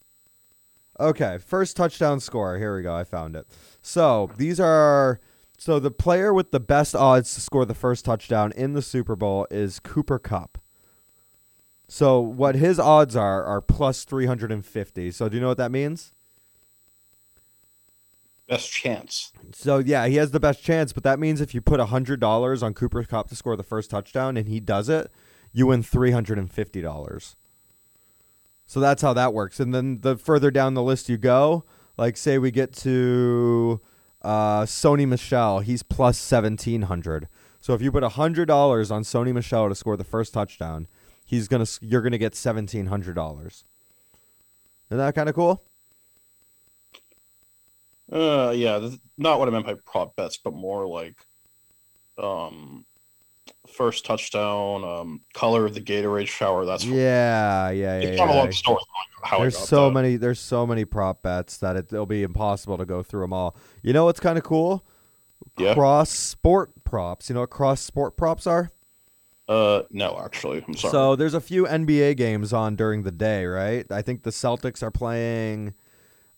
Okay, 0.99 1.39
first 1.39 1.75
touchdown 1.77 2.19
score. 2.19 2.57
Here 2.59 2.75
we 2.75 2.83
go. 2.83 2.93
I 2.95 3.03
found 3.05 3.35
it. 3.35 3.47
So 3.81 4.29
these 4.37 4.59
are 4.59 5.19
so 5.57 5.79
the 5.79 5.89
player 5.91 6.31
with 6.33 6.51
the 6.51 6.59
best 6.59 6.93
odds 6.95 7.33
to 7.35 7.41
score 7.41 7.65
the 7.65 7.73
first 7.73 8.05
touchdown 8.05 8.51
in 8.51 8.73
the 8.73 8.81
Super 8.83 9.15
Bowl 9.15 9.47
is 9.49 9.79
Cooper 9.79 10.19
Kupp. 10.19 10.59
So 11.93 12.21
what 12.21 12.55
his 12.55 12.79
odds 12.79 13.17
are 13.17 13.43
are 13.43 13.59
plus 13.59 14.05
three 14.05 14.25
hundred 14.25 14.49
and 14.49 14.65
fifty. 14.65 15.11
So 15.11 15.27
do 15.27 15.35
you 15.35 15.41
know 15.41 15.49
what 15.49 15.57
that 15.57 15.73
means? 15.73 16.13
Best 18.47 18.71
chance. 18.71 19.33
So 19.51 19.79
yeah, 19.79 20.07
he 20.07 20.15
has 20.15 20.31
the 20.31 20.39
best 20.39 20.63
chance, 20.63 20.93
but 20.93 21.03
that 21.03 21.19
means 21.19 21.41
if 21.41 21.53
you 21.53 21.59
put 21.59 21.81
hundred 21.81 22.21
dollars 22.21 22.63
on 22.63 22.73
Cooper 22.73 23.03
Kupp 23.03 23.27
to 23.27 23.35
score 23.35 23.57
the 23.57 23.63
first 23.63 23.89
touchdown 23.89 24.37
and 24.37 24.47
he 24.47 24.61
does 24.61 24.87
it, 24.87 25.11
you 25.51 25.67
win 25.67 25.83
three 25.83 26.11
hundred 26.11 26.37
and 26.37 26.49
fifty 26.49 26.81
dollars. 26.81 27.35
So 28.65 28.79
that's 28.79 29.01
how 29.01 29.11
that 29.11 29.33
works. 29.33 29.59
And 29.59 29.75
then 29.75 29.99
the 29.99 30.15
further 30.15 30.49
down 30.49 30.75
the 30.75 30.81
list 30.81 31.09
you 31.09 31.17
go, 31.17 31.65
like 31.97 32.15
say 32.15 32.37
we 32.37 32.51
get 32.51 32.71
to 32.77 33.81
uh, 34.21 34.61
Sony 34.61 35.05
Michel, 35.05 35.59
he's 35.59 35.83
plus 35.83 36.17
seventeen 36.17 36.83
hundred. 36.83 37.27
So 37.59 37.73
if 37.73 37.81
you 37.81 37.91
put 37.91 38.03
hundred 38.03 38.45
dollars 38.45 38.91
on 38.91 39.03
Sony 39.03 39.33
Michel 39.33 39.67
to 39.67 39.75
score 39.75 39.97
the 39.97 40.05
first 40.05 40.33
touchdown, 40.33 40.87
he's 41.31 41.47
gonna 41.47 41.65
you're 41.81 42.01
gonna 42.01 42.17
get 42.19 42.35
seventeen 42.35 42.85
hundred 42.87 43.15
dollars. 43.15 43.63
Isn't 44.89 44.97
that 44.99 45.15
kind 45.15 45.29
of 45.29 45.35
cool? 45.35 45.63
Uh, 48.11 48.51
yeah, 48.53 48.89
not 49.17 49.39
what 49.39 49.47
I 49.47 49.51
meant 49.51 49.65
by 49.65 49.75
prop 49.85 50.17
bets, 50.17 50.37
but 50.37 50.53
more 50.53 50.85
like, 50.85 51.15
um, 52.21 52.85
first 53.67 54.05
touchdown, 54.05 54.83
um, 54.83 55.21
color 55.33 55.65
of 55.65 55.73
the 55.73 55.79
Gatorade 55.79 56.27
shower. 56.27 56.65
That's 56.65 56.83
Yeah, 56.83 57.69
yeah, 57.69 58.01
yeah. 58.01 58.07
it's 58.09 58.17
yeah, 58.19 58.43
yeah. 58.43 58.49
story. 58.49 58.81
I 59.23 59.47
so 59.49 59.85
that. 59.85 59.91
many 59.93 60.17
there's 60.17 60.39
so 60.39 60.67
many 60.67 60.83
prop 60.83 61.21
bets 61.21 61.57
that 61.57 61.77
it, 61.77 61.93
it'll 61.93 62.05
be 62.05 62.23
impossible 62.23 62.77
to 62.77 62.85
go 62.85 63.03
through 63.03 63.21
them 63.21 63.33
all 63.33 63.55
you 63.83 63.93
know 63.93 64.05
what's 64.05 64.19
kind 64.19 64.35
of 64.37 64.43
cool 64.43 64.83
Yeah. 65.57 65.75
cross 65.75 66.09
sport 66.09 66.71
props 66.83 67.29
you 67.29 67.35
know 67.35 67.41
what 67.41 67.51
cross 67.51 67.81
sport 67.81 68.17
props 68.17 68.47
are 68.47 68.71
Uh, 69.51 69.83
no, 69.91 70.19
actually, 70.23 70.63
I'm 70.65 70.75
sorry. 70.75 70.91
so 70.91 71.15
there's 71.15 71.33
a 71.33 71.41
few 71.41 71.65
nba 71.65 72.15
games 72.15 72.53
on 72.53 72.75
during 72.75 73.03
the 73.03 73.11
day 73.11 73.45
right 73.45 73.85
i 73.91 74.01
think 74.01 74.23
the 74.23 74.29
celtics 74.29 74.81
are 74.81 74.91
playing 74.91 75.73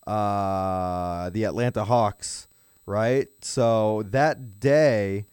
uh 0.07 1.29
the 1.29 1.43
atlanta 1.43 1.83
hawks 1.85 2.47
right 2.85 3.27
so 3.41 4.03
that 4.07 4.59
day 4.59 5.25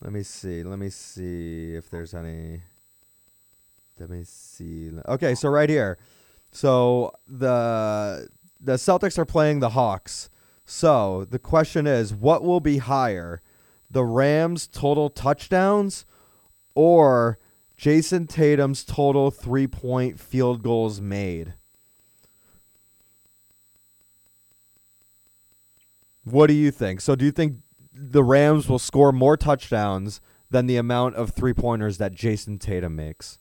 let 0.00 0.12
me 0.12 0.22
see 0.22 0.62
let 0.62 0.78
me 0.78 0.88
see 0.88 1.74
if 1.74 1.90
there's 1.90 2.14
any 2.14 2.62
let 3.98 4.08
me 4.08 4.22
see 4.24 4.90
okay 5.08 5.34
so 5.34 5.48
right 5.48 5.68
here 5.68 5.98
so 6.52 7.12
the 7.28 8.28
the 8.60 8.74
Celtics 8.74 9.18
are 9.18 9.24
playing 9.24 9.60
the 9.60 9.70
Hawks. 9.70 10.28
So 10.64 11.24
the 11.24 11.38
question 11.38 11.86
is, 11.86 12.12
what 12.14 12.42
will 12.44 12.60
be 12.60 12.78
higher, 12.78 13.40
the 13.90 14.04
Rams' 14.04 14.66
total 14.66 15.08
touchdowns, 15.10 16.04
or 16.80 17.38
Jayson 17.76 18.26
Tatum's 18.26 18.84
total 18.84 19.30
three-point 19.30 20.18
field 20.18 20.62
goals 20.62 20.98
made? 20.98 21.52
What 26.24 26.46
do 26.46 26.54
you 26.54 26.70
think? 26.70 27.02
So 27.02 27.14
do 27.14 27.26
you 27.26 27.30
think 27.30 27.56
the 27.92 28.24
Rams 28.24 28.66
will 28.66 28.78
score 28.78 29.12
more 29.12 29.36
touchdowns 29.36 30.22
than 30.50 30.66
the 30.66 30.76
amount 30.78 31.16
of 31.16 31.30
three-pointers 31.30 31.98
that 31.98 32.12
Jayson 32.14 32.58
Tatum 32.58 32.96
makes? 32.96 33.38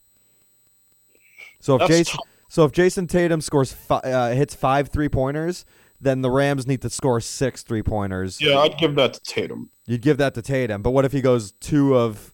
So 1.62 1.76
if 1.76 1.80
That's 1.80 1.92
Jason 1.92 2.18
tough. 2.18 2.28
so 2.50 2.66
if 2.66 2.72
Jayson 2.74 3.08
Tatum 3.08 3.40
scores 3.42 3.72
fi- 3.72 4.00
uh, 4.00 4.34
hits 4.34 4.54
five 4.56 4.90
three 4.90 5.10
pointers, 5.10 5.66
then 6.02 6.22
the 6.22 6.32
Rams 6.32 6.68
need 6.68 6.82
to 6.82 6.90
score 6.90 7.20
six 7.22 7.64
three 7.64 7.84
pointers. 7.84 8.42
yeah, 8.42 8.60
I'd 8.60 8.78
give 8.78 8.96
that 8.96 9.14
to 9.14 9.22
Tatum. 9.22 9.70
You'd 9.86 10.02
give 10.02 10.18
that 10.18 10.34
to 10.36 10.42
Tatum. 10.42 10.82
But 10.82 10.92
what 10.92 11.04
if 11.06 11.12
he 11.14 11.22
goes 11.22 11.52
two 11.54 11.98
of, 11.98 12.34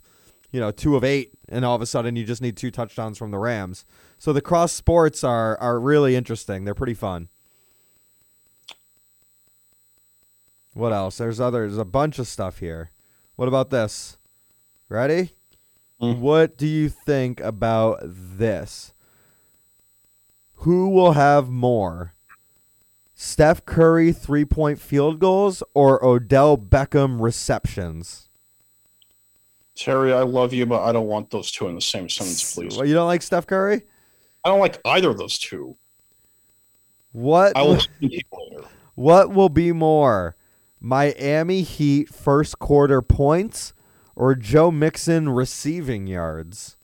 you 0.56 0.62
know, 0.62 0.72
two 0.72 0.96
of 0.96 1.04
eight, 1.04 1.34
and 1.50 1.66
all 1.66 1.76
of 1.76 1.82
a 1.82 1.86
sudden 1.86 2.16
you 2.16 2.24
just 2.24 2.42
need 2.42 2.56
two 2.56 2.72
touchdowns 2.72 3.18
from 3.18 3.32
the 3.32 3.38
Rams? 3.38 3.84
So 4.18 4.32
the 4.32 4.40
cross 4.40 4.72
sports 4.72 5.22
are 5.22 5.60
are 5.60 5.82
really 5.82 6.16
interesting. 6.16 6.64
They're 6.64 6.74
pretty 6.74 6.94
fun. 6.94 7.28
What 10.74 10.94
else? 10.94 11.18
There's 11.18 11.42
other. 11.42 11.68
There's 11.68 11.78
a 11.78 11.84
bunch 11.84 12.20
of 12.20 12.28
stuff 12.28 12.60
here. 12.60 12.92
What 13.36 13.50
about 13.50 13.70
this? 13.70 14.18
Ready? 14.88 15.34
Mm. 16.02 16.20
What 16.20 16.58
do 16.58 16.68
you 16.68 16.88
think 16.88 17.42
about 17.42 18.00
this? 18.06 18.94
Who 20.60 20.88
will 20.88 21.12
have 21.12 21.50
more? 21.50 22.14
Steph 23.14 23.66
Curry 23.66 24.14
three 24.14 24.46
point 24.46 24.80
field 24.80 25.20
goals 25.20 25.64
or 25.74 26.04
Odell 26.06 26.58
Beckham 26.58 27.20
receptions? 27.20 28.25
Terry, 29.76 30.14
I 30.14 30.22
love 30.22 30.54
you, 30.54 30.66
but 30.66 30.84
I 30.84 30.92
don't 30.92 31.08
want 31.08 31.30
those 31.30 31.52
two 31.52 31.68
in 31.68 31.76
the 31.76 31.82
same 31.82 32.08
sentence, 32.10 32.56
please. 32.56 32.78
Well, 32.78 32.86
you 32.86 32.94
don't 32.94 33.08
like 33.08 33.22
Steph 33.22 33.46
Curry? 33.46 33.82
I 34.44 34.50
don't 34.50 34.60
like 34.60 34.80
either 34.86 35.10
of 35.10 35.18
those 35.18 35.38
two. 35.38 35.76
What 37.12 37.56
I 37.56 37.62
will 37.62 37.76
explain 37.76 38.12
you 38.12 38.22
later. 38.32 38.68
what 38.96 39.32
will 39.32 39.50
be 39.50 39.72
more? 39.72 40.36
Miami 40.80 41.62
Heat 41.64 42.10
first 42.10 42.60
quarter 42.60 43.02
points 43.02 43.74
or 44.16 44.36
Joe 44.36 44.72
Mixon 44.72 45.30
receiving 45.30 46.08
yards? 46.08 46.78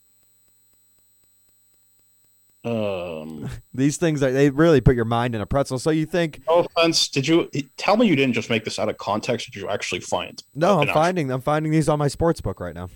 Um, 2.63 3.49
These 3.73 3.97
things 3.97 4.21
are 4.21 4.31
they 4.31 4.49
really 4.49 4.81
put 4.81 4.95
your 4.95 5.05
mind 5.05 5.33
in 5.35 5.41
a 5.41 5.45
pretzel. 5.45 5.79
So 5.79 5.89
you 5.89 6.05
think 6.05 6.41
no 6.47 6.59
offense. 6.75 7.07
Did 7.07 7.27
you 7.27 7.49
tell 7.77 7.97
me 7.97 8.05
you 8.07 8.15
didn't 8.15 8.33
just 8.33 8.49
make 8.49 8.63
this 8.65 8.77
out 8.77 8.89
of 8.89 8.97
context? 8.97 9.51
Did 9.51 9.59
you 9.61 9.69
actually 9.69 10.01
find? 10.01 10.41
No, 10.53 10.75
I'm 10.75 10.81
actual- 10.81 10.93
finding 10.93 11.31
I'm 11.31 11.41
finding 11.41 11.71
these 11.71 11.89
on 11.89 11.97
my 11.99 12.07
sports 12.07 12.39
book 12.41 12.59
right 12.59 12.75
now. 12.75 12.89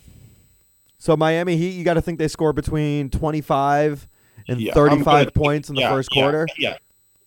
So 0.97 1.17
Miami 1.17 1.57
Heat, 1.57 1.71
you 1.71 1.83
got 1.83 1.95
to 1.95 2.01
think 2.01 2.19
they 2.19 2.27
score 2.27 2.53
between 2.53 3.09
25 3.09 4.07
and 4.47 4.59
Yeah, 4.61 4.73
35 4.73 5.05
gonna- 5.05 5.31
points 5.31 5.69
in 5.69 5.75
the 5.75 5.81
yeah, 5.81 5.91
first 5.91 6.09
yeah, 6.15 6.21
quarter. 6.21 6.47
Yeah, 6.57 6.77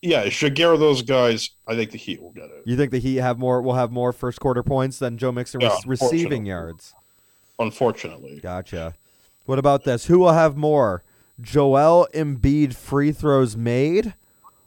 yeah. 0.03 0.25
Shagir, 0.27 0.79
those 0.79 1.03
guys. 1.03 1.51
I 1.67 1.75
think 1.75 1.91
the 1.91 1.99
Heat 1.99 2.23
will 2.23 2.33
get 2.33 2.45
it. 2.45 2.63
You 2.65 2.77
think 2.77 2.93
the 2.93 2.99
Heat 3.01 3.17
have 3.17 3.39
more 3.39 3.61
will 3.63 3.75
have 3.75 3.91
more 3.91 4.13
first 4.13 4.39
quarter 4.41 4.63
points 4.63 4.99
than 5.01 5.19
Joe 5.19 5.33
Mixon 5.33 5.61
rec- 5.61 5.73
receiving 5.87 6.47
yards? 6.47 6.95
Unfortunately, 7.59 8.39
Gotcha. 8.41 8.95
What 9.45 9.59
about 9.59 9.83
this? 9.85 10.07
Who 10.07 10.19
will 10.21 10.33
have 10.33 10.57
more? 10.57 11.03
Joel 11.41 12.09
Embiid 12.15 12.75
free 12.75 13.13
throws 13.13 13.57
made 13.57 14.15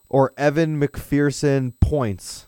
or 0.10 0.34
Evan 0.38 0.80
McPherson 0.82 1.74
points? 1.80 2.48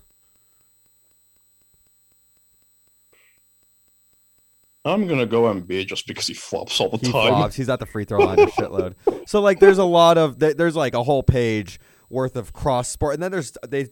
I'm 4.86 5.08
gonna 5.08 5.26
go 5.26 5.44
Embiid 5.44 5.88
just 5.88 6.08
because 6.08 6.28
he 6.28 6.34
flops 6.34 6.80
all 6.82 6.90
the 6.90 6.98
He 7.06 7.12
time. 7.12 7.30
flops. 7.30 7.56
He's 7.56 7.70
at 7.70 7.80
the 7.80 7.86
free 7.86 8.04
throw 8.04 8.20
line 8.20 8.40
a 8.40 8.46
shitload. 8.48 8.96
So 9.28 9.40
like, 9.40 9.60
there's 9.60 9.78
a 9.78 9.86
lot 9.86 10.18
of 10.18 10.40
there's 10.40 10.76
like 10.76 10.94
a 10.94 11.04
whole 11.04 11.24
page 11.24 11.80
worth 12.10 12.36
of 12.36 12.52
cross 12.52 12.90
sport, 12.90 13.14
and 13.14 13.24
then 13.24 13.32
there's 13.32 13.54
they 13.68 13.88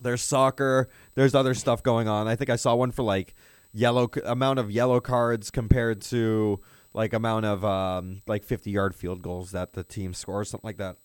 there's 0.00 0.22
soccer. 0.22 0.88
There's 1.14 1.34
other 1.34 1.52
stuff 1.52 1.82
going 1.82 2.08
on. 2.08 2.28
I 2.28 2.36
think 2.36 2.48
I 2.48 2.56
saw 2.56 2.74
one 2.74 2.92
for 2.92 3.02
like 3.02 3.34
yellow 3.74 4.08
amount 4.24 4.58
of 4.58 4.70
yellow 4.70 5.00
cards 5.00 5.50
compared 5.50 6.00
to 6.00 6.60
like 6.96 7.12
amount 7.12 7.44
of 7.44 7.64
um, 7.64 8.22
like 8.26 8.42
50 8.42 8.70
yard 8.70 8.94
field 8.94 9.22
goals 9.22 9.52
that 9.52 9.74
the 9.74 9.84
team 9.84 10.14
scores, 10.14 10.50
something 10.50 10.66
like 10.66 10.78
that. 10.78 10.96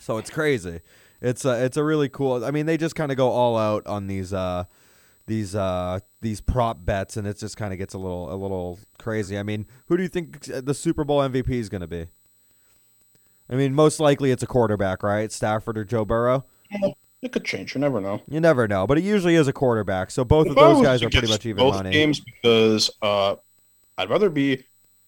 So 0.00 0.16
it's 0.16 0.30
crazy. 0.30 0.80
It's 1.20 1.44
a 1.44 1.64
it's 1.64 1.76
a 1.76 1.82
really 1.82 2.08
cool. 2.08 2.44
I 2.44 2.52
mean, 2.52 2.66
they 2.66 2.76
just 2.76 2.94
kind 2.94 3.10
of 3.10 3.18
go 3.18 3.28
all 3.30 3.58
out 3.58 3.84
on 3.88 4.06
these 4.06 4.32
uh, 4.32 4.64
these 5.26 5.56
uh, 5.56 5.98
these 6.20 6.40
prop 6.40 6.84
bets, 6.84 7.16
and 7.16 7.26
it 7.26 7.36
just 7.36 7.56
kind 7.56 7.72
of 7.72 7.78
gets 7.80 7.94
a 7.94 7.98
little 7.98 8.32
a 8.32 8.36
little 8.36 8.78
crazy. 8.98 9.36
I 9.36 9.42
mean, 9.42 9.66
who 9.86 9.96
do 9.96 10.04
you 10.04 10.08
think 10.08 10.42
the 10.44 10.72
Super 10.74 11.02
Bowl 11.02 11.18
MVP 11.20 11.50
is 11.50 11.68
going 11.68 11.80
to 11.80 11.88
be? 11.88 12.06
I 13.50 13.56
mean, 13.56 13.74
most 13.74 13.98
likely 13.98 14.30
it's 14.30 14.42
a 14.42 14.46
quarterback, 14.46 15.02
right? 15.02 15.32
Stafford 15.32 15.76
or 15.76 15.84
Joe 15.84 16.04
Burrow. 16.04 16.44
It 17.22 17.32
could 17.32 17.44
change. 17.44 17.74
You 17.74 17.80
never 17.80 18.00
know. 18.00 18.22
You 18.28 18.38
never 18.38 18.68
know, 18.68 18.86
but 18.86 18.98
it 18.98 19.04
usually 19.04 19.34
is 19.34 19.48
a 19.48 19.52
quarterback. 19.52 20.12
So 20.12 20.24
both 20.24 20.46
of 20.46 20.52
If 20.52 20.58
I 20.58 20.60
those 20.72 20.82
guys 20.82 21.02
are 21.02 21.10
pretty 21.10 21.26
much 21.28 21.44
even 21.46 21.56
both 21.64 21.74
money. 21.74 21.90
games 21.90 22.20
because 22.20 22.90
uh, 23.02 23.34
I'd 23.96 24.10
rather 24.10 24.30
be 24.30 24.62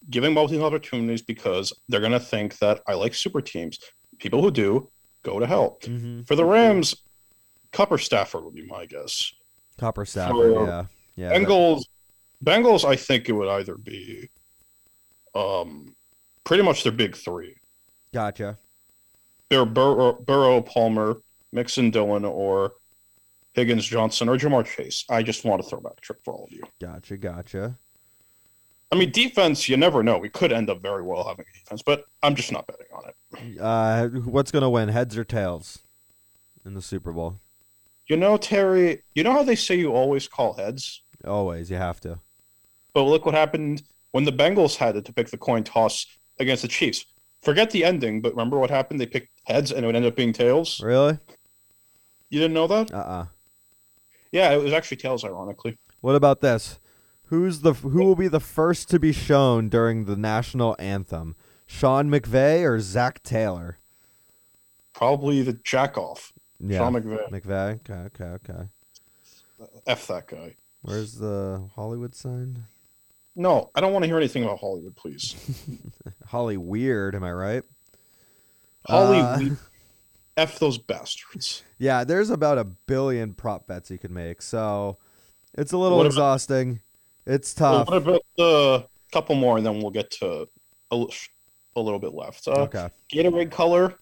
giving 0.08 0.32
multiple 0.32 0.64
opportunities 0.64 1.20
because 1.22 1.72
they're 1.88 2.00
gonna 2.00 2.20
think 2.20 2.56
that 2.58 2.80
I 2.86 2.94
like 2.94 3.14
super 3.14 3.40
teams. 3.42 3.78
People 4.18 4.40
who 4.42 4.50
do 4.50 4.88
go 5.22 5.38
to 5.38 5.46
hell. 5.46 5.78
hmm 5.84 6.22
For 6.22 6.34
the 6.36 6.44
Rams, 6.44 6.94
Kupp 7.72 7.92
or 7.92 7.98
Stafford 7.98 8.44
would 8.44 8.54
be 8.54 8.66
my 8.66 8.86
guess. 8.86 9.32
Copper 9.78 10.04
Stafford, 10.04 10.54
For 10.54 10.66
yeah, 10.66 10.84
yeah. 11.16 11.28
that- 11.38 11.46
Bengals, 11.48 11.82
Bengals. 12.44 12.84
I 12.84 12.96
think 12.96 13.28
it 13.28 13.32
would 13.32 13.48
either 13.48 13.76
be, 13.76 14.28
um, 15.34 15.94
pretty 16.44 16.62
much 16.62 16.82
their 16.82 16.92
big 16.92 17.16
three. 17.16 17.56
Gotcha. 18.12 18.58
They're 19.48 19.64
Burrow, 19.66 20.12
Burrow 20.14 20.60
Palmer, 20.62 21.22
Mixon, 21.52 21.90
Dillon, 21.90 22.24
or 22.24 22.72
Higgins, 23.54 23.84
Johnson, 23.86 24.28
or 24.28 24.36
Ja'Marr 24.36 24.64
Chase. 24.64 25.04
I 25.10 25.22
just 25.22 25.44
want 25.44 25.62
to 25.62 25.68
throw 25.68 25.80
back 25.80 25.94
a 25.98 26.00
trick 26.00 26.18
for 26.24 26.34
all 26.34 26.44
of 26.44 26.52
you. 26.52 26.62
Gotcha. 26.80 27.16
Gotcha. 27.16 27.78
I 28.92 28.96
mean, 28.96 29.12
defense, 29.12 29.68
you 29.68 29.76
never 29.76 30.02
know. 30.02 30.18
We 30.18 30.28
could 30.28 30.52
end 30.52 30.68
up 30.68 30.82
very 30.82 31.02
well 31.02 31.26
having 31.26 31.44
a 31.48 31.58
defense, 31.58 31.82
but 31.82 32.04
I'm 32.22 32.34
just 32.34 32.50
not 32.50 32.66
betting 32.66 32.86
on 32.92 33.04
it. 33.08 33.60
Uh, 33.60 34.08
what's 34.20 34.50
gonna 34.50 34.70
win, 34.70 34.88
heads 34.88 35.16
or 35.16 35.24
tails, 35.24 35.80
in 36.64 36.74
the 36.74 36.82
Super 36.82 37.12
Bowl? 37.12 37.40
You 38.08 38.16
know, 38.16 38.36
Terry, 38.36 39.02
you 39.14 39.22
know 39.22 39.32
how 39.32 39.44
they 39.44 39.54
say 39.54 39.76
you 39.76 39.92
always 39.92 40.26
call 40.26 40.54
heads? 40.54 41.04
Always, 41.24 41.70
you 41.70 41.76
have 41.76 42.00
to. 42.00 42.18
But 42.92 43.02
look 43.02 43.24
what 43.24 43.34
happened 43.34 43.82
when 44.10 44.24
the 44.24 44.32
Bengals 44.32 44.74
had 44.74 45.04
to 45.04 45.12
pick 45.12 45.28
the 45.28 45.38
coin 45.38 45.62
toss 45.62 46.06
against 46.40 46.62
the 46.62 46.68
Chiefs. 46.68 47.04
Forget 47.42 47.70
the 47.70 47.84
ending, 47.84 48.20
but 48.20 48.32
remember 48.32 48.58
what 48.58 48.70
happened? 48.70 49.00
They 49.00 49.06
picked 49.06 49.28
heads 49.44 49.70
and 49.70 49.84
it 49.84 49.86
would 49.86 49.96
end 49.96 50.04
up 50.04 50.16
being 50.16 50.32
tails. 50.32 50.80
Really? 50.82 51.18
You 52.28 52.40
didn't 52.40 52.54
know 52.54 52.66
that? 52.66 52.92
Uh. 52.92 52.96
uh 52.96 53.26
Yeah, 54.32 54.50
it 54.52 54.60
was 54.62 54.72
actually 54.72 54.96
tails, 54.96 55.24
ironically. 55.24 55.78
What 56.00 56.16
about 56.16 56.40
this? 56.40 56.80
Who's 57.30 57.60
the 57.60 57.72
who 57.74 58.04
will 58.04 58.16
be 58.16 58.28
the 58.28 58.40
first 58.40 58.90
to 58.90 58.98
be 58.98 59.12
shown 59.12 59.68
during 59.68 60.04
the 60.04 60.16
national 60.16 60.74
anthem? 60.78 61.36
Sean 61.66 62.10
McVay 62.10 62.64
or 62.68 62.80
Zac 62.80 63.22
Taylor? 63.22 63.78
Probably 64.92 65.40
the 65.42 65.52
jack 65.64 65.96
off. 65.96 66.32
Yeah, 66.58 66.78
Sean 66.78 66.94
McVay. 66.94 67.30
McVay. 67.30 67.74
Okay, 67.88 68.22
okay, 68.22 68.24
okay. 68.52 68.68
F 69.86 70.06
that 70.08 70.26
guy. 70.26 70.56
Where's 70.82 71.14
the 71.14 71.68
Hollywood 71.76 72.14
sign? 72.16 72.64
No, 73.36 73.70
I 73.76 73.80
don't 73.80 73.92
want 73.92 74.02
to 74.02 74.08
hear 74.08 74.16
anything 74.16 74.42
about 74.42 74.58
Hollywood, 74.58 74.96
please. 74.96 75.36
Holly 76.26 76.56
Weird, 76.56 77.14
am 77.14 77.22
I 77.22 77.32
right? 77.32 77.62
Holly, 78.88 79.18
Uh, 79.20 79.38
we- 79.38 79.52
F 80.36 80.58
those 80.58 80.78
bastards. 80.78 81.62
Yeah, 81.78 82.02
there's 82.02 82.30
about 82.30 82.58
a 82.58 82.64
billion 82.64 83.34
prop 83.34 83.66
bets 83.66 83.90
you 83.90 83.98
could 83.98 84.10
make, 84.10 84.42
so 84.42 84.96
it's 85.56 85.72
a 85.72 85.78
little 85.78 85.98
What 85.98 86.06
exhausting. 86.06 86.80
It's 87.32 87.58
Well, 87.60 87.84
tough. 87.84 87.88
what 87.88 87.96
about 88.02 88.22
the 88.36 88.86
couple 89.12 89.34
more, 89.36 89.56
and 89.56 89.64
then 89.66 89.80
we'll 89.80 89.90
get 89.90 90.10
to 90.12 90.48
a, 90.90 91.04
a 91.76 91.80
little 91.80 91.98
bit 92.00 92.12
left. 92.14 92.48
Uh, 92.48 92.62
okay, 92.62 92.88
Gatorade 93.12 93.50
color. 93.50 93.94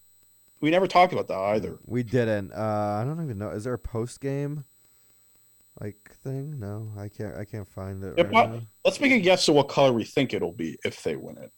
We 0.60 0.70
never 0.70 0.86
talked 0.88 1.12
about 1.12 1.28
that 1.28 1.38
either. 1.38 1.78
we 1.86 2.02
didn't. 2.02 2.52
Uh, 2.52 2.98
I 3.00 3.04
don't 3.06 3.22
even 3.22 3.38
know. 3.38 3.50
Is 3.50 3.64
there 3.64 3.74
a 3.74 3.78
post 3.78 4.20
game 4.20 4.64
like 5.80 6.10
thing? 6.24 6.58
No, 6.58 6.90
I 6.98 7.08
can't. 7.08 7.36
I 7.36 7.44
can't 7.44 7.68
find 7.68 8.02
it. 8.02 8.16
Right 8.16 8.30
not-. 8.32 8.62
Let's 8.84 9.00
make 9.00 9.12
a 9.12 9.20
guess 9.20 9.48
at 9.48 9.54
what 9.54 9.68
color 9.68 9.92
we 9.92 10.04
think 10.04 10.34
it'll 10.34 10.52
be 10.52 10.78
if 10.84 11.02
they 11.02 11.16
win 11.16 11.36
it. 11.38 11.52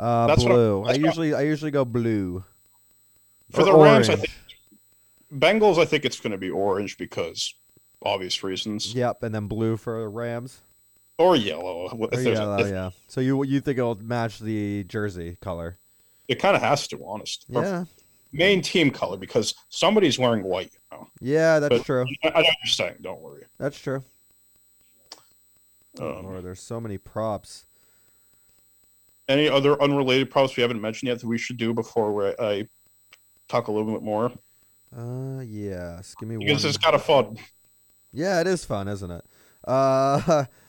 Uh, 0.00 0.26
That's 0.28 0.44
blue. 0.44 0.84
I 0.84 0.90
I- 0.90 0.94
usually 0.94 1.34
I 1.34 1.42
usually 1.42 1.70
go 1.70 1.84
blue. 1.84 2.44
For 3.50 3.62
Or 3.62 3.64
the 3.64 3.74
Rams, 3.76 4.08
I 4.08 4.16
think 4.16 4.30
Bengals. 5.34 5.78
I 5.78 5.84
think 5.84 6.04
it's 6.04 6.18
going 6.20 6.30
to 6.32 6.38
be 6.38 6.48
orange 6.50 6.96
because 6.96 7.54
obvious 8.02 8.42
reasons, 8.42 8.94
Yep, 8.94 9.22
and 9.24 9.34
then 9.34 9.46
blue 9.46 9.76
for 9.76 10.00
the 10.00 10.08
Rams. 10.08 10.60
Or 11.18 11.36
yellow. 11.36 11.88
Or 11.90 12.20
yellow, 12.20 12.64
yeah. 12.66 12.90
So 13.08 13.20
you 13.20 13.42
you 13.44 13.60
think 13.60 13.78
it'll 13.78 13.94
match 14.02 14.38
the 14.38 14.84
jersey 14.84 15.36
color? 15.40 15.78
It 16.28 16.36
kind 16.38 16.56
of 16.56 16.62
has 16.62 16.86
to, 16.88 17.04
honest. 17.04 17.44
Or 17.52 17.62
Yeah, 17.62 17.84
Main 18.32 18.62
team 18.62 18.90
color 18.90 19.16
because 19.18 19.54
somebody's 19.68 20.18
wearing 20.18 20.42
white. 20.42 20.72
You 20.92 20.98
know? 20.98 21.08
yeah, 21.20 21.58
that's 21.58 21.78
But- 21.78 21.84
true. 21.84 22.06
I, 22.24 22.28
I 22.28 22.46
saying. 22.64 22.96
Don't 23.02 23.20
worry. 23.20 23.44
That's 23.58 23.78
true. 23.78 24.02
Um, 26.00 26.24
Lord, 26.24 26.42
there's 26.44 26.60
so 26.60 26.80
many 26.80 26.96
props. 26.96 27.66
Any 29.28 29.48
other 29.48 29.80
unrelated 29.80 30.30
props 30.30 30.56
we 30.56 30.62
haven't 30.62 30.80
mentioned 30.80 31.08
yet 31.08 31.20
that 31.20 31.26
we 31.26 31.36
should 31.38 31.56
do 31.58 31.74
before 31.74 32.12
we, 32.14 32.34
I 32.38 32.66
talk 33.48 33.68
a 33.68 33.72
little 33.72 33.92
bit 33.92 34.02
more? 34.02 34.32
Uh, 34.96 35.40
yes. 35.42 36.14
Give 36.18 36.28
me 36.28 36.36
Because 36.38 36.64
one. 36.64 36.68
it's 36.70 36.78
kind 36.78 36.94
of 36.94 37.02
fun. 37.02 37.36
Yeah, 38.12 38.40
it 38.40 38.46
is 38.46 38.64
fun, 38.64 38.88
isn't 38.88 39.10
it? 39.10 39.24
Uh, 39.64 40.44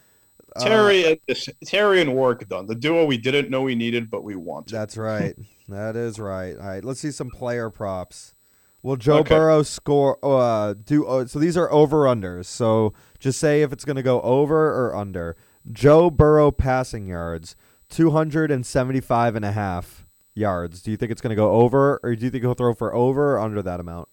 uh, 0.55 0.63
Terry 0.63 1.05
and 1.05 1.19
this, 1.27 1.49
Terry 1.65 2.01
and 2.01 2.13
Warwick 2.13 2.47
done 2.49 2.65
the 2.65 2.75
duo 2.75 3.05
we 3.05 3.17
didn't 3.17 3.49
know 3.49 3.61
we 3.61 3.75
needed, 3.75 4.09
but 4.09 4.23
we 4.23 4.35
wanted. 4.35 4.73
that's 4.73 4.97
right. 4.97 5.35
that 5.69 5.95
is 5.95 6.19
right. 6.19 6.57
All 6.57 6.67
right, 6.67 6.83
let's 6.83 6.99
see 6.99 7.11
some 7.11 7.29
player 7.29 7.69
props. 7.69 8.33
Will 8.81 8.97
Joe 8.97 9.19
Okay. 9.19 9.35
Burrow 9.35 9.63
score? 9.63 10.17
Uh, 10.21 10.73
do 10.73 11.05
uh, 11.05 11.25
so? 11.25 11.39
These 11.39 11.55
are 11.55 11.71
over 11.71 11.99
unders. 12.03 12.45
So 12.45 12.93
just 13.17 13.39
say 13.39 13.61
if 13.61 13.71
it's 13.71 13.85
going 13.85 13.95
to 13.95 14.03
go 14.03 14.21
over 14.21 14.87
or 14.87 14.95
under. 14.95 15.37
Joe 15.71 16.09
Burrow 16.09 16.51
passing 16.51 17.07
yards, 17.07 17.55
275 17.89 19.35
and 19.37 19.45
a 19.45 19.53
half 19.53 20.05
yards. 20.35 20.81
Do 20.81 20.91
you 20.91 20.97
think 20.97 21.13
it's 21.13 21.21
going 21.21 21.29
to 21.29 21.35
go 21.35 21.51
over, 21.51 22.01
or 22.03 22.15
do 22.15 22.25
you 22.25 22.29
think 22.29 22.43
he'll 22.43 22.55
throw 22.55 22.73
for 22.73 22.93
over 22.93 23.35
or 23.35 23.39
under 23.39 23.61
that 23.61 23.79
amount? 23.79 24.09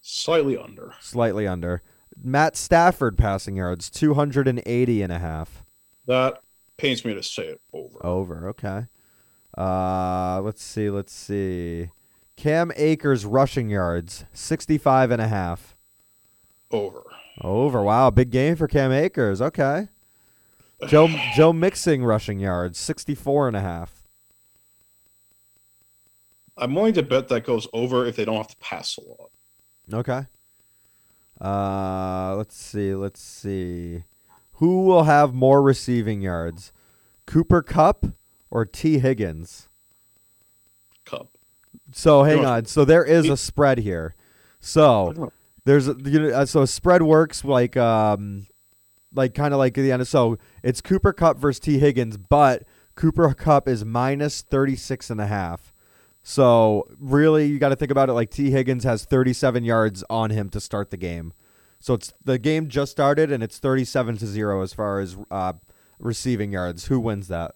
Slightly 0.00 0.56
under. 0.56 0.94
Slightly 1.00 1.46
under. 1.46 1.82
Matt 2.22 2.56
Stafford 2.56 3.18
passing 3.18 3.56
yards, 3.56 3.90
280 3.90 5.02
and 5.02 5.12
a 5.12 5.18
half. 5.18 5.64
That 6.06 6.40
pains 6.76 7.04
me 7.04 7.14
to 7.14 7.22
say 7.22 7.44
it 7.44 7.60
over. 7.72 8.04
Over, 8.04 8.48
okay. 8.50 8.86
Uh, 9.56 10.40
let's 10.42 10.62
see, 10.62 10.88
let's 10.90 11.12
see. 11.12 11.90
Cam 12.36 12.72
Akers 12.76 13.24
rushing 13.24 13.70
yards, 13.70 14.24
65 14.32 15.10
and 15.10 15.20
a 15.20 15.28
half. 15.28 15.76
Over. 16.70 17.02
Over. 17.40 17.82
Wow, 17.82 18.10
big 18.10 18.30
game 18.30 18.56
for 18.56 18.68
Cam 18.68 18.92
Akers. 18.92 19.42
Okay. 19.42 19.88
Joe 20.86 21.08
Joe 21.36 21.52
Mixon 21.52 22.04
rushing 22.04 22.38
yards, 22.40 22.78
64 22.78 23.48
and 23.48 23.56
a 23.56 23.60
half. 23.60 24.02
I'm 26.56 26.74
willing 26.74 26.94
to 26.94 27.02
bet 27.02 27.28
that 27.28 27.44
goes 27.44 27.66
over 27.72 28.06
if 28.06 28.16
they 28.16 28.24
don't 28.24 28.36
have 28.36 28.48
to 28.48 28.56
pass 28.56 28.98
a 28.98 29.00
lot. 29.00 29.30
Okay. 29.92 30.26
Uh, 31.42 32.34
let's 32.36 32.56
see, 32.56 32.94
let's 32.94 33.20
see. 33.20 34.04
Who 34.54 34.84
will 34.84 35.04
have 35.04 35.34
more 35.34 35.60
receiving 35.60 36.20
yards? 36.22 36.72
Cooper 37.26 37.62
Kupp 37.62 38.06
or 38.50 38.64
Tee 38.64 39.00
Higgins? 39.00 39.68
Cup. 41.04 41.28
So 41.90 42.22
hang 42.22 42.44
on. 42.44 42.66
So 42.66 42.84
there 42.84 43.04
is 43.04 43.28
a 43.28 43.36
spread 43.36 43.78
here. 43.78 44.14
So 44.60 45.32
there's 45.64 45.88
a, 45.88 45.96
you 46.04 46.20
know 46.20 46.28
uh, 46.30 46.46
so 46.46 46.62
a 46.62 46.66
spread 46.66 47.02
works 47.02 47.44
like 47.44 47.76
um 47.76 48.46
like 49.12 49.34
kind 49.34 49.52
of 49.52 49.58
like 49.58 49.74
the 49.74 49.90
end. 49.90 50.06
So 50.06 50.38
it's 50.62 50.80
Cooper 50.80 51.12
Kupp 51.12 51.38
versus 51.38 51.58
Tee 51.58 51.78
Higgins, 51.78 52.16
but 52.16 52.62
Cooper 52.94 53.34
Kupp 53.34 53.66
is 53.66 53.84
minus 53.84 54.42
36 54.42 55.10
and 55.10 55.20
a 55.20 55.26
half. 55.26 55.71
So 56.22 56.86
really 57.00 57.46
you 57.46 57.58
got 57.58 57.70
to 57.70 57.76
think 57.76 57.90
about 57.90 58.08
it 58.08 58.12
like 58.12 58.30
Tee 58.30 58.50
Higgins 58.50 58.84
has 58.84 59.04
37 59.04 59.64
yards 59.64 60.04
on 60.08 60.30
him 60.30 60.48
to 60.50 60.60
start 60.60 60.90
the 60.90 60.96
game. 60.96 61.32
So 61.80 61.94
it's 61.94 62.12
the 62.24 62.38
game 62.38 62.68
just 62.68 62.92
started 62.92 63.32
and 63.32 63.42
it's 63.42 63.58
37 63.58 64.18
to 64.18 64.26
0 64.26 64.62
as 64.62 64.72
far 64.72 65.00
as 65.00 65.16
uh 65.30 65.54
receiving 65.98 66.52
yards. 66.52 66.86
Who 66.86 67.00
wins 67.00 67.28
that? 67.28 67.52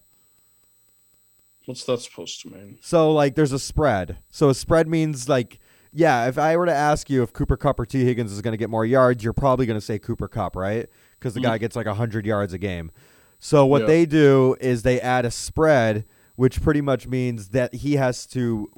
What's 1.64 1.84
that 1.84 2.00
supposed 2.00 2.40
to 2.42 2.50
mean? 2.50 2.78
So 2.80 3.12
like 3.12 3.34
there's 3.34 3.52
a 3.52 3.58
spread. 3.58 4.18
So 4.30 4.48
a 4.48 4.54
spread 4.54 4.88
means 4.88 5.28
like 5.28 5.60
yeah, 5.92 6.26
if 6.28 6.36
I 6.38 6.56
were 6.56 6.66
to 6.66 6.74
ask 6.74 7.08
you 7.08 7.22
if 7.22 7.32
Cooper 7.32 7.56
Kupp 7.56 7.80
or 7.80 7.86
Tee 7.86 8.04
Higgins 8.04 8.30
is 8.30 8.42
going 8.42 8.52
to 8.52 8.58
get 8.58 8.68
more 8.68 8.84
yards, 8.84 9.24
you're 9.24 9.32
probably 9.32 9.64
going 9.64 9.78
to 9.78 9.84
say 9.84 9.98
Cooper 9.98 10.28
Kupp, 10.28 10.54
right? 10.54 10.88
Cuz 11.20 11.34
the 11.34 11.40
guy 11.40 11.56
gets 11.58 11.74
like 11.76 11.86
100 11.86 12.26
yards 12.26 12.52
a 12.52 12.58
game. 12.58 12.90
So 13.38 13.64
what 13.64 13.82
Yeah. 13.82 13.86
they 13.86 14.06
do 14.06 14.56
is 14.60 14.82
they 14.82 15.00
add 15.00 15.24
a 15.24 15.30
spread 15.30 16.04
which 16.36 16.62
pretty 16.62 16.80
much 16.80 17.06
means 17.06 17.48
that 17.48 17.74
he 17.74 17.94
has 17.94 18.26
to 18.28 18.70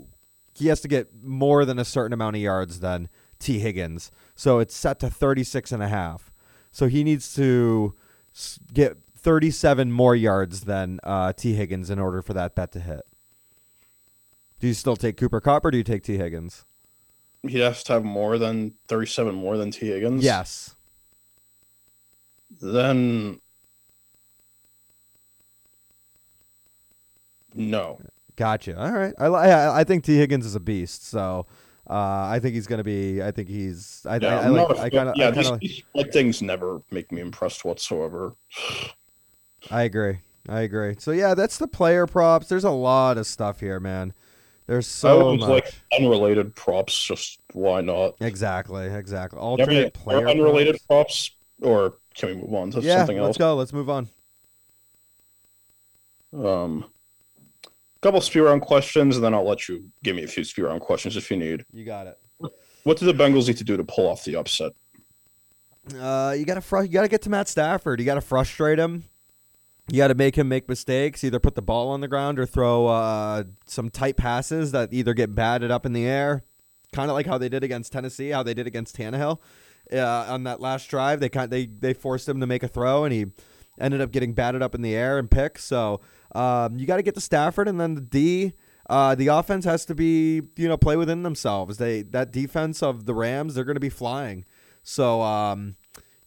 he 0.55 0.69
has 0.69 0.81
to 0.81 0.89
get 0.89 1.09
more 1.23 1.65
than 1.65 1.79
a 1.79 1.85
certain 1.85 2.13
amount 2.13 2.35
of 2.37 2.43
yards 2.43 2.81
than 2.81 3.09
Tee 3.39 3.61
Higgins. 3.61 4.11
So 4.35 4.59
it's 4.59 4.77
set 4.77 4.99
to 5.01 5.11
36 5.11 5.71
and 5.71 5.83
a 5.83 5.89
half. 5.89 6.33
So 6.73 6.89
he 6.89 7.05
needs 7.05 7.33
to 7.37 7.95
get 8.73 8.99
37 9.17 9.93
more 9.93 10.17
yards 10.17 10.63
than 10.63 10.99
uh, 11.05 11.33
Tee 11.33 11.55
Higgins 11.55 11.91
in 11.91 11.99
order 11.99 12.23
for 12.23 12.33
that 12.35 12.55
bet 12.55 12.73
to 12.73 12.81
hit. 12.81 13.03
Do 14.61 14.67
you 14.67 14.75
still 14.75 14.97
take 14.97 15.17
Cooper 15.17 15.41
Kupp 15.41 15.65
or 15.65 15.71
do 15.71 15.79
you 15.79 15.85
take 15.85 16.03
Tee 16.03 16.17
Higgins? 16.17 16.65
He 17.47 17.61
has 17.61 17.85
to 17.85 17.95
have 17.95 18.05
more 18.05 18.39
than 18.39 18.75
37 18.89 19.35
more 19.35 19.57
than 19.57 19.71
Tee 19.71 19.89
Higgins. 19.89 20.25
Yes. 20.25 20.75
Then 22.61 23.41
no. 27.59 27.99
Gotcha. 28.37 28.81
All 28.81 28.93
right. 28.93 29.13
I 29.19 29.27
I, 29.27 29.81
I 29.81 29.85
think 29.85 30.05
Tee 30.05 30.17
Higgins 30.17 30.47
is 30.47 30.55
a 30.55 30.61
beast. 30.61 31.07
So 31.09 31.47
uh, 31.91 31.93
I 32.31 32.39
think 32.41 32.55
he's 32.55 32.67
going 32.69 32.79
to 32.79 32.85
be. 32.85 33.21
I 33.23 33.31
think 33.33 33.49
he's. 33.49 34.07
I, 34.09 34.17
Yeah, 34.19 34.41
I, 34.41 34.45
I 34.45 34.49
like. 34.49 34.71
I 34.71 34.75
fan- 34.83 34.91
kind 34.91 35.09
of. 35.09 35.17
yeah, 35.17 35.29
I 35.29 35.31
these, 35.33 35.43
kind 35.45 35.55
of. 35.55 35.61
these 35.61 35.77
split 35.79 36.13
things 36.13 36.41
never 36.41 36.81
make 36.93 37.11
me 37.11 37.21
impressed 37.21 37.65
whatsoever. 37.65 38.37
I 39.71 39.83
agree. 39.83 40.19
I 40.49 40.61
agree. 40.61 40.95
So 40.99 41.11
yeah, 41.11 41.35
that's 41.35 41.59
the 41.59 41.67
player 41.67 42.07
props. 42.07 42.47
There's 42.49 42.65
a 42.65 42.71
lot 42.71 43.19
of 43.19 43.27
stuff 43.27 43.59
here, 43.61 43.81
man. 43.81 44.13
There's 44.69 44.87
so 44.87 45.35
much. 45.37 45.49
like 45.49 45.75
unrelated 45.99 46.55
props. 46.55 46.97
Just 47.03 47.41
why 47.55 47.81
not? 47.81 48.15
exactly. 48.21 48.87
Exactly. 48.87 49.41
Do 49.41 49.45
you 49.45 49.51
have 49.59 49.69
any 49.69 49.77
Alternate 49.79 49.95
player 49.95 50.29
unrelated 50.29 50.79
props. 50.87 51.31
props, 51.31 51.69
or 51.69 51.95
can 52.15 52.29
we 52.29 52.35
move 52.37 52.55
on 52.55 52.71
to 52.71 52.81
Yeah. 52.81 52.99
something 52.99 53.19
else? 53.19 53.27
Let's 53.27 53.39
go. 53.39 53.55
Let's 53.57 53.73
move 53.73 53.91
on. 53.91 54.09
Um, 56.33 56.85
couple 58.01 58.21
speed 58.21 58.41
round 58.41 58.63
questions, 58.63 59.17
and 59.17 59.25
then 59.25 59.35
I'll 59.35 59.47
let 59.47 59.69
you 59.69 59.85
give 60.03 60.17
me 60.17 60.25
a 60.25 60.29
few 60.29 60.45
speed 60.45 60.63
round 60.63 60.81
questions 60.81 61.17
if 61.17 61.31
you 61.31 61.37
need. 61.37 61.65
You 61.73 61.85
got 61.85 62.07
it. 62.07 62.19
What 62.85 62.97
do 62.97 63.07
the 63.07 63.13
Bengals 63.13 63.49
need 63.49 63.57
to 63.59 63.65
do 63.65 63.77
to 63.77 63.85
pull 63.85 64.09
off 64.09 64.25
the 64.25 64.37
upset? 64.37 64.73
Uh, 65.99 66.35
you 66.39 66.45
gotta 66.45 66.61
fr- 66.61 66.83
you 66.83 66.89
gotta 66.89 67.09
get 67.09 67.23
to 67.23 67.31
Matt 67.31 67.49
Stafford. 67.49 68.01
You 68.01 68.07
gotta 68.07 68.21
frustrate 68.21 68.79
him. 68.79 69.05
You 69.91 69.99
gotta 69.99 70.15
make 70.15 70.37
him 70.37 70.49
make 70.49 70.69
mistakes. 70.69 71.25
Either 71.25 71.41
put 71.41 71.55
the 71.55 71.63
ball 71.63 71.89
on 71.89 72.01
the 72.01 72.09
ground 72.09 72.39
or 72.39 72.47
throw 72.47 72.87
uh, 72.87 73.45
some 73.67 73.91
tight 73.91 74.17
passes 74.17 74.73
that 74.73 74.93
either 74.93 75.15
get 75.15 75.35
batted 75.35 75.71
up 75.71 75.87
in 75.87 75.93
the 75.93 76.07
air, 76.07 76.45
kind 76.93 77.11
of 77.11 77.15
like 77.15 77.27
how 77.27 77.39
they 77.39 77.49
did 77.49 77.65
against 77.65 77.93
Tennessee, 77.93 78.31
how 78.31 78.43
they 78.43 78.55
did 78.55 78.67
against 78.67 78.97
Tannehill 78.97 79.39
uh, 79.93 80.27
on 80.29 80.45
that 80.45 80.61
last 80.61 80.89
drive. 80.89 81.21
They 81.21 81.29
kind 81.31 81.51
they 81.51 81.67
they 81.67 81.95
forced 81.95 82.29
him 82.29 82.41
to 82.41 82.47
make 82.47 82.63
a 82.63 82.69
throw 82.69 83.05
and 83.05 83.13
he 83.13 83.27
ended 83.81 84.01
up 84.01 84.11
getting 84.11 84.35
batted 84.35 84.63
up 84.63 84.75
in 84.75 84.83
the 84.83 84.95
air 84.95 85.19
and 85.19 85.31
picked. 85.31 85.61
So 85.61 86.01
um, 86.35 86.79
you 86.79 86.87
got 86.87 86.97
to 86.97 87.03
get 87.03 87.15
to 87.15 87.21
Stafford 87.21 87.69
and 87.69 87.81
then 87.81 87.95
the 87.95 88.01
D. 88.01 88.53
Uh, 88.89 89.15
the 89.15 89.27
offense 89.27 89.67
has 89.67 89.85
to 89.85 89.95
be 89.95 90.41
you 90.57 90.69
know 90.69 90.77
play 90.77 90.97
within 90.97 91.23
themselves. 91.23 91.77
They 91.77 92.03
that 92.03 92.33
defense 92.33 92.83
of 92.83 93.05
the 93.05 93.15
Rams 93.15 93.55
they're 93.55 93.65
going 93.65 93.77
to 93.77 93.81
be 93.81 93.91
flying. 93.91 94.45
So, 94.83 95.21
um, 95.21 95.77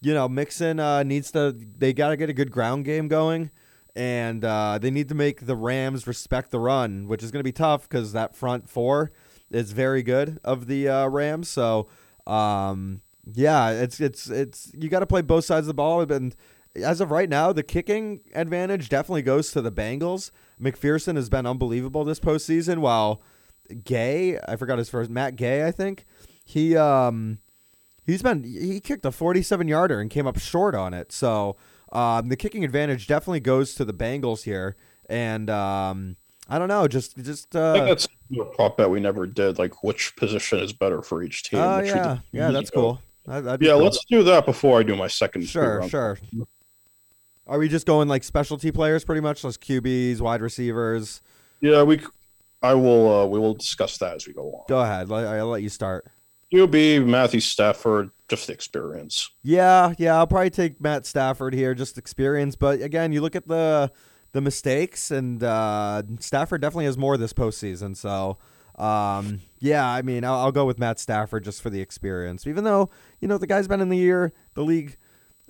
you 0.01 0.13
know, 0.13 0.29
Mixon 0.29 0.79
uh, 0.79 1.01
needs 1.01 1.31
to. 1.31 1.51
They 1.51 1.93
got 1.93 2.09
to 2.09 2.17
get 2.17 2.29
a 2.29 2.33
good 2.33 2.51
ground 2.51 2.85
game 2.85 3.07
going, 3.07 3.49
and 3.95 4.45
uh, 4.45 4.77
they 4.79 4.91
need 4.91 5.09
to 5.09 5.15
make 5.15 5.47
the 5.47 5.55
Rams 5.55 6.05
respect 6.05 6.51
the 6.51 6.59
run, 6.59 7.07
which 7.07 7.23
is 7.23 7.31
going 7.31 7.39
to 7.39 7.43
be 7.43 7.51
tough 7.51 7.89
because 7.89 8.13
that 8.13 8.35
front 8.35 8.69
four 8.69 9.11
is 9.49 9.71
very 9.71 10.03
good 10.03 10.39
of 10.43 10.67
the 10.67 10.87
uh, 10.87 11.07
Rams. 11.07 11.49
So, 11.49 11.87
um, 12.27 13.01
yeah, 13.33 13.71
it's 13.71 13.99
it's 13.99 14.29
it's 14.29 14.71
you 14.77 14.89
got 14.89 14.99
to 14.99 15.07
play 15.07 15.21
both 15.21 15.45
sides 15.45 15.65
of 15.65 15.67
the 15.67 15.73
ball. 15.73 16.01
And 16.01 16.35
as 16.75 17.01
of 17.01 17.11
right 17.11 17.29
now, 17.29 17.51
the 17.51 17.63
kicking 17.63 18.21
advantage 18.33 18.89
definitely 18.89 19.21
goes 19.23 19.51
to 19.51 19.61
the 19.61 19.71
Bengals. 19.71 20.31
McPherson 20.61 21.15
has 21.15 21.29
been 21.29 21.45
unbelievable 21.45 22.03
this 22.03 22.19
postseason, 22.19 22.79
while 22.79 23.21
Gay, 23.83 24.37
I 24.47 24.55
forgot 24.55 24.77
his 24.77 24.89
first, 24.89 25.09
Matt 25.09 25.35
Gay, 25.35 25.65
I 25.65 25.71
think 25.71 26.05
he 26.45 26.75
um 26.75 27.39
he's 28.05 28.21
been 28.21 28.43
he 28.43 28.79
kicked 28.79 29.05
a 29.05 29.11
47 29.11 29.67
yarder 29.67 29.99
and 29.99 30.09
came 30.09 30.27
up 30.27 30.37
short 30.39 30.75
on 30.75 30.93
it. 30.93 31.11
So 31.11 31.55
um, 31.91 32.29
the 32.29 32.35
kicking 32.35 32.63
advantage 32.63 33.07
definitely 33.07 33.39
goes 33.41 33.75
to 33.75 33.85
the 33.85 33.93
Bengals 33.93 34.43
here, 34.43 34.75
and 35.09 35.49
um, 35.49 36.15
I 36.49 36.57
don't 36.59 36.67
know, 36.67 36.87
just 36.87 37.17
just 37.17 37.55
I 37.55 37.73
think 37.73 37.83
uh, 37.83 37.87
that's 37.87 38.07
a 38.39 38.45
prop 38.45 38.77
bet 38.77 38.89
we 38.89 38.99
never 38.99 39.25
did. 39.27 39.57
Like 39.59 39.83
which 39.83 40.15
position 40.15 40.59
is 40.59 40.73
better 40.73 41.01
for 41.01 41.23
each 41.23 41.43
team. 41.43 41.59
oh 41.59 41.77
which 41.79 41.87
yeah, 41.87 42.19
yeah, 42.31 42.51
that's 42.51 42.69
cool. 42.69 43.01
That- 43.25 43.43
that'd 43.43 43.61
Yeah, 43.65 43.73
cool. 43.73 43.83
let's 43.83 44.03
do 44.05 44.23
that 44.23 44.45
before 44.45 44.79
I 44.79 44.83
do 44.83 44.95
my 44.95 45.07
second. 45.07 45.47
Sure, 45.47 45.87
sure. 45.87 46.17
Are 47.51 47.59
we 47.59 47.67
just 47.67 47.85
going 47.85 48.07
like 48.07 48.23
specialty 48.23 48.71
players, 48.71 49.03
pretty 49.03 49.19
much, 49.19 49.41
just 49.41 49.59
QBs, 49.59 50.21
wide 50.21 50.41
receivers? 50.41 51.21
Yeah, 51.59 51.83
we. 51.83 51.99
I 52.61 52.73
will. 52.75 53.13
Uh, 53.13 53.25
we 53.25 53.39
will 53.39 53.55
discuss 53.55 53.97
that 53.97 54.15
as 54.15 54.25
we 54.25 54.31
go 54.31 54.53
on. 54.53 54.63
Go 54.69 54.79
ahead. 54.79 55.11
I'll 55.11 55.47
let 55.47 55.61
you 55.61 55.67
start. 55.67 56.09
QB 56.53 57.05
Matthew 57.05 57.41
Stafford, 57.41 58.09
just 58.29 58.47
the 58.47 58.53
experience. 58.53 59.31
Yeah, 59.43 59.93
yeah, 59.97 60.15
I'll 60.15 60.27
probably 60.27 60.49
take 60.49 60.79
Matt 60.79 61.05
Stafford 61.05 61.53
here, 61.53 61.75
just 61.75 61.97
experience. 61.97 62.55
But 62.55 62.81
again, 62.81 63.11
you 63.11 63.19
look 63.19 63.35
at 63.35 63.49
the 63.49 63.91
the 64.31 64.39
mistakes, 64.39 65.11
and 65.11 65.43
uh, 65.43 66.03
Stafford 66.19 66.61
definitely 66.61 66.85
has 66.85 66.97
more 66.97 67.17
this 67.17 67.33
postseason. 67.33 67.97
So, 67.97 68.37
um, 68.81 69.41
yeah, 69.59 69.85
I 69.85 70.03
mean, 70.03 70.23
I'll, 70.23 70.35
I'll 70.39 70.51
go 70.53 70.65
with 70.65 70.79
Matt 70.79 70.99
Stafford 70.99 71.43
just 71.43 71.61
for 71.61 71.69
the 71.69 71.81
experience. 71.81 72.47
Even 72.47 72.63
though 72.63 72.89
you 73.19 73.27
know 73.27 73.37
the 73.37 73.47
guy's 73.47 73.67
been 73.67 73.81
in 73.81 73.89
the 73.89 73.97
year, 73.97 74.31
the 74.53 74.63
league, 74.63 74.95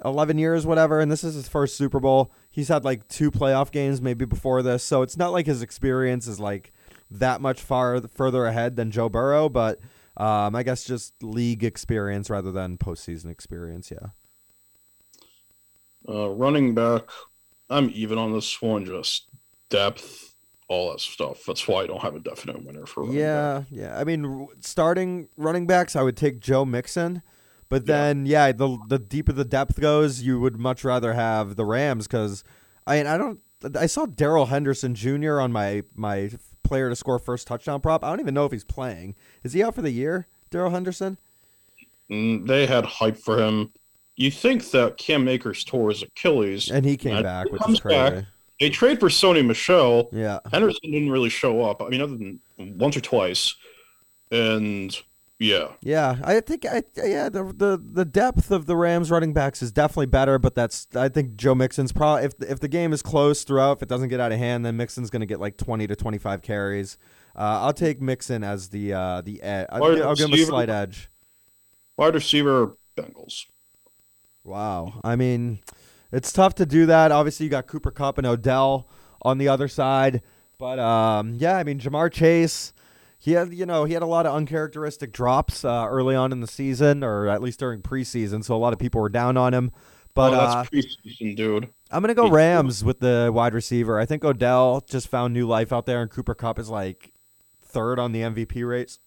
eleven 0.04 0.38
years, 0.38 0.66
whatever, 0.66 1.00
and 1.00 1.12
this 1.12 1.24
is 1.24 1.36
his 1.36 1.48
first 1.48 1.76
Super 1.78 2.00
Bowl. 2.00 2.32
He's 2.50 2.68
had 2.68 2.84
like 2.84 3.08
two 3.08 3.32
playoff 3.32 3.72
games 3.72 4.02
maybe 4.02 4.26
before 4.26 4.62
this, 4.62 4.84
so 4.84 5.02
it's 5.02 5.18
not 5.18 5.32
like 5.32 5.46
his 5.46 5.62
experience 5.62 6.28
is 6.28 6.40
like 6.40 6.72
that 7.10 7.42
much 7.42 7.62
far 7.62 8.02
further 8.02 8.46
ahead 8.46 8.76
than 8.76 8.92
Joe 8.92 9.10
Burrow, 9.10 9.50
but. 9.50 9.80
Um, 10.18 10.58
I 10.58 10.64
guess 10.64 10.84
just 10.84 11.14
league 11.24 11.64
experience 11.64 12.30
rather 12.30 12.52
than 12.52 12.78
postseason 12.78 13.32
experience. 13.32 13.90
Yeah. 13.90 14.10
Uh, 16.08 16.30
running 16.30 16.76
back, 16.76 17.04
I'm 17.70 17.90
even 17.94 18.18
on 18.18 18.34
this 18.34 18.62
one. 18.62 18.84
Just 18.86 19.30
depth, 19.70 20.36
all 20.68 20.92
that 20.92 21.00
stuff. 21.00 21.44
That's 21.48 21.66
why 21.66 21.84
I 21.84 21.88
don't 21.88 22.02
have 22.02 22.16
a 22.16 22.20
definite 22.20 22.64
winner 22.64 22.86
for. 22.86 23.04
running 23.04 23.16
back. 23.16 23.66
Yeah, 23.72 23.84
yeah. 23.84 23.98
I 23.98 24.04
mean, 24.04 24.50
starting 24.60 25.30
running 25.38 25.66
backs, 25.66 25.96
I 25.96 26.02
would 26.02 26.18
take 26.18 26.42
Joe 26.42 26.66
Mixon, 26.66 27.22
but 27.72 27.86
then 27.86 28.26
yeah, 28.26 28.52
the 28.52 28.78
the 28.90 29.00
deeper 29.00 29.32
the 29.32 29.46
depth 29.46 29.80
goes, 29.80 30.22
you 30.22 30.42
would 30.42 30.60
much 30.60 30.84
rather 30.84 31.14
have 31.14 31.56
the 31.56 31.64
Rams 31.64 32.06
because 32.06 32.44
I 32.86 32.98
mean, 32.98 33.08
I 33.08 33.18
don't. 33.18 33.40
I 33.80 33.86
saw 33.86 34.06
Darrell 34.06 34.48
Henderson 34.48 34.94
Jr. 34.94 35.40
on 35.40 35.54
my 35.54 35.84
my 35.96 36.32
player 36.64 36.90
to 36.90 36.98
score 36.98 37.18
first 37.18 37.48
touchdown 37.48 37.80
prop. 37.80 38.04
I 38.04 38.10
don't 38.10 38.20
even 38.20 38.34
know 38.34 38.46
if 38.46 38.52
he's 38.52 38.66
playing. 38.66 39.16
Is 39.44 39.54
he 39.54 39.64
out 39.64 39.74
for 39.74 39.82
the 39.82 39.92
year, 39.92 40.28
Darrell 40.50 40.72
Henderson? 40.72 41.18
Mm, 42.12 42.46
they 42.46 42.68
had 42.68 42.86
hype 42.86 43.18
for 43.18 43.40
him. 43.40 43.72
You 44.18 44.32
think 44.32 44.70
that 44.72 44.98
Cam 44.98 45.30
Akers 45.30 45.64
tore 45.64 45.92
his 45.92 46.04
Achilles? 46.04 46.70
And 46.70 46.86
he 46.86 46.98
came 46.98 47.16
And 47.16 47.24
back, 47.24 47.48
he 47.48 47.54
which 47.54 47.62
is 47.62 47.66
comes 47.66 47.80
back. 47.80 48.26
They 48.60 48.70
trade 48.70 49.00
for 49.00 49.08
Sony 49.08 49.46
Michel. 49.46 50.10
Yeah, 50.12 50.40
Henderson 50.52 50.92
didn't 50.92 51.10
really 51.10 51.30
show 51.30 51.64
up. 51.64 51.82
I 51.82 51.88
mean, 51.88 52.02
other 52.02 52.18
than 52.18 52.42
once 52.58 52.98
or 52.98 53.02
twice, 53.02 53.56
and 54.30 54.94
yeah, 55.42 55.70
yeah. 55.82 56.18
I 56.24 56.40
think 56.40 56.66
I 56.66 56.84
yeah 56.96 57.28
the 57.30 57.44
the 57.46 57.82
the 57.84 58.06
depth 58.06 58.52
of 58.52 58.68
the 58.68 58.76
Rams 58.76 59.10
running 59.10 59.34
backs 59.34 59.62
is 59.62 59.72
definitely 59.72 60.06
better, 60.06 60.38
but 60.38 60.54
that's 60.54 60.88
I 60.96 61.10
think 61.10 61.36
Joe 61.36 61.56
Mixon's 61.56 61.92
probably 61.92 62.26
if 62.26 62.34
if 62.42 62.60
the 62.60 62.68
game 62.68 62.94
is 62.94 63.02
close 63.02 63.44
throughout, 63.44 63.78
if 63.78 63.84
it 63.84 63.90
doesn't 63.90 64.10
get 64.10 64.20
out 64.20 64.32
of 64.32 64.38
hand, 64.38 64.66
then 64.66 64.78
Mixon's 64.78 65.10
going 65.10 65.22
to 65.22 65.26
get 65.26 65.40
like 65.40 65.58
twenty 65.58 65.88
to 65.88 65.96
twenty 65.96 66.20
five 66.20 66.44
carries. 66.44 66.98
Uh, 67.36 67.62
I'll 67.64 67.74
take 67.74 68.00
Mixon 68.00 68.44
as 68.44 68.70
the 68.70 68.94
uh, 68.94 69.22
the 69.22 69.42
ed- 69.42 69.66
I'll, 69.72 69.84
I'll 70.04 70.16
give 70.16 70.30
him 70.30 70.34
a 70.34 70.46
slight 70.46 70.70
edge. 70.70 71.10
wide 71.98 72.14
receiver 72.14 72.78
Bengals. 72.96 73.46
Wow. 74.44 75.00
I 75.04 75.16
mean, 75.16 75.60
it's 76.12 76.32
tough 76.32 76.56
to 76.56 76.66
do 76.66 76.86
that. 76.86 77.12
Obviously, 77.12 77.46
you 77.46 77.50
got 77.50 77.68
Cooper 77.68 77.92
Kupp 77.92 78.18
and 78.18 78.28
Odell 78.28 78.88
on 79.22 79.38
the 79.38 79.48
other 79.48 79.68
side, 79.68 80.22
but 80.58 80.78
um, 80.80 81.36
yeah, 81.36 81.58
I 81.58 81.64
mean, 81.64 81.80
Ja'Marr 81.80 82.12
Chase. 82.12 82.74
He 83.22 83.34
had, 83.34 83.54
you 83.54 83.68
know, 83.68 83.86
he 83.86 83.94
had 83.94 84.02
a 84.02 84.08
lot 84.08 84.26
of 84.26 84.34
uncharacteristic 84.34 85.12
drops 85.12 85.64
uh, 85.64 85.86
early 85.88 86.16
on 86.16 86.32
in 86.32 86.40
the 86.40 86.48
season, 86.48 87.04
or 87.04 87.28
at 87.28 87.40
least 87.40 87.60
during 87.60 87.84
preseason. 87.84 88.44
So 88.44 88.56
a 88.56 88.58
lot 88.58 88.74
of 88.74 88.80
people 88.80 89.00
were 89.00 89.10
down 89.10 89.38
on 89.38 89.54
him. 89.54 89.72
But 90.16 90.34
oh, 90.34 90.38
uh, 90.38 90.56
that's 90.56 90.70
preseason, 90.72 91.36
dude. 91.36 91.70
I'm 91.92 92.02
gonna 92.02 92.16
go 92.16 92.32
Rams 92.32 92.84
with 92.84 93.00
the 93.00 93.30
wide 93.32 93.54
receiver. 93.54 94.00
I 94.00 94.08
think 94.08 94.26
Odell 94.26 94.84
just 94.90 95.08
found 95.08 95.36
new 95.36 95.48
life 95.48 95.72
out 95.72 95.86
there, 95.86 96.02
and 96.02 96.10
Cooper 96.10 96.34
Kupp 96.34 96.58
is 96.58 96.68
like 96.68 97.14
third 97.62 98.00
on 98.00 98.12
the 98.12 98.22
MVP 98.22 98.68
rates, 98.68 99.00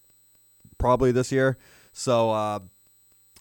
probably 0.79 1.11
this 1.11 1.33
year. 1.33 1.59
So 1.93 2.31
uh, 2.31 2.61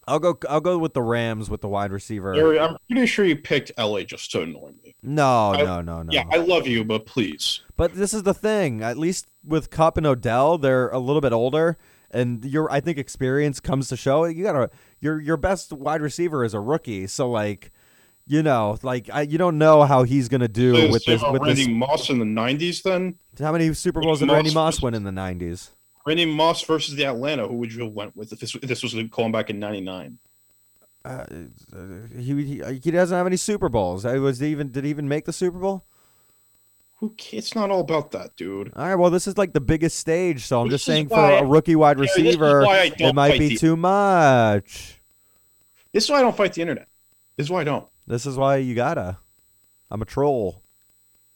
I'll 0.07 0.19
go. 0.19 0.37
I'll 0.49 0.61
go 0.61 0.77
with 0.77 0.93
the 0.93 1.01
Rams 1.01 1.49
with 1.49 1.61
the 1.61 1.67
wide 1.67 1.91
receiver. 1.91 2.33
Gary, 2.33 2.59
I'm 2.59 2.75
pretty 2.89 3.05
sure 3.07 3.23
you 3.25 3.35
picked 3.37 3.71
LA 3.77 4.01
just 4.03 4.31
to 4.31 4.41
annoy 4.41 4.71
me. 4.83 4.95
No, 5.01 5.51
I- 5.53 5.63
no, 5.63 5.81
no, 5.81 6.03
no. 6.03 6.11
Yeah, 6.11 6.25
I 6.31 6.37
love 6.37 6.67
you, 6.67 6.83
but 6.83 7.05
please. 7.05 7.61
But 7.77 7.93
this 7.95 8.13
is 8.13 8.23
the 8.23 8.33
thing. 8.33 8.81
At 8.81 8.97
least 8.97 9.27
with 9.45 9.69
Kupp 9.69 9.97
and 9.97 10.05
Odell, 10.05 10.57
they're 10.57 10.89
a 10.89 10.99
little 10.99 11.21
bit 11.21 11.31
older, 11.33 11.77
and 12.11 12.43
your 12.43 12.71
I 12.71 12.79
think 12.81 12.97
experience 12.97 13.59
comes 13.59 13.87
to 13.89 13.97
show. 13.97 14.25
You 14.25 14.43
gotta 14.43 14.69
your 14.99 15.19
your 15.21 15.37
best 15.37 15.71
wide 15.71 16.01
receiver 16.01 16.43
is 16.43 16.53
a 16.53 16.59
rookie, 16.59 17.07
so 17.07 17.29
like, 17.29 17.71
you 18.27 18.43
know, 18.43 18.77
like 18.83 19.09
I, 19.11 19.21
you 19.21 19.37
don't 19.37 19.57
know 19.57 19.83
how 19.83 20.03
he's 20.03 20.27
gonna 20.29 20.47
do 20.47 20.75
So, 20.75 20.91
with 20.91 21.05
this. 21.05 21.21
With 21.23 21.41
Randy 21.41 21.65
this, 21.65 21.67
Moss 21.69 22.09
in 22.09 22.19
the 22.19 22.25
'90s, 22.25 22.83
then 22.83 23.15
how 23.39 23.51
many 23.53 23.73
Super 23.73 24.01
Bowls 24.01 24.19
did 24.19 24.29
Randy 24.29 24.53
Moss 24.53 24.81
win 24.81 24.93
in 24.93 25.03
the 25.03 25.11
'90s? 25.11 25.69
Randy 26.05 26.25
Moss 26.25 26.61
versus 26.63 26.95
the 26.95 27.05
Atlanta. 27.05 27.47
Who 27.47 27.55
would 27.55 27.73
you 27.73 27.83
have 27.83 27.93
went 27.93 28.15
with 28.15 28.33
if 28.33 28.39
this 28.39 28.55
if 28.55 28.61
this 28.61 28.83
was 28.83 28.95
calling 29.11 29.31
back 29.31 29.49
in 29.49 29.59
'99? 29.59 30.17
Uh, 31.05 31.25
he, 32.17 32.43
he 32.45 32.63
he 32.81 32.91
doesn't 32.91 33.15
have 33.17 33.27
any 33.27 33.35
Super 33.37 33.69
Bowls. 33.69 34.05
Uh, 34.05 34.13
Was 34.21 34.41
even 34.41 34.71
did 34.71 34.83
he 34.83 34.89
even 34.89 35.07
make 35.07 35.25
the 35.25 35.33
Super 35.33 35.59
Bowl? 35.59 35.85
Who? 36.97 37.13
It's 37.31 37.55
not 37.55 37.71
all 37.71 37.81
about 37.81 38.11
that, 38.11 38.35
dude. 38.37 38.71
All 38.75 38.85
right, 38.85 38.95
well, 38.95 39.09
this 39.09 39.27
is 39.27 39.37
like 39.37 39.51
the 39.53 39.59
biggest 39.61 39.97
stage, 39.97 40.45
so 40.45 40.61
I'm 40.61 40.67
This 40.69 40.75
just 40.75 40.85
saying 40.85 41.09
for 41.09 41.15
why- 41.17 41.39
a 41.39 41.45
rookie 41.45 41.75
wide 41.75 41.97
Gary, 41.97 42.07
this 42.07 42.15
is 42.17 42.23
receiver, 42.37 42.63
it 42.99 43.13
might 43.15 43.37
be 43.37 43.49
the- 43.49 43.57
too 43.57 43.75
much. 43.75 45.01
This 45.91 46.05
is 46.05 46.09
why 46.09 46.19
I 46.19 46.21
don't 46.21 46.35
fight 46.35 46.53
the 46.53 46.61
internet. 46.61 46.87
This 47.35 47.47
is 47.47 47.51
why 47.51 47.61
I 47.61 47.63
don't. 47.65 47.87
This 48.07 48.25
is 48.25 48.37
why 48.37 48.57
you 48.57 48.73
gotta. 48.75 49.17
I'm 49.91 50.01
a 50.01 50.05
troll. 50.05 50.61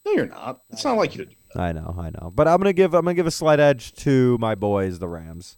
No, 0.06 0.12
you're 0.12 0.26
not. 0.26 0.62
It's 0.70 0.84
not 0.84 0.96
like 0.96 1.14
you 1.14 1.24
to 1.24 1.30
do. 1.30 1.36
I 1.58 1.72
know, 1.72 1.94
I 1.98 2.10
know, 2.10 2.30
but 2.34 2.46
I'm 2.48 2.58
gonna 2.58 2.72
give 2.72 2.94
I'm 2.94 3.04
gonna 3.04 3.14
give 3.14 3.26
a 3.26 3.30
slight 3.32 3.58
edge 3.60 3.92
to 4.04 4.38
my 4.38 4.54
boys, 4.54 4.98
the 4.98 5.08
Rams. 5.08 5.56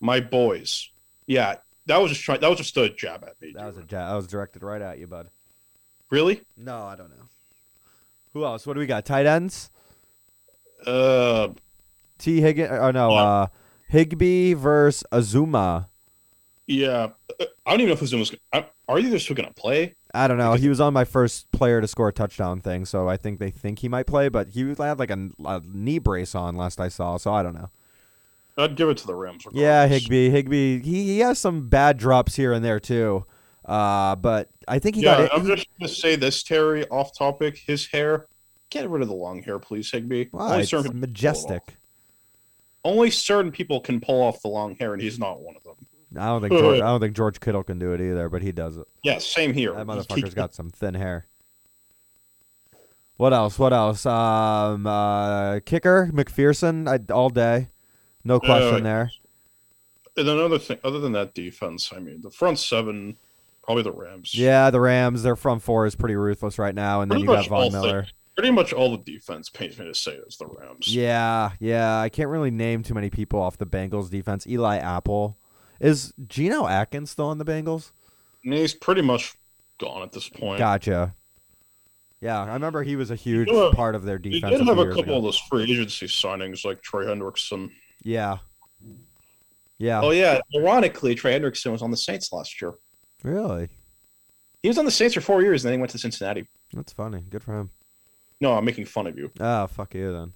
My 0.00 0.20
boys. 0.20 0.90
Yeah, 1.26 1.56
that 1.86 1.98
was 1.98 2.10
just 2.12 2.22
trying. 2.22 2.40
That 2.40 2.48
was 2.48 2.58
just 2.58 2.76
a 2.76 2.88
jab 2.88 3.24
at 3.24 3.40
me. 3.40 3.52
That 3.54 3.66
was 3.66 3.76
a 3.76 3.82
jab. 3.82 3.90
ja- 3.92 4.08
that 4.10 4.16
was 4.16 4.26
directed 4.26 4.62
right 4.62 4.80
at 4.80 4.98
you, 4.98 5.06
bud. 5.06 5.28
really. 6.10 6.40
No, 6.56 6.82
I 6.84 6.96
don't 6.96 7.10
know. 7.10 7.24
Who 8.32 8.44
else? 8.44 8.66
What 8.66 8.74
do 8.74 8.80
we 8.80 8.86
got? 8.86 9.04
Tight 9.04 9.26
ends? 9.26 9.70
Uh, 10.86 11.48
Tee 12.18 12.40
Higgins? 12.40 12.70
Oh 12.72 12.90
no, 12.90 13.10
Yeah. 13.10 13.22
uh, 13.22 13.46
Higbee 13.88 14.54
versus 14.54 15.04
Uzomah. 15.12 15.88
yeah. 16.66 17.08
Uh, 17.38 17.44
I 17.66 17.70
don't 17.72 17.80
even 17.80 17.88
know 17.88 17.94
if 17.94 18.00
Uzomah's. 18.00 18.34
gonna- 18.52 18.66
Are 18.88 18.98
either 18.98 19.18
still 19.18 19.36
gonna 19.36 19.52
play? 19.52 19.94
I 20.14 20.26
don't 20.28 20.38
know. 20.38 20.50
Because- 20.52 20.62
He 20.62 20.68
was 20.68 20.80
on 20.80 20.92
my 20.92 21.04
first 21.04 21.50
player 21.52 21.80
to 21.80 21.86
score 21.88 22.08
a 22.08 22.12
touchdown 22.12 22.60
thing, 22.60 22.84
so 22.84 23.08
I 23.08 23.16
think 23.16 23.38
they 23.38 23.50
think 23.50 23.80
he 23.80 23.88
might 23.88 24.06
play, 24.06 24.28
but 24.28 24.48
he 24.48 24.68
had 24.68 24.98
like 24.98 25.10
a, 25.10 25.28
a 25.44 25.62
knee 25.64 25.98
brace 25.98 26.34
on 26.34 26.56
last 26.56 26.80
I 26.80 26.88
saw, 26.88 27.16
so 27.16 27.32
I 27.32 27.42
don't 27.42 27.54
know. 27.54 27.70
I'd 28.58 28.76
give 28.76 28.88
it 28.88 28.98
to 28.98 29.06
the 29.06 29.14
Rams. 29.14 29.46
Yeah. 29.52 29.86
Higbee. 29.86 30.28
Higbee. 30.30 30.82
He, 30.82 31.04
he 31.04 31.18
has 31.20 31.38
some 31.38 31.68
bad 31.68 31.96
drops 31.96 32.36
here 32.36 32.52
and 32.52 32.64
there 32.64 32.80
too, 32.80 33.24
uh, 33.64 34.16
but 34.16 34.48
I 34.68 34.78
think 34.78 34.96
he 34.96 35.02
Yeah, 35.02 35.16
got 35.16 35.20
it. 35.24 35.30
I'm 35.32 35.46
just 35.46 35.66
gonna 35.78 35.88
say 35.88 36.16
this, 36.16 36.42
Terry. 36.42 36.86
Off 36.88 37.16
topic. 37.16 37.58
His 37.58 37.86
hair. 37.86 38.26
Get 38.68 38.88
rid 38.88 39.02
of 39.02 39.08
the 39.08 39.14
long 39.14 39.42
hair, 39.42 39.58
please, 39.58 39.90
Higbee. 39.90 40.26
Wow, 40.32 40.48
Only 40.48 40.60
it's 40.60 40.70
certain 40.70 40.84
people 40.84 40.92
can 40.92 41.00
pull 41.00 41.04
it 41.04 41.08
majestic. 41.08 41.76
Only 42.84 43.10
certain 43.10 43.52
people 43.52 43.80
can 43.80 44.00
pull 44.00 44.22
off 44.22 44.42
the 44.42 44.48
long 44.48 44.74
hair, 44.76 44.92
and 44.94 45.02
he's 45.02 45.18
not 45.18 45.40
one 45.40 45.56
of 45.56 45.62
them. 45.64 45.79
I 46.18 46.26
don't 46.26 46.40
think 46.40 46.52
George, 46.52 46.76
I 46.80 46.86
don't 46.86 47.00
think 47.00 47.14
George 47.14 47.38
Kittle 47.40 47.62
can 47.62 47.78
do 47.78 47.92
it 47.92 48.00
either, 48.00 48.28
but 48.28 48.42
he 48.42 48.50
does 48.52 48.76
it. 48.76 48.86
Yeah, 49.02 49.18
same 49.18 49.52
here. 49.52 49.72
That 49.74 49.86
motherfucker's 49.86 50.34
got 50.34 50.54
some 50.54 50.70
thin 50.70 50.94
hair. 50.94 51.26
What 53.16 53.32
else? 53.32 53.58
What 53.58 53.72
else? 53.72 54.06
Um, 54.06 54.86
uh, 54.86 55.60
kicker 55.60 56.10
McPherson 56.12 56.88
I, 56.88 57.12
all 57.12 57.28
day, 57.28 57.68
no 58.24 58.40
question 58.40 58.76
Uh, 58.76 58.80
there. 58.80 59.10
And 60.16 60.28
another 60.28 60.58
thing, 60.58 60.78
other 60.82 60.98
than 60.98 61.12
that 61.12 61.34
defense, 61.34 61.92
I 61.94 62.00
mean, 62.00 62.22
the 62.22 62.30
front 62.30 62.58
seven, 62.58 63.16
probably 63.62 63.82
the 63.84 63.92
Rams. 63.92 64.34
Yeah, 64.34 64.70
the 64.70 64.80
Rams, 64.80 65.22
their 65.22 65.36
front 65.36 65.62
four 65.62 65.86
is 65.86 65.94
pretty 65.94 66.16
ruthless 66.16 66.58
right 66.58 66.74
now, 66.74 67.02
and 67.02 67.10
then 67.10 67.18
Pretty 67.20 67.30
you 67.30 67.36
much 67.36 67.48
got 67.48 67.70
Von 67.70 67.72
Miller. 67.72 68.02
things. 68.02 68.14
Pretty 68.36 68.50
much 68.52 68.72
all 68.72 68.90
the 68.90 68.98
defense 69.04 69.50
pains 69.50 69.78
me 69.78 69.84
to 69.84 69.94
say 69.94 70.12
is 70.12 70.36
the 70.38 70.46
Rams. 70.46 70.94
Yeah, 70.94 71.50
yeah. 71.60 72.00
I 72.00 72.08
can't 72.08 72.30
really 72.30 72.50
name 72.50 72.82
too 72.82 72.94
many 72.94 73.10
people 73.10 73.38
off 73.40 73.58
the 73.58 73.66
Bengals 73.66 74.08
defense. 74.08 74.46
Eli 74.46 74.78
Apple. 74.78 75.36
Is 75.80 76.12
Geno 76.28 76.66
Atkins 76.66 77.10
still 77.10 77.26
on 77.26 77.38
the 77.38 77.44
Bengals? 77.44 77.90
He's 78.42 78.74
pretty 78.74 79.02
much 79.02 79.34
gone 79.78 80.02
at 80.02 80.12
this 80.12 80.28
point. 80.28 80.58
Gotcha. 80.58 81.14
Yeah, 82.20 82.42
I 82.42 82.52
remember 82.52 82.82
he 82.82 82.96
was 82.96 83.10
a 83.10 83.16
huge 83.16 83.48
do 83.48 83.56
have- 83.56 83.72
part 83.72 83.94
of 83.94 84.04
their 84.04 84.18
He 84.22 84.30
defense. 84.30 84.52
did 84.58 84.60
a 84.60 84.64
have 84.66 84.78
a 84.78 84.86
couple 84.88 85.02
ago. 85.04 85.16
of 85.16 85.22
those 85.22 85.38
free 85.38 85.62
agency 85.64 86.06
signings 86.06 86.64
like 86.66 86.82
Trey 86.82 87.06
Hendrickson. 87.06 87.70
Yeah. 88.02 88.38
Yeah. 89.78 90.02
Oh 90.02 90.10
yeah, 90.10 90.40
ironically, 90.54 91.14
Trey 91.14 91.38
Hendrickson 91.38 91.72
was 91.72 91.80
on 91.80 91.90
the 91.90 91.96
Saints 91.96 92.30
last 92.32 92.60
year. 92.60 92.74
Really? 93.22 93.68
He 94.62 94.68
was 94.68 94.76
on 94.76 94.84
the 94.84 94.90
Saints 94.90 95.14
for 95.14 95.22
four 95.22 95.40
years, 95.40 95.64
and 95.64 95.70
then 95.72 95.78
he 95.78 95.80
went 95.80 95.90
to 95.92 95.98
Cincinnati. 95.98 96.46
That's 96.74 96.92
funny. 96.92 97.24
Good 97.30 97.42
for 97.42 97.58
him. 97.58 97.70
No, 98.42 98.52
I'm 98.54 98.64
making 98.66 98.84
fun 98.84 99.06
of 99.06 99.16
you. 99.16 99.30
Oh, 99.40 99.66
fuck 99.68 99.94
you 99.94 100.12
then. 100.12 100.32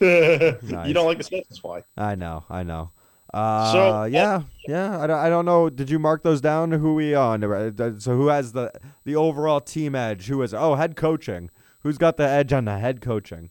You 0.86 0.94
don't 0.94 1.06
like 1.06 1.18
the 1.18 1.24
Saints, 1.24 1.48
that's 1.50 1.62
why. 1.62 1.82
I 1.98 2.14
know. 2.14 2.44
I 2.48 2.62
know. 2.62 2.90
Uh, 3.34 3.72
So, 3.72 4.04
yeah, 4.04 4.42
yeah. 4.66 4.98
I 5.00 5.06
don't, 5.06 5.18
I 5.18 5.28
don't 5.28 5.44
know. 5.44 5.68
Did 5.68 5.90
you 5.90 5.98
mark 5.98 6.22
those 6.22 6.40
down? 6.40 6.72
Who 6.72 6.94
we 6.94 7.14
on? 7.14 7.44
Uh, 7.44 7.70
So 7.98 8.16
who 8.16 8.28
has 8.28 8.52
the 8.52 8.72
the 9.04 9.16
overall 9.16 9.60
team 9.60 9.94
edge? 9.94 10.26
Who 10.28 10.42
is? 10.42 10.54
Oh, 10.54 10.74
head 10.74 10.96
coaching. 10.96 11.50
Who's 11.80 11.98
got 11.98 12.16
the 12.16 12.28
edge 12.28 12.52
on 12.52 12.64
the 12.64 12.78
head 12.78 13.00
coaching? 13.00 13.50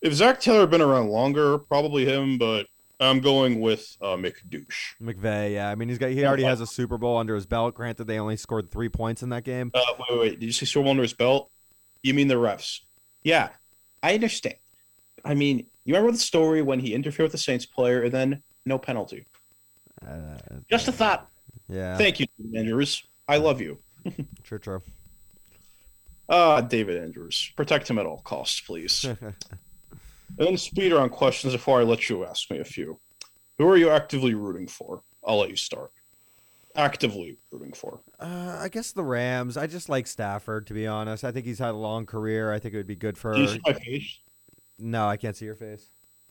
If 0.00 0.12
Zac 0.12 0.40
Taylor 0.40 0.60
had 0.60 0.70
been 0.70 0.82
around 0.82 1.08
longer, 1.08 1.58
probably 1.58 2.04
him, 2.04 2.36
but 2.36 2.66
I'm 3.00 3.20
going 3.20 3.60
with 3.60 3.96
uh, 4.00 4.16
McDouche. 4.16 4.94
McVay. 5.02 5.54
Yeah. 5.54 5.70
I 5.70 5.74
mean, 5.74 5.88
he's 5.88 5.98
got. 5.98 6.10
He 6.10 6.24
already 6.24 6.44
has 6.44 6.60
a 6.60 6.66
Super 6.66 6.98
Bowl 6.98 7.16
under 7.16 7.34
his 7.34 7.46
belt. 7.46 7.74
Granted, 7.74 8.04
they 8.04 8.18
only 8.18 8.36
scored 8.36 8.70
three 8.70 8.88
points 8.90 9.22
in 9.22 9.30
that 9.30 9.44
game. 9.44 9.70
Uh, 9.74 9.80
wait, 9.98 10.06
wait, 10.10 10.20
wait. 10.20 10.40
Did 10.40 10.46
you 10.46 10.52
say 10.52 10.66
Super 10.66 10.84
Bowl 10.84 10.90
under 10.90 11.02
his 11.02 11.14
belt? 11.14 11.50
You 12.02 12.12
mean 12.14 12.28
the 12.28 12.34
refs? 12.34 12.80
Yeah, 13.22 13.48
I 14.02 14.14
understand. 14.14 14.56
I 15.24 15.32
mean, 15.34 15.66
you 15.84 15.94
remember 15.94 16.12
the 16.12 16.18
story 16.18 16.62
when 16.62 16.80
he 16.80 16.94
interfered 16.94 17.24
with 17.24 17.32
the 17.32 17.38
Saints 17.38 17.66
player 17.66 18.02
and 18.02 18.12
then 18.12 18.42
no 18.64 18.78
penalty? 18.78 19.26
Uh, 20.06 20.36
Just 20.70 20.88
a 20.88 20.92
thought. 20.92 21.28
yeah. 21.68 21.96
Thank 21.96 22.20
you, 22.20 22.26
Andrews. 22.54 23.02
I 23.28 23.38
love 23.38 23.60
you. 23.60 23.78
True. 24.42 24.58
True. 24.58 24.82
Ah, 26.28 26.60
David 26.60 27.02
Andrews. 27.02 27.52
Protect 27.56 27.88
him 27.88 27.98
at 27.98 28.06
all 28.06 28.20
costs, 28.22 28.60
please. 28.60 29.04
and 29.20 29.34
then 30.38 30.56
speeder 30.56 30.98
on 30.98 31.10
questions 31.10 31.52
before 31.52 31.80
I 31.80 31.84
let 31.84 32.08
you 32.08 32.24
ask 32.24 32.50
me 32.50 32.58
a 32.58 32.64
few. 32.64 32.98
Who 33.58 33.68
are 33.68 33.76
you 33.76 33.90
actively 33.90 34.34
rooting 34.34 34.66
for? 34.66 35.02
I'll 35.24 35.38
let 35.38 35.50
you 35.50 35.56
start. 35.56 35.92
Actively 36.76 37.38
rooting 37.52 37.72
for. 37.72 38.00
Uh, 38.18 38.58
I 38.60 38.68
guess 38.68 38.92
the 38.92 39.04
Rams. 39.04 39.56
I 39.56 39.66
just 39.66 39.88
like 39.88 40.06
Stafford, 40.06 40.66
to 40.66 40.74
be 40.74 40.86
honest. 40.86 41.24
I 41.24 41.30
think 41.30 41.46
he's 41.46 41.60
had 41.60 41.70
a 41.70 41.76
long 41.76 42.04
career. 42.04 42.52
I 42.52 42.58
think 42.58 42.74
it 42.74 42.78
would 42.78 42.86
be 42.86 42.96
good 42.96 43.16
for. 43.16 43.34
Do 43.34 43.42
you 43.42 43.48
see 43.48 43.60
my 43.64 43.74
face? 43.74 44.18
No, 44.78 45.06
I 45.06 45.16
can't 45.16 45.36
see 45.36 45.44
your 45.44 45.54
face. 45.54 45.90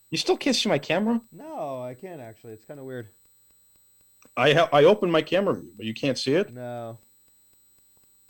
You 0.09 0.17
still 0.17 0.37
can't 0.37 0.55
see 0.55 0.69
my 0.69 0.77
camera? 0.77 1.21
No, 1.31 1.81
I 1.81 1.95
can't 1.95 2.21
actually. 2.21 2.53
It's 2.53 2.65
kind 2.65 2.79
of 2.79 2.85
weird. 2.85 3.07
I 4.37 4.53
ha- 4.53 4.69
I 4.71 4.83
opened 4.83 5.11
my 5.11 5.21
camera 5.21 5.55
view, 5.55 5.71
but 5.75 5.85
you 5.85 5.93
can't 5.93 6.17
see 6.17 6.33
it. 6.33 6.53
No. 6.53 6.97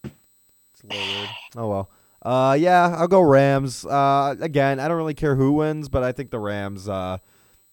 It's 0.03 0.83
a 0.83 0.87
little 0.87 1.05
weird. 1.13 1.29
Oh 1.57 1.67
well. 1.67 1.89
Uh, 2.21 2.53
yeah, 2.57 2.95
I'll 2.97 3.09
go 3.09 3.19
Rams. 3.21 3.85
Uh, 3.85 4.35
again, 4.39 4.79
I 4.79 4.87
don't 4.87 4.95
really 4.95 5.13
care 5.13 5.35
who 5.35 5.51
wins, 5.53 5.89
but 5.89 6.03
I 6.03 6.13
think 6.13 6.31
the 6.31 6.39
Rams. 6.39 6.87
Uh, 6.87 7.17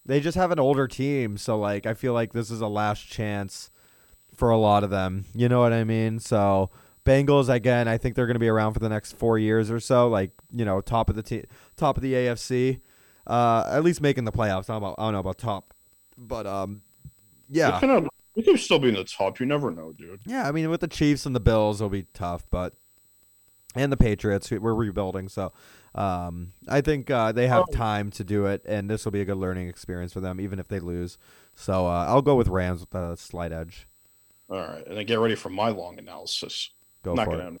they 0.05 0.19
just 0.19 0.35
have 0.35 0.51
an 0.51 0.59
older 0.59 0.87
team, 0.87 1.37
so 1.37 1.57
like 1.57 1.85
I 1.85 1.93
feel 1.93 2.13
like 2.13 2.33
this 2.33 2.51
is 2.51 2.59
a 2.61 2.67
last 2.67 3.07
chance 3.07 3.71
for 4.35 4.49
a 4.49 4.57
lot 4.57 4.83
of 4.83 4.89
them. 4.89 5.25
You 5.33 5.47
know 5.47 5.61
what 5.61 5.71
I 5.73 5.83
mean? 5.83 6.19
So 6.19 6.69
Bengals 7.05 7.49
again. 7.49 7.87
I 7.87 7.97
think 7.97 8.15
they're 8.15 8.27
going 8.27 8.35
to 8.35 8.39
be 8.39 8.47
around 8.49 8.73
for 8.73 8.79
the 8.79 8.89
next 8.89 9.17
four 9.17 9.37
years 9.39 9.71
or 9.71 9.79
so. 9.79 10.07
Like 10.07 10.31
you 10.53 10.65
know, 10.65 10.81
top 10.81 11.09
of 11.09 11.15
the 11.15 11.23
te- 11.23 11.45
top 11.77 11.97
of 11.97 12.03
the 12.03 12.13
AFC. 12.13 12.79
Uh, 13.27 13.69
at 13.71 13.83
least 13.83 14.01
making 14.01 14.23
the 14.25 14.31
playoffs. 14.31 14.69
I 14.69 14.73
don't, 14.73 14.77
about, 14.77 14.95
I 14.97 15.03
don't 15.03 15.13
know 15.13 15.19
about 15.19 15.37
top, 15.37 15.73
but 16.17 16.47
um, 16.47 16.81
yeah. 17.49 17.79
We 18.33 18.43
could, 18.43 18.59
still 18.59 18.79
be 18.79 18.87
in 18.89 18.95
the 18.95 19.03
top. 19.03 19.39
You 19.39 19.45
never 19.45 19.69
know, 19.71 19.91
dude. 19.91 20.21
Yeah, 20.25 20.47
I 20.47 20.51
mean, 20.53 20.69
with 20.69 20.79
the 20.81 20.87
Chiefs 20.87 21.25
and 21.25 21.35
the 21.35 21.39
Bills, 21.41 21.81
it'll 21.81 21.89
be 21.89 22.07
tough, 22.13 22.45
but 22.49 22.73
and 23.75 23.91
the 23.91 23.97
Patriots, 23.97 24.49
we- 24.49 24.57
we're 24.57 24.73
rebuilding, 24.73 25.27
so 25.29 25.51
um, 25.93 26.51
I 26.67 26.81
think 26.81 27.11
uh, 27.11 27.31
they 27.33 27.47
have 27.47 27.65
Oh. 27.69 27.73
time 27.73 28.09
to 28.11 28.23
do 28.23 28.45
it, 28.47 28.63
and 28.65 28.89
this 28.89 29.03
will 29.05 29.11
be 29.11 29.21
a 29.21 29.25
good 29.25 29.37
learning 29.37 29.67
experience 29.67 30.13
for 30.13 30.19
them, 30.21 30.39
even 30.41 30.59
if 30.59 30.67
they 30.69 30.79
lose. 30.79 31.17
So 31.55 31.85
uh, 31.87 32.05
I'll 32.07 32.21
go 32.21 32.35
with 32.35 32.47
Rams 32.47 32.79
with 32.79 32.95
a 32.95 33.15
slight 33.17 33.51
edge. 33.51 33.87
All 34.49 34.57
right, 34.57 34.85
and 34.87 34.97
then 34.97 35.05
get 35.05 35.19
ready 35.19 35.35
for 35.35 35.49
my 35.49 35.69
long 35.69 35.99
analysis. 35.99 36.71
Go 37.03 37.13
Not 37.13 37.25
for 37.25 37.31
gonna 37.31 37.43
it. 37.43 37.47
end. 37.47 37.59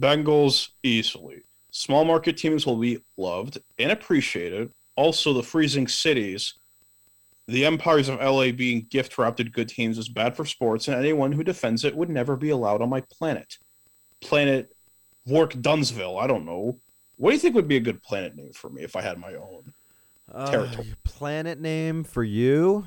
Bengals 0.00 0.68
easily. 0.82 1.42
Small 1.70 2.04
market 2.04 2.36
teams 2.36 2.66
will 2.66 2.76
be 2.76 2.98
loved 3.16 3.58
and 3.78 3.92
appreciated. 3.92 4.70
Also, 4.96 5.32
the 5.32 5.42
freezing 5.42 5.86
cities, 5.88 6.54
the 7.48 7.64
empires 7.64 8.08
of 8.08 8.18
LA 8.20 8.50
being 8.52 8.86
gift 8.90 9.18
wrapped 9.18 9.52
good 9.52 9.68
teams 9.68 9.98
is 9.98 10.08
bad 10.08 10.36
for 10.36 10.44
sports, 10.44 10.88
and 10.88 10.96
anyone 10.96 11.32
who 11.32 11.44
defends 11.44 11.84
it 11.84 11.94
would 11.96 12.08
never 12.10 12.36
be 12.36 12.50
allowed 12.50 12.82
on 12.82 12.88
my 12.88 13.02
planet. 13.10 13.56
Planet 14.20 14.74
Work 15.26 15.60
Dunsville. 15.60 16.18
I 16.18 16.26
don't 16.26 16.46
know. 16.46 16.78
What 17.16 17.30
do 17.30 17.34
you 17.34 17.40
think 17.40 17.54
would 17.54 17.68
be 17.68 17.76
a 17.76 17.80
good 17.80 18.02
planet 18.02 18.34
name 18.36 18.52
for 18.52 18.68
me 18.70 18.82
if 18.82 18.96
I 18.96 19.02
had 19.02 19.18
my 19.18 19.34
own? 19.34 19.72
Uh, 20.32 20.50
Territory. 20.50 20.94
planet 21.04 21.60
name 21.60 22.04
for 22.04 22.24
you? 22.24 22.86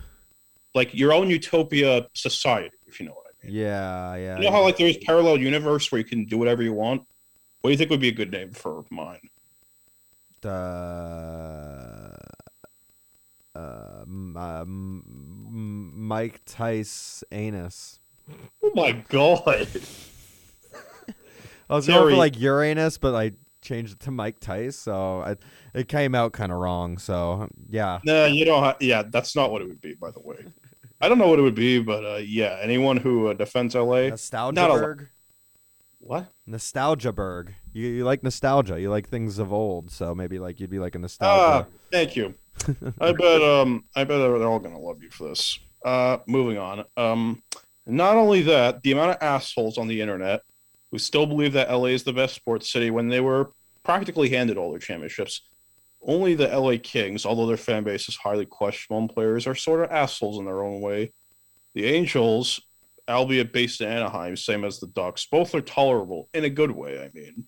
Like 0.76 0.94
your 0.94 1.14
own 1.14 1.30
utopia 1.30 2.08
society, 2.14 2.70
if 2.88 3.00
you 3.00 3.06
know 3.08 3.14
what 3.14 3.26
I 3.26 3.29
mean. 3.29 3.29
Yeah, 3.44 4.16
yeah. 4.16 4.38
You 4.38 4.44
know 4.46 4.52
how 4.52 4.64
like 4.64 4.78
there's 4.78 4.98
parallel 4.98 5.38
universe 5.40 5.92
where 5.92 6.00
you 6.00 6.06
can 6.06 6.26
do 6.26 6.38
whatever 6.38 6.62
you 6.64 6.74
want? 6.74 7.04
What 7.62 7.70
do 7.70 7.72
you 7.72 7.78
think 7.78 7.90
would 7.90 8.00
be 8.00 8.10
a 8.10 8.14
good 8.14 8.32
name 8.32 8.52
for 8.52 8.86
mine? 8.90 9.20
uh, 10.46 12.16
uh, 13.56 14.02
m- 14.04 14.38
uh, 14.38 14.62
m- 14.62 15.04
m- 15.48 16.08
Mike 16.08 16.42
Tice 16.46 17.24
anus. 17.32 18.00
Oh 18.64 18.72
my 18.76 18.92
god. 19.10 19.68
I 21.70 21.76
was 21.76 21.88
going 21.88 22.10
for 22.12 22.16
like 22.18 22.40
Uranus, 22.40 22.98
but 22.98 23.14
I 23.16 23.34
changed 23.62 23.94
it 23.94 24.00
to 24.02 24.12
Mike 24.12 24.40
Tice, 24.40 24.78
so 24.78 25.22
I, 25.22 25.36
it 25.74 25.88
came 25.88 26.16
out 26.16 26.32
kind 26.32 26.52
of 26.52 26.60
wrong. 26.60 26.98
So 26.98 27.50
yeah, 27.70 28.00
No, 28.06 28.26
you 28.26 28.46
don't. 28.46 28.64
Ha- 28.64 28.78
yeah, 28.80 29.04
that's 29.06 29.36
not 29.36 29.52
what 29.52 29.62
it 29.62 29.68
would 29.68 29.82
be, 29.82 29.94
by 29.96 30.12
the 30.12 30.22
way. 30.22 30.38
I 31.02 31.08
don't 31.10 31.18
know 31.18 31.28
what 31.28 31.40
it 31.40 31.44
would 31.44 31.56
be, 31.56 31.80
but 31.80 32.06
uh, 32.06 32.18
yeah, 32.18 32.58
anyone 32.62 32.98
who 32.98 33.28
uh, 33.30 33.34
defends 33.34 33.76
LA. 33.76 34.10
Nostalgia 34.10 34.60
Not 34.62 34.70
a 34.70 34.74
lo- 34.74 34.80
Berg. 34.82 35.10
What? 36.00 36.32
Nostalgia 36.46 37.12
Berg. 37.12 37.54
You, 37.74 37.88
you 37.88 38.04
like 38.06 38.24
nostalgia. 38.24 38.80
You 38.80 38.90
like 38.90 39.08
things 39.10 39.38
of 39.38 39.52
old. 39.54 39.92
So 39.92 40.16
maybe 40.16 40.40
like 40.40 40.60
you'd 40.60 40.70
be 40.70 40.80
like 40.80 40.96
a 40.96 40.98
Ah, 40.98 41.02
nostalgia. 41.02 41.68
thank 41.92 42.16
you. 42.16 42.34
I 43.02 43.12
bet 43.14 43.42
um 43.42 43.86
I 43.96 44.04
bet 44.04 44.20
they're 44.20 44.44
all 44.48 44.60
gonna 44.60 44.80
love 44.80 45.02
you 45.04 45.10
for 45.10 45.30
this. 45.30 45.60
Uh 45.86 46.18
moving 46.28 46.58
on. 46.58 46.84
Um 46.98 47.44
not 47.86 48.16
only 48.16 48.42
that, 48.44 48.82
the 48.84 48.92
amount 48.92 49.12
of 49.12 49.18
assholes 49.22 49.78
on 49.78 49.88
the 49.88 50.00
internet 50.02 50.42
who 50.92 50.98
still 51.00 51.26
believe 51.26 51.54
that 51.54 51.70
LA 51.72 51.86
is 51.88 52.04
the 52.04 52.14
best 52.14 52.34
sports 52.36 52.72
city 52.72 52.92
when 52.92 53.08
they 53.10 53.20
were 53.22 53.52
practically 53.84 54.30
handed 54.30 54.58
all 54.58 54.72
their 54.72 54.80
championships. 54.80 55.42
Only 56.02 56.34
the 56.34 56.48
LA 56.48 56.78
Kings, 56.82 57.26
although 57.26 57.46
their 57.46 57.58
fan 57.58 57.84
base 57.84 58.08
is 58.08 58.16
highly 58.16 58.46
questionable 58.46 59.14
players 59.14 59.48
are 59.48 59.56
sort 59.56 59.84
of 59.84 59.92
assholes 59.92 60.40
in 60.40 60.46
their 60.46 60.64
own 60.64 60.82
way. 60.82 61.14
The 61.74 61.86
Angels, 61.86 62.62
albeit 63.08 63.52
based 63.52 63.82
in 63.82 63.90
Anaheim, 63.90 64.36
same 64.36 64.64
as 64.64 64.80
the 64.80 64.88
Ducks, 64.88 65.28
both 65.30 65.54
are 65.54 65.62
tolerable 65.62 66.30
in 66.34 66.46
a 66.46 66.50
good 66.50 66.72
way, 66.72 67.04
I 67.04 67.10
mean. 67.14 67.48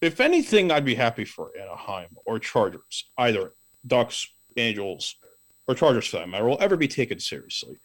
If 0.00 0.20
anything, 0.20 0.70
I'd 0.70 0.84
be 0.84 0.94
happy 0.94 1.24
for 1.24 1.50
Anaheim 1.58 2.16
or 2.26 2.38
Chargers, 2.38 3.10
either 3.18 3.52
Ducks, 3.86 4.28
Angels, 4.56 5.16
or 5.66 5.74
Chargers 5.74 6.06
for 6.06 6.18
that 6.18 6.28
matter, 6.28 6.46
will 6.46 6.58
ever 6.60 6.76
be 6.76 6.88
taken 6.88 7.18
seriously. 7.18 7.78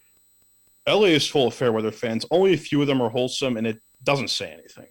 LA 0.88 1.06
is 1.06 1.28
full 1.28 1.47
of 1.47 1.54
fair 1.54 1.72
weather 1.72 1.91
fans. 1.91 2.26
Only 2.32 2.54
a 2.54 2.58
few 2.58 2.82
of 2.82 2.88
them 2.88 3.02
are 3.02 3.10
wholesome, 3.10 3.58
and 3.58 3.68
it 3.68 3.82
doesn't 4.04 4.30
say 4.30 4.52
anything. 4.52 4.89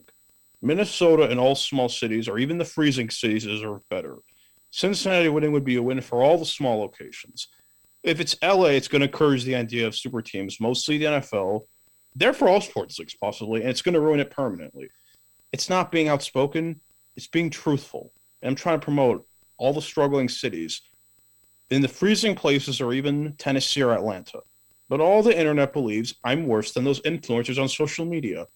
Minnesota 0.62 1.28
and 1.30 1.38
all 1.38 1.54
small 1.54 1.88
cities, 1.88 2.28
or 2.28 2.38
even 2.38 2.58
the 2.58 2.64
freezing 2.64 3.10
cities, 3.10 3.46
are 3.46 3.80
better. 3.90 4.16
Cincinnati 4.70 5.28
winning 5.28 5.52
would 5.52 5.64
be 5.64 5.76
a 5.76 5.82
win 5.82 6.00
for 6.00 6.22
all 6.22 6.38
the 6.38 6.44
small 6.44 6.78
locations. 6.80 7.48
If 8.02 8.20
it's 8.20 8.36
LA, 8.42 8.66
it's 8.66 8.88
going 8.88 9.00
to 9.00 9.06
encourage 9.06 9.44
the 9.44 9.56
idea 9.56 9.86
of 9.86 9.96
super 9.96 10.22
teams, 10.22 10.60
mostly 10.60 10.98
the 10.98 11.06
NFL. 11.06 11.62
Therefore, 12.14 12.48
all 12.48 12.60
sports 12.60 12.98
leagues 12.98 13.14
possibly, 13.14 13.60
and 13.60 13.70
it's 13.70 13.82
going 13.82 13.94
to 13.94 14.00
ruin 14.00 14.20
it 14.20 14.30
permanently. 14.30 14.88
It's 15.52 15.68
not 15.68 15.90
being 15.90 16.08
outspoken; 16.08 16.80
it's 17.16 17.26
being 17.26 17.50
truthful. 17.50 18.12
And 18.42 18.50
I'm 18.50 18.54
trying 18.54 18.78
to 18.78 18.84
promote 18.84 19.26
all 19.56 19.72
the 19.72 19.82
struggling 19.82 20.28
cities 20.28 20.82
in 21.70 21.82
the 21.82 21.88
freezing 21.88 22.34
places 22.34 22.80
or 22.80 22.92
even 22.92 23.34
Tennessee 23.38 23.82
or 23.82 23.92
Atlanta. 23.92 24.40
But 24.88 25.00
all 25.00 25.22
the 25.22 25.38
internet 25.38 25.72
believes 25.72 26.14
I'm 26.24 26.46
worse 26.46 26.72
than 26.72 26.84
those 26.84 27.00
influencers 27.02 27.60
on 27.60 27.68
social 27.68 28.04
media. 28.04 28.46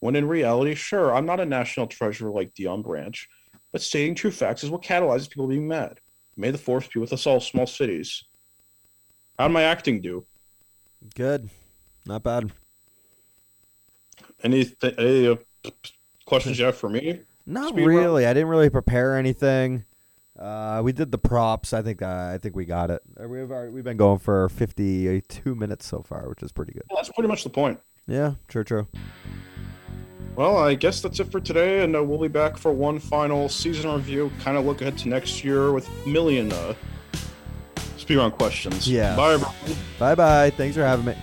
When 0.00 0.16
in 0.16 0.28
reality, 0.28 0.74
sure, 0.74 1.14
I'm 1.14 1.26
not 1.26 1.40
a 1.40 1.46
national 1.46 1.86
treasure 1.86 2.30
like 2.30 2.54
Deion 2.54 2.82
Branch, 2.82 3.28
but 3.74 3.82
stating 3.82 4.14
true 4.14 4.30
facts 4.30 4.62
is 4.62 4.70
what 4.70 4.82
catalyzes 4.82 5.28
people 5.28 5.48
being 5.48 5.66
mad. 5.66 5.98
May 6.36 6.52
the 6.52 6.58
force 6.58 6.86
be 6.86 7.00
with 7.00 7.12
us 7.12 7.26
all, 7.26 7.40
small 7.40 7.66
cities. 7.66 8.22
How'd 9.36 9.50
my 9.50 9.64
acting 9.64 10.00
do? 10.00 10.24
Good. 11.16 11.50
Not 12.06 12.22
bad. 12.22 12.52
Any, 14.44 14.66
th- 14.66 14.94
any 14.96 15.26
uh, 15.26 15.36
questions 16.24 16.56
you 16.56 16.66
have 16.66 16.76
for 16.76 16.88
me? 16.88 17.22
Not 17.46 17.70
Speed 17.70 17.84
really. 17.84 18.26
I 18.26 18.32
didn't 18.32 18.48
really 18.48 18.70
prepare 18.70 19.16
anything. 19.16 19.84
Uh, 20.38 20.80
we 20.84 20.92
did 20.92 21.10
the 21.10 21.18
props. 21.18 21.72
I 21.72 21.82
think 21.82 22.00
uh, 22.00 22.30
I 22.32 22.38
think 22.38 22.54
we 22.54 22.66
got 22.66 22.92
it. 22.92 23.02
Uh, 23.20 23.26
We've 23.26 23.50
already, 23.50 23.72
we've 23.72 23.82
been 23.82 23.96
going 23.96 24.20
for 24.20 24.48
52 24.50 25.54
minutes 25.56 25.84
so 25.84 26.00
far, 26.02 26.28
which 26.28 26.44
is 26.44 26.52
pretty 26.52 26.74
good. 26.74 26.82
Well, 26.88 26.98
that's 27.02 27.10
pretty 27.10 27.28
much 27.28 27.42
the 27.42 27.50
point. 27.50 27.80
Yeah, 28.06 28.34
true, 28.46 28.62
true. 28.62 28.86
Well, 30.36 30.56
I 30.56 30.74
guess 30.74 31.00
that's 31.00 31.20
it 31.20 31.30
for 31.30 31.38
today, 31.38 31.84
and 31.84 31.94
uh, 31.94 32.02
we'll 32.02 32.18
be 32.18 32.28
back 32.28 32.56
for 32.56 32.72
one 32.72 32.98
final 32.98 33.48
season 33.48 33.92
review. 33.92 34.32
Kind 34.40 34.56
of 34.56 34.64
look 34.64 34.80
ahead 34.80 34.98
to 34.98 35.08
next 35.08 35.44
year 35.44 35.72
with 35.72 35.88
a 36.04 36.08
million 36.08 36.52
uh, 36.52 36.74
speedrun 37.96 38.32
questions. 38.32 38.90
Yeah. 38.90 39.14
Bye, 39.14 39.34
everyone. 39.34 39.54
Bye 39.98 40.14
bye. 40.16 40.50
Thanks 40.50 40.76
for 40.76 40.84
having 40.84 41.06
me. 41.06 41.14